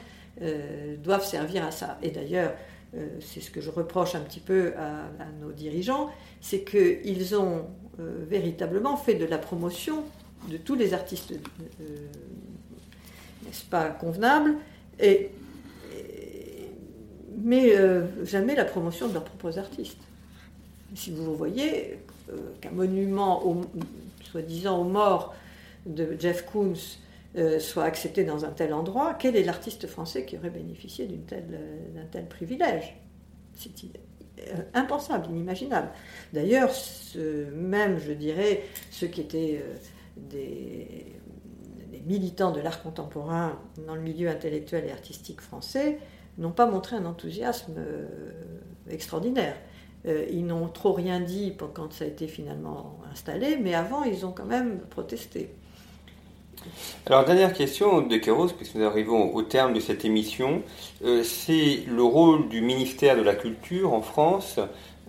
euh, 0.41 0.95
doivent 0.95 1.25
servir 1.25 1.65
à 1.65 1.71
ça. 1.71 1.97
Et 2.01 2.11
d'ailleurs, 2.11 2.53
euh, 2.95 3.07
c'est 3.19 3.41
ce 3.41 3.51
que 3.51 3.59
je 3.59 3.69
reproche 3.69 4.15
un 4.15 4.21
petit 4.21 4.39
peu 4.39 4.73
à, 4.77 5.09
nos 5.41 5.51
dirigeants, 5.51 6.09
c'est 6.39 6.63
qu'ils 6.63 7.35
ont 7.35 7.65
euh, 7.99 8.23
véritablement 8.27 8.95
fait 8.95 9.15
de 9.15 9.25
la 9.25 9.37
promotion 9.37 10.05
de 10.47 10.57
tous 10.57 10.75
les 10.75 10.93
artistes, 10.93 11.31
n'est-ce 13.45 13.65
pas, 13.65 13.89
convenables, 13.89 14.55
et, 14.99 15.31
mais 17.41 17.73
jamais 18.23 18.55
la 18.55 18.65
promotion 18.65 19.07
de 19.07 19.13
leurs 19.13 19.23
propres 19.23 19.57
artistes 19.59 20.01
si 20.95 21.11
vous 21.11 21.35
voyez 21.35 21.99
euh, 22.31 22.37
qu'un 22.61 22.71
monument, 22.71 23.43
soi-disant 24.23 24.81
aux 24.81 24.85
morts 24.85 25.35
de 25.85 26.15
Jeff 26.19 26.45
Koons, 26.45 26.73
euh, 27.37 27.59
soit 27.59 27.83
accepté 27.83 28.23
dans 28.23 28.45
un 28.45 28.49
tel 28.49 28.73
endroit, 28.73 29.13
quel 29.13 29.35
est 29.35 29.43
l'artiste 29.43 29.87
français 29.87 30.25
qui 30.25 30.37
aurait 30.37 30.49
bénéficié 30.49 31.07
euh, 31.07 31.77
d'un 31.95 32.05
tel 32.11 32.27
privilège? 32.27 32.95
C'est 33.55 33.71
impensable, 34.73 35.27
inimaginable. 35.29 35.89
D'ailleurs, 36.31 36.71
même, 37.53 37.99
je 37.99 38.13
dirais, 38.13 38.63
ceux 38.89 39.07
qui 39.07 39.19
étaient 39.19 39.61
des, 40.29 41.05
militants 42.05 42.51
de 42.51 42.59
l'art 42.59 42.81
contemporain 42.81 43.59
dans 43.85 43.93
le 43.93 44.01
milieu 44.01 44.29
intellectuel 44.29 44.85
et 44.85 44.91
artistique 44.91 45.41
français 45.41 45.99
n'ont 46.37 46.51
pas 46.51 46.65
montré 46.65 46.95
un 46.95 47.05
enthousiasme 47.05 47.75
extraordinaire. 48.89 49.55
Euh, 50.07 50.25
ils 50.31 50.45
n'ont 50.45 50.67
trop 50.67 50.93
rien 50.93 51.19
dit 51.19 51.53
quand 51.73 51.91
ça 51.91 52.05
a 52.05 52.07
été 52.07 52.27
finalement 52.27 52.99
installé, 53.11 53.57
mais 53.57 53.73
avant, 53.73 54.03
ils 54.03 54.25
ont 54.25 54.31
quand 54.31 54.45
même 54.45 54.79
protesté. 54.89 55.49
Alors, 57.05 57.25
dernière 57.25 57.53
question 57.53 58.01
de 58.01 58.17
Kéros, 58.17 58.47
puisque 58.47 58.75
nous 58.75 58.85
arrivons 58.85 59.33
au 59.33 59.41
terme 59.41 59.73
de 59.73 59.79
cette 59.79 60.03
émission, 60.05 60.61
euh, 61.03 61.23
c'est 61.23 61.83
le 61.87 62.03
rôle 62.03 62.49
du 62.49 62.61
ministère 62.61 63.17
de 63.17 63.21
la 63.21 63.35
Culture 63.35 63.93
en 63.93 64.01
France, 64.01 64.59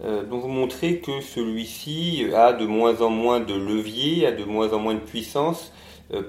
euh, 0.03 0.25
vous 0.29 0.49
montrez 0.49 0.99
que 0.99 1.21
celui-ci 1.21 2.27
a 2.35 2.53
de 2.53 2.67
moins 2.67 3.01
en 3.03 3.11
moins 3.11 3.41
de 3.41 3.55
levier, 3.55 4.27
a 4.27 4.33
de 4.33 4.45
moins 4.45 4.73
en 4.73 4.79
moins 4.79 4.95
de 4.95 5.01
puissance 5.01 5.73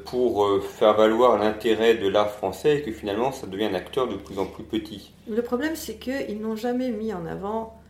pour 0.05 0.47
faire 0.61 0.95
valoir 0.95 1.39
l'intérêt 1.39 1.95
de 1.95 2.07
l'art 2.07 2.29
français 2.29 2.77
et 2.77 2.81
que 2.83 2.91
finalement 2.91 3.31
ça 3.31 3.47
devient 3.47 3.65
un 3.65 3.73
acteur 3.73 4.07
de 4.07 4.15
plus 4.15 4.37
en 4.37 4.45
plus 4.45 4.63
petit. 4.63 5.11
Le 5.27 5.41
problème, 5.41 5.75
c'est 5.75 5.95
qu'ils 5.95 6.39
n'ont 6.39 6.55
jamais 6.55 6.91
mis 6.91 7.11
en 7.11 7.25
avant 7.25 7.81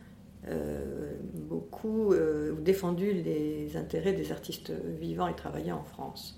euh, 0.48 1.14
beaucoup 1.34 2.12
euh, 2.12 2.56
défendu 2.58 3.12
les 3.12 3.76
intérêts 3.76 4.12
des 4.12 4.32
artistes 4.32 4.72
vivants 5.00 5.28
et 5.28 5.36
travaillant 5.36 5.76
en 5.76 5.84
France. 5.84 6.36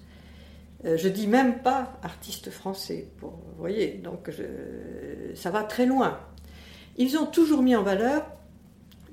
Euh, 0.85 0.99
je 0.99 1.09
dis 1.09 1.27
même 1.27 1.63
pas 1.63 1.99
artistes 2.03 2.51
français, 2.51 3.09
vous 3.23 3.33
voyez, 3.57 3.93
donc 3.93 4.31
ça 5.35 5.51
va 5.51 5.63
très 5.63 5.87
loin. 5.87 6.21
Ils 6.99 7.17
ont 7.17 7.25
toujours 7.25 7.63
mis 7.63 7.75
en 7.75 7.83
valeur, 7.83 8.27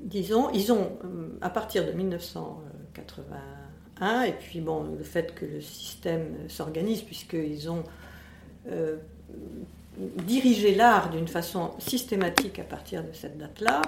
disons, 0.04 0.50
ils 0.52 0.72
ont, 0.72 0.98
à 1.42 1.50
partir 1.50 1.86
de 1.86 1.92
1981, 1.92 4.24
et 4.24 4.34
puis 4.34 4.62
bon, 4.62 4.84
le 4.98 5.04
fait 5.04 5.36
que 5.36 5.46
le 5.46 5.62
système 5.62 6.48
s'organise, 6.48 7.02
puisqu'ils 7.02 7.70
ont 7.70 7.84
dirigé 9.98 10.76
l'art 10.76 11.10
d'une 11.10 11.28
façon 11.28 11.72
systématique 11.80 12.60
à 12.60 12.64
partir 12.64 13.04
de 13.04 13.12
cette 13.14 13.38
date-là, 13.38 13.82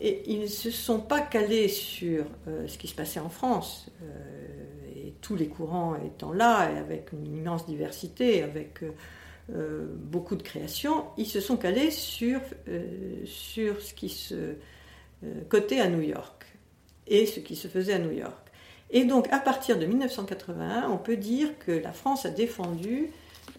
et 0.00 0.22
ils 0.26 0.40
ne 0.40 0.46
se 0.46 0.70
sont 0.70 1.00
pas 1.00 1.20
calés 1.20 1.68
sur 1.68 2.24
euh, 2.46 2.68
ce 2.68 2.78
qui 2.78 2.86
se 2.86 2.94
passait 2.94 3.20
en 3.20 3.28
France, 3.28 3.90
euh, 4.02 4.96
et 4.96 5.14
tous 5.20 5.34
les 5.34 5.48
courants 5.48 5.96
étant 5.96 6.32
là, 6.32 6.70
et 6.70 6.78
avec 6.78 7.12
une 7.12 7.36
immense 7.36 7.66
diversité, 7.66 8.42
avec 8.42 8.84
euh, 9.52 9.86
beaucoup 9.96 10.36
de 10.36 10.42
créations, 10.42 11.06
ils 11.16 11.26
se 11.26 11.40
sont 11.40 11.56
calés 11.56 11.90
sur, 11.90 12.40
sur 13.24 13.80
ce 13.80 13.94
qui 13.94 14.08
se 14.08 14.54
cotait 15.48 15.80
à 15.80 15.88
New 15.88 16.02
York, 16.02 16.46
et 17.06 17.26
ce 17.26 17.40
qui 17.40 17.56
se 17.56 17.68
faisait 17.68 17.94
à 17.94 17.98
New 17.98 18.12
York. 18.12 18.48
Et 18.90 19.04
donc, 19.04 19.30
à 19.32 19.38
partir 19.38 19.78
de 19.78 19.86
1981, 19.86 20.88
on 20.90 20.96
peut 20.96 21.16
dire 21.16 21.58
que 21.58 21.72
la 21.72 21.92
France 21.92 22.24
a 22.24 22.30
défendu 22.30 23.10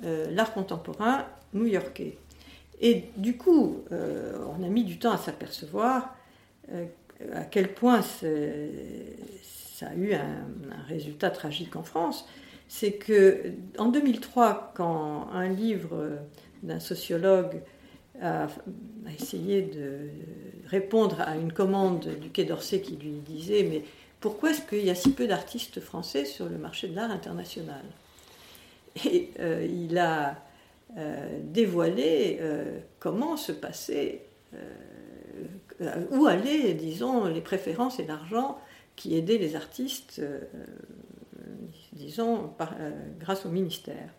euh, 0.04 0.26
l'art 0.32 0.54
contemporain 0.54 1.26
new-yorkais. 1.54 2.18
Et 2.82 3.06
du 3.18 3.38
coup, 3.38 3.84
euh, 3.92 4.38
on 4.58 4.64
a 4.64 4.70
mis 4.70 4.84
du 4.84 4.98
temps 4.98 5.12
à 5.12 5.18
s'apercevoir 5.18 6.16
euh, 6.72 6.86
à 7.34 7.44
quel 7.44 7.74
point 7.74 8.02
ça 8.02 9.88
a 9.88 9.94
eu 9.96 10.14
un, 10.14 10.20
un, 10.20 10.84
résultat 10.88 11.30
tragique 11.30 11.76
en 11.76 11.84
France. 11.84 12.28
C'est 12.68 12.94
que 12.94 13.52
en 13.78 13.90
2003, 13.90 14.72
quand 14.76 15.28
un 15.34 15.50
livre 15.50 16.20
d'un 16.64 16.80
sociologue 16.80 17.62
a, 18.22 18.48
essayé 19.20 19.62
de 19.62 20.10
répondre 20.68 21.22
à 21.22 21.36
une 21.36 21.52
commande 21.52 22.08
du 22.20 22.30
Quai 22.30 22.46
d'Orsay 22.46 22.82
qui 22.82 22.96
lui 22.96 23.20
disait 23.26 23.64
mais 23.64 23.84
pourquoi 24.20 24.52
est-ce 24.52 24.62
qu'il 24.62 24.86
y 24.86 24.90
a 24.90 24.96
si 24.96 25.12
peu 25.12 25.28
d'artistes 25.28 25.80
français 25.80 26.26
sur 26.26 26.48
le 26.48 26.58
marché 26.58 26.88
de 26.88 26.96
l'art 26.96 27.12
international? 27.12 27.84
Et 29.06 29.30
euh, 29.40 29.66
il 29.66 29.98
a 29.98 30.36
euh, 30.98 31.40
dévoilé 31.44 32.40
euh, 32.42 32.80
comment 32.98 33.38
se 33.38 33.52
passait, 33.52 34.24
euh, 34.56 36.06
où 36.10 36.26
allaient, 36.26 36.74
disons, 36.74 37.26
les 37.26 37.42
préférences 37.42 38.00
et 38.00 38.08
l'argent 38.08 38.60
qui 38.96 39.16
aidaient 39.16 39.38
les 39.38 39.56
artistes, 39.56 40.20
disons, 41.94 42.52
grâce 43.20 43.46
au 43.46 43.50
ministère. 43.50 44.10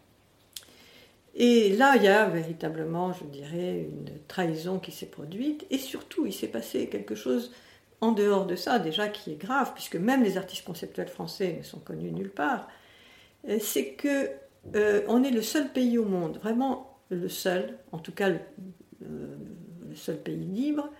Et 1.34 1.76
là, 1.76 1.96
il 1.96 2.02
y 2.02 2.08
a 2.08 2.26
véritablement, 2.26 3.12
je 3.12 3.24
dirais, 3.24 3.88
une 3.88 4.10
trahison 4.26 4.78
qui 4.78 4.92
s'est 4.92 5.06
produite, 5.06 5.66
et 5.70 5.78
surtout, 5.78 6.26
il 6.26 6.32
s'est 6.32 6.48
passé 6.48 6.88
quelque 6.88 7.14
chose 7.14 7.52
en 8.00 8.12
dehors 8.12 8.46
de 8.46 8.56
ça, 8.56 8.78
déjà 8.78 9.08
qui 9.08 9.32
est 9.32 9.40
grave, 9.40 9.72
puisque 9.74 9.96
même 9.96 10.22
les 10.22 10.38
artistes 10.38 10.64
conceptuels 10.64 11.08
français 11.08 11.56
ne 11.58 11.62
sont 11.62 11.78
connus 11.78 12.10
nulle 12.10 12.30
part, 12.30 12.68
c'est 13.58 13.92
que 13.92 14.30
euh, 14.74 15.02
on 15.08 15.22
est 15.22 15.30
le 15.30 15.42
seul 15.42 15.68
pays 15.68 15.98
au 15.98 16.04
monde, 16.04 16.38
vraiment 16.38 16.98
le 17.10 17.28
seul, 17.28 17.78
en 17.92 17.98
tout 17.98 18.12
cas 18.12 18.28
le, 18.28 18.40
euh, 19.04 19.36
le 19.88 19.94
seul 19.96 20.16
pays 20.16 20.36
libre, 20.36 20.90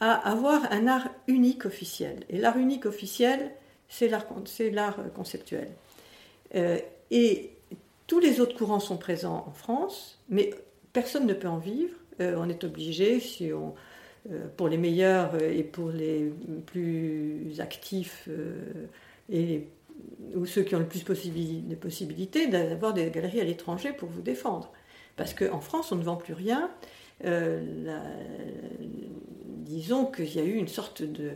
à 0.00 0.12
avoir 0.30 0.72
un 0.72 0.86
art 0.86 1.08
unique 1.26 1.66
officiel. 1.66 2.24
Et 2.28 2.38
l'art 2.38 2.56
unique 2.56 2.86
officiel, 2.86 3.50
c'est 3.88 4.08
l'art, 4.08 4.26
conceptuel. 5.14 5.68
Euh, 6.54 6.78
et 7.10 7.50
tous 8.10 8.18
les 8.18 8.40
autres 8.40 8.56
courants 8.56 8.80
sont 8.80 8.96
présents 8.96 9.44
en 9.46 9.52
France, 9.52 10.18
mais 10.28 10.50
personne 10.92 11.28
ne 11.28 11.32
peut 11.32 11.46
en 11.46 11.58
vivre. 11.58 11.94
Euh, 12.20 12.34
on 12.36 12.48
est 12.48 12.64
obligé, 12.64 13.20
si 13.20 13.52
on, 13.52 13.76
euh, 14.32 14.48
pour 14.56 14.66
les 14.66 14.78
meilleurs 14.78 15.40
et 15.40 15.62
pour 15.62 15.90
les 15.90 16.32
plus 16.66 17.60
actifs 17.60 18.28
ou 20.34 20.44
ceux 20.44 20.62
qui 20.62 20.74
ont 20.74 20.80
le 20.80 20.88
plus 20.88 21.04
de 21.04 21.74
possibilités 21.76 22.48
d'avoir 22.48 22.94
des 22.94 23.08
galeries 23.12 23.42
à 23.42 23.44
l'étranger 23.44 23.92
pour 23.92 24.08
vous 24.08 24.22
défendre. 24.22 24.72
Parce 25.14 25.32
qu'en 25.32 25.60
France, 25.60 25.92
on 25.92 25.96
ne 25.96 26.02
vend 26.02 26.16
plus 26.16 26.34
rien. 26.34 26.68
Euh, 27.24 27.62
disons 29.46 30.06
qu'il 30.06 30.34
y 30.34 30.40
a 30.40 30.44
eu 30.44 30.54
une 30.54 30.66
sorte 30.66 31.04
de, 31.04 31.34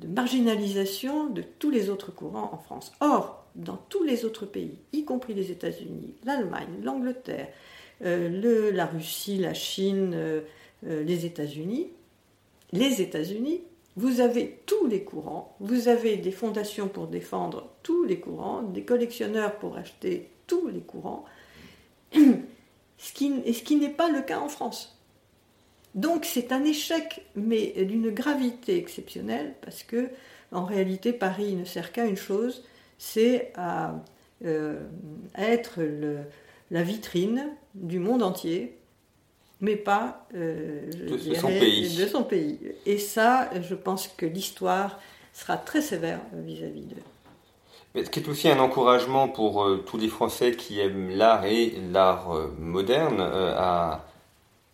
de, 0.00 0.06
marginalisation 0.08 1.28
de 1.28 1.42
tous 1.42 1.70
les 1.70 1.90
autres 1.90 2.12
courants 2.12 2.50
en 2.52 2.58
France. 2.58 2.92
Or, 3.00 3.46
dans 3.54 3.78
tous 3.88 4.04
les 4.04 4.24
autres 4.24 4.46
pays, 4.46 4.78
y 4.92 5.04
compris 5.04 5.34
les 5.34 5.50
États-Unis, 5.50 6.14
l'Allemagne, 6.24 6.80
l'Angleterre, 6.82 7.48
euh, 8.04 8.72
la 8.72 8.86
Russie, 8.86 9.38
la 9.38 9.54
Chine, 9.54 10.12
euh, 10.14 10.42
les 10.82 11.26
États-Unis, 11.26 11.88
les 12.72 13.02
États-Unis 13.02 13.62
vous 13.98 14.20
avez 14.20 14.60
tous 14.64 14.86
les 14.86 15.02
courants, 15.02 15.56
vous 15.58 15.88
avez 15.88 16.16
des 16.16 16.30
fondations 16.30 16.86
pour 16.86 17.08
défendre 17.08 17.68
tous 17.82 18.04
les 18.04 18.20
courants, 18.20 18.62
des 18.62 18.84
collectionneurs 18.84 19.58
pour 19.58 19.76
acheter 19.76 20.30
tous 20.46 20.68
les 20.68 20.82
courants, 20.82 21.24
ce 22.12 23.12
qui 23.12 23.76
n'est 23.76 23.88
pas 23.88 24.08
le 24.08 24.22
cas 24.22 24.38
en 24.38 24.48
France. 24.48 24.97
Donc 25.94 26.24
c'est 26.24 26.52
un 26.52 26.64
échec, 26.64 27.22
mais 27.34 27.72
d'une 27.84 28.10
gravité 28.10 28.76
exceptionnelle, 28.76 29.54
parce 29.62 29.82
que 29.82 30.10
en 30.52 30.64
réalité 30.64 31.12
Paris 31.12 31.54
ne 31.54 31.64
sert 31.64 31.92
qu'à 31.92 32.04
une 32.04 32.16
chose, 32.16 32.64
c'est 32.98 33.52
à, 33.56 33.94
euh, 34.44 34.80
à 35.34 35.44
être 35.44 35.80
le, 35.80 36.18
la 36.70 36.82
vitrine 36.82 37.48
du 37.74 37.98
monde 37.98 38.22
entier 38.22 38.74
mais 39.60 39.74
pas 39.74 40.24
euh, 40.36 40.88
de, 40.92 41.16
dirais, 41.16 41.38
son 41.40 41.48
pays. 41.48 41.96
de 41.96 42.06
son 42.06 42.22
pays. 42.22 42.60
Et 42.86 42.96
ça, 42.96 43.50
je 43.60 43.74
pense 43.74 44.06
que 44.06 44.24
l'histoire 44.24 45.00
sera 45.32 45.56
très 45.56 45.82
sévère 45.82 46.20
vis-à-vis 46.32 46.82
d'eux. 46.82 47.02
Mais 47.94 48.04
ce 48.04 48.10
qui 48.10 48.20
est 48.20 48.28
aussi 48.28 48.48
un 48.48 48.60
encouragement 48.60 49.26
pour 49.28 49.64
euh, 49.64 49.82
tous 49.84 49.96
les 49.96 50.06
Français 50.06 50.52
qui 50.52 50.78
aiment 50.78 51.10
l'art 51.10 51.44
et 51.44 51.74
l'art 51.90 52.28
moderne 52.60 53.20
à 53.20 54.04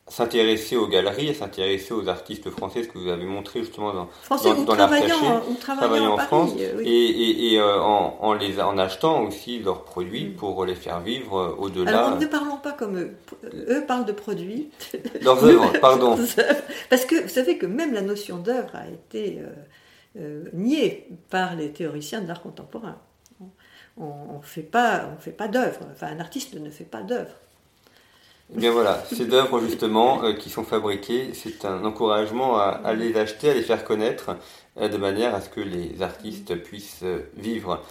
s'intéresser 0.06 0.76
aux 0.76 0.86
galeries, 0.86 1.30
à 1.30 1.34
s'intéresser 1.34 1.94
aux 1.94 2.08
artistes 2.08 2.50
français, 2.50 2.82
ce 2.82 2.88
que 2.88 2.98
vous 2.98 3.08
avez 3.08 3.24
montré 3.24 3.60
justement 3.60 3.92
dans, 3.94 4.08
Français 4.22 4.50
dans, 4.50 4.58
ou 4.58 4.64
dans 4.64 4.74
travaillant, 4.74 5.42
ou 5.48 5.54
travaillant 5.54 6.12
en 6.12 6.16
Paris, 6.16 6.26
France, 6.26 6.50
euh, 6.58 6.74
oui. 6.76 6.88
et, 6.88 7.50
et, 7.50 7.52
et 7.54 7.58
euh, 7.58 7.80
en, 7.80 8.18
en, 8.20 8.34
les, 8.34 8.60
en 8.60 8.76
achetant 8.76 9.22
aussi 9.22 9.60
leurs 9.60 9.84
produits 9.84 10.24
Mm. 10.24 10.34
pour 10.34 10.64
les 10.64 10.74
faire 10.74 11.00
vivre 11.00 11.36
euh, 11.38 11.54
au-delà. 11.58 12.06
Alors 12.06 12.18
ne 12.18 12.26
parlons 12.26 12.56
pas 12.58 12.72
comme 12.72 12.98
eux. 12.98 13.16
Eux 13.68 13.84
parlent 13.86 14.04
de 14.04 14.12
produits. 14.12 14.70
Leurs 15.22 15.42
œuvres, 15.44 15.72
pardon. 15.80 16.18
Parce 16.90 17.04
que 17.04 17.22
vous 17.22 17.28
savez 17.28 17.58
que 17.58 17.66
même 17.66 17.92
la 17.92 18.02
notion 18.02 18.38
d'œuvre 18.38 18.74
a 18.74 18.88
été 18.88 19.40
euh, 19.40 19.48
euh, 20.20 20.44
niée 20.52 21.08
par 21.30 21.56
les 21.56 21.70
théoriciens 21.72 22.20
de 22.20 22.28
l'art 22.28 22.42
contemporain. 22.42 22.98
On 23.96 24.38
ne 24.38 24.42
fait 24.42 24.62
pas, 24.62 25.08
on 25.16 25.20
fait 25.20 25.30
pas 25.30 25.46
d'œuvre. 25.46 25.78
Enfin, 25.92 26.08
un 26.08 26.18
artiste 26.18 26.54
ne 26.54 26.70
fait 26.70 26.84
pas 26.84 27.02
d'œuvre. 27.02 27.34
Eh 28.52 28.58
bien 28.58 28.72
voilà, 28.72 29.02
ces 29.10 29.32
œuvres 29.32 29.58
justement 29.60 30.22
euh, 30.22 30.34
qui 30.34 30.50
sont 30.50 30.64
fabriquées, 30.64 31.32
c'est 31.32 31.64
un 31.64 31.82
encouragement 31.84 32.58
à, 32.58 32.92
les 32.92 33.16
acheter, 33.16 33.48
à 33.48 33.54
les 33.54 33.62
faire 33.62 33.84
connaître, 33.84 34.36
euh, 34.78 34.88
de 34.88 34.98
manière 34.98 35.34
à 35.34 35.40
ce 35.40 35.48
que 35.48 35.60
les 35.60 36.02
artistes 36.02 36.54
puissent 36.56 37.04
euh, 37.04 37.20
vivre. 37.36 37.82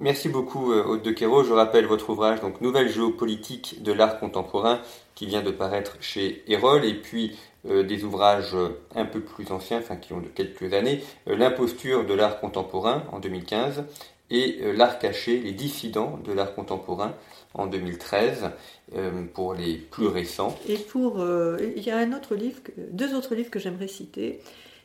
Merci 0.00 0.30
beaucoup 0.30 0.72
Aude 0.72 1.02
de 1.02 1.10
Quérault. 1.10 1.44
Je 1.44 1.52
rappelle 1.52 1.84
votre 1.84 2.08
ouvrage, 2.08 2.40
donc 2.40 2.62
Nouvelle 2.62 2.88
géopolitique 2.88 3.82
de 3.82 3.92
l'art 3.92 4.18
contemporain, 4.18 4.80
qui 5.14 5.26
vient 5.26 5.42
de 5.42 5.50
paraître 5.50 5.98
chez 6.00 6.42
Erol, 6.48 6.86
et 6.86 6.94
puis 6.94 7.36
des 7.64 8.02
ouvrages 8.02 8.56
un 8.94 9.04
peu 9.04 9.20
plus 9.20 9.50
anciens, 9.52 9.80
enfin 9.80 9.96
qui 9.96 10.14
ont 10.14 10.20
de 10.20 10.28
quelques 10.28 10.72
années, 10.72 11.04
L'imposture 11.26 12.06
de 12.06 12.14
l'art 12.14 12.40
contemporain 12.40 13.02
en 13.12 13.20
2015 13.20 13.84
et 14.30 14.72
L'art 14.74 14.98
caché, 14.98 15.38
les 15.38 15.52
dissidents 15.52 16.18
de 16.24 16.32
l'art 16.32 16.54
contemporain 16.54 17.12
en 17.54 17.66
2013 17.66 18.50
euh, 18.94 19.24
pour 19.32 19.54
les 19.54 19.76
plus 19.76 20.08
récents. 20.08 20.58
Et 20.68 20.76
pour, 20.76 21.20
euh, 21.20 21.56
il 21.76 21.82
y 21.82 21.90
a 21.90 21.96
un 21.96 22.12
autre 22.12 22.34
livre, 22.34 22.60
deux 22.90 23.14
autres 23.14 23.34
livres 23.34 23.50
que 23.50 23.58
j'aimerais 23.58 23.88
citer. 23.88 24.40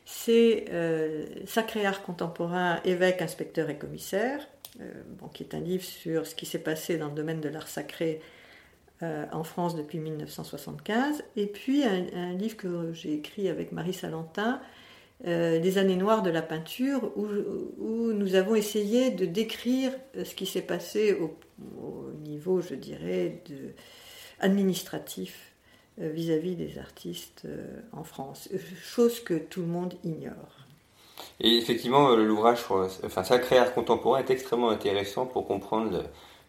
C'est 0.06 0.66
euh, 0.70 1.26
Sacré 1.46 1.84
art 1.84 2.02
contemporain, 2.02 2.80
évêque, 2.84 3.22
inspecteur 3.22 3.70
et 3.70 3.76
commissaire, 3.76 4.48
euh, 4.80 4.92
qui 5.34 5.42
est 5.42 5.54
un 5.54 5.60
livre 5.60 5.84
sur 5.84 6.26
ce 6.26 6.34
qui 6.34 6.46
s'est 6.46 6.60
passé 6.60 6.96
dans 6.96 7.08
le 7.08 7.14
domaine 7.14 7.40
de 7.40 7.48
l'art 7.48 7.68
sacré 7.68 8.20
en 9.32 9.44
France 9.44 9.76
depuis 9.76 9.98
1975. 9.98 11.24
Et 11.36 11.46
puis 11.46 11.84
un, 11.84 12.34
livre 12.34 12.58
que 12.58 12.92
j'ai 12.92 13.14
écrit 13.14 13.48
avec 13.48 13.72
Marie 13.72 13.94
Salentin, 13.94 14.60
Les 15.24 15.78
années 15.78 15.96
noires 15.96 16.20
de 16.20 16.28
la 16.28 16.42
peinture, 16.42 17.10
où, 17.16 18.12
nous 18.12 18.34
avons 18.34 18.54
essayé 18.54 19.10
de 19.10 19.24
décrire 19.24 19.92
ce 20.22 20.34
qui 20.34 20.44
s'est 20.44 20.60
passé 20.60 21.14
au, 21.14 21.34
niveau, 22.40 22.60
je 22.60 22.74
dirais, 22.74 23.42
de, 23.48 23.74
administratif 24.40 25.52
euh, 26.00 26.08
vis-à-vis 26.08 26.54
-vis 26.54 26.56
des 26.56 26.78
artistes 26.78 27.42
euh, 27.44 27.80
en 27.92 28.04
France, 28.04 28.48
chose 28.82 29.20
que 29.20 29.34
tout 29.34 29.60
le 29.60 29.72
monde 29.76 29.94
ignore. 30.04 30.54
Et 31.40 31.56
effectivement, 31.58 32.16
l'ouvrage, 32.16 32.60
enfin, 33.04 33.24
Sacré 33.24 33.58
art 33.58 33.74
contemporain 33.74 34.20
est 34.20 34.30
extrêmement 34.30 34.70
intéressant 34.70 35.26
pour 35.26 35.46
comprendre 35.46 35.90
la 35.92 36.02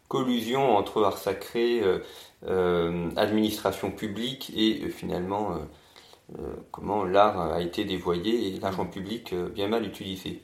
collusion 0.07 0.75
entre 0.75 1.03
art 1.03 1.17
sacré, 1.17 1.81
euh, 1.81 1.99
euh, 2.45 3.09
administration 3.15 3.91
publique 3.91 4.51
et 4.55 4.81
euh, 4.83 4.89
finalement 4.89 5.57
comment 6.71 7.03
l'art 7.03 7.53
a 7.53 7.61
été 7.61 7.83
dévoyé 7.83 8.47
et 8.47 8.59
l'argent 8.59 8.85
public 8.85 9.35
bien 9.53 9.67
mal 9.67 9.85
utilisé. 9.85 10.41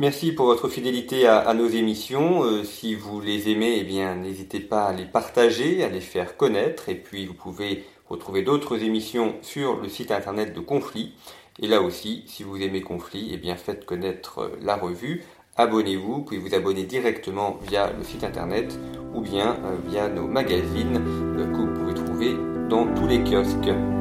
Merci 0.00 0.32
pour 0.32 0.46
votre 0.46 0.70
fidélité 0.70 1.26
à, 1.26 1.52
nos 1.52 1.68
émissions. 1.68 2.42
Euh, 2.42 2.64
si 2.64 2.94
vous 2.94 3.20
les 3.20 3.50
aimez, 3.50 3.76
eh 3.80 3.84
bien, 3.84 4.16
n'hésitez 4.16 4.58
pas 4.58 4.84
à 4.86 4.94
les 4.94 5.04
partager, 5.04 5.84
à 5.84 5.90
les 5.90 6.00
faire 6.00 6.38
connaître. 6.38 6.88
Et 6.88 6.94
puis, 6.94 7.26
vous 7.26 7.34
pouvez 7.34 7.84
retrouver 8.08 8.40
d'autres 8.40 8.82
émissions 8.82 9.34
sur 9.42 9.78
le 9.78 9.90
site 9.90 10.10
internet 10.10 10.54
de 10.54 10.60
Conflit. 10.60 11.12
Et 11.58 11.66
là 11.66 11.82
aussi, 11.82 12.24
si 12.26 12.44
vous 12.44 12.56
aimez 12.62 12.80
Conflit, 12.80 13.28
eh 13.34 13.36
bien, 13.36 13.56
faites 13.56 13.84
connaître 13.84 14.50
la 14.62 14.76
revue. 14.76 15.22
Abonnez-vous, 15.58 16.14
vous 16.14 16.22
pouvez 16.22 16.38
vous 16.38 16.54
abonner 16.54 16.84
directement 16.84 17.58
via 17.68 17.92
le 17.92 18.02
site 18.02 18.24
internet 18.24 18.80
ou 19.14 19.20
bien 19.20 19.58
euh, 19.66 19.76
via 19.86 20.08
nos 20.08 20.26
magazines 20.26 20.96
euh, 21.36 21.44
que 21.52 21.58
vous 21.58 21.78
pouvez 21.78 21.92
trouver 21.92 22.36
dans 22.70 22.86
tous 22.94 23.06
les 23.06 23.22
kiosques. 23.22 23.99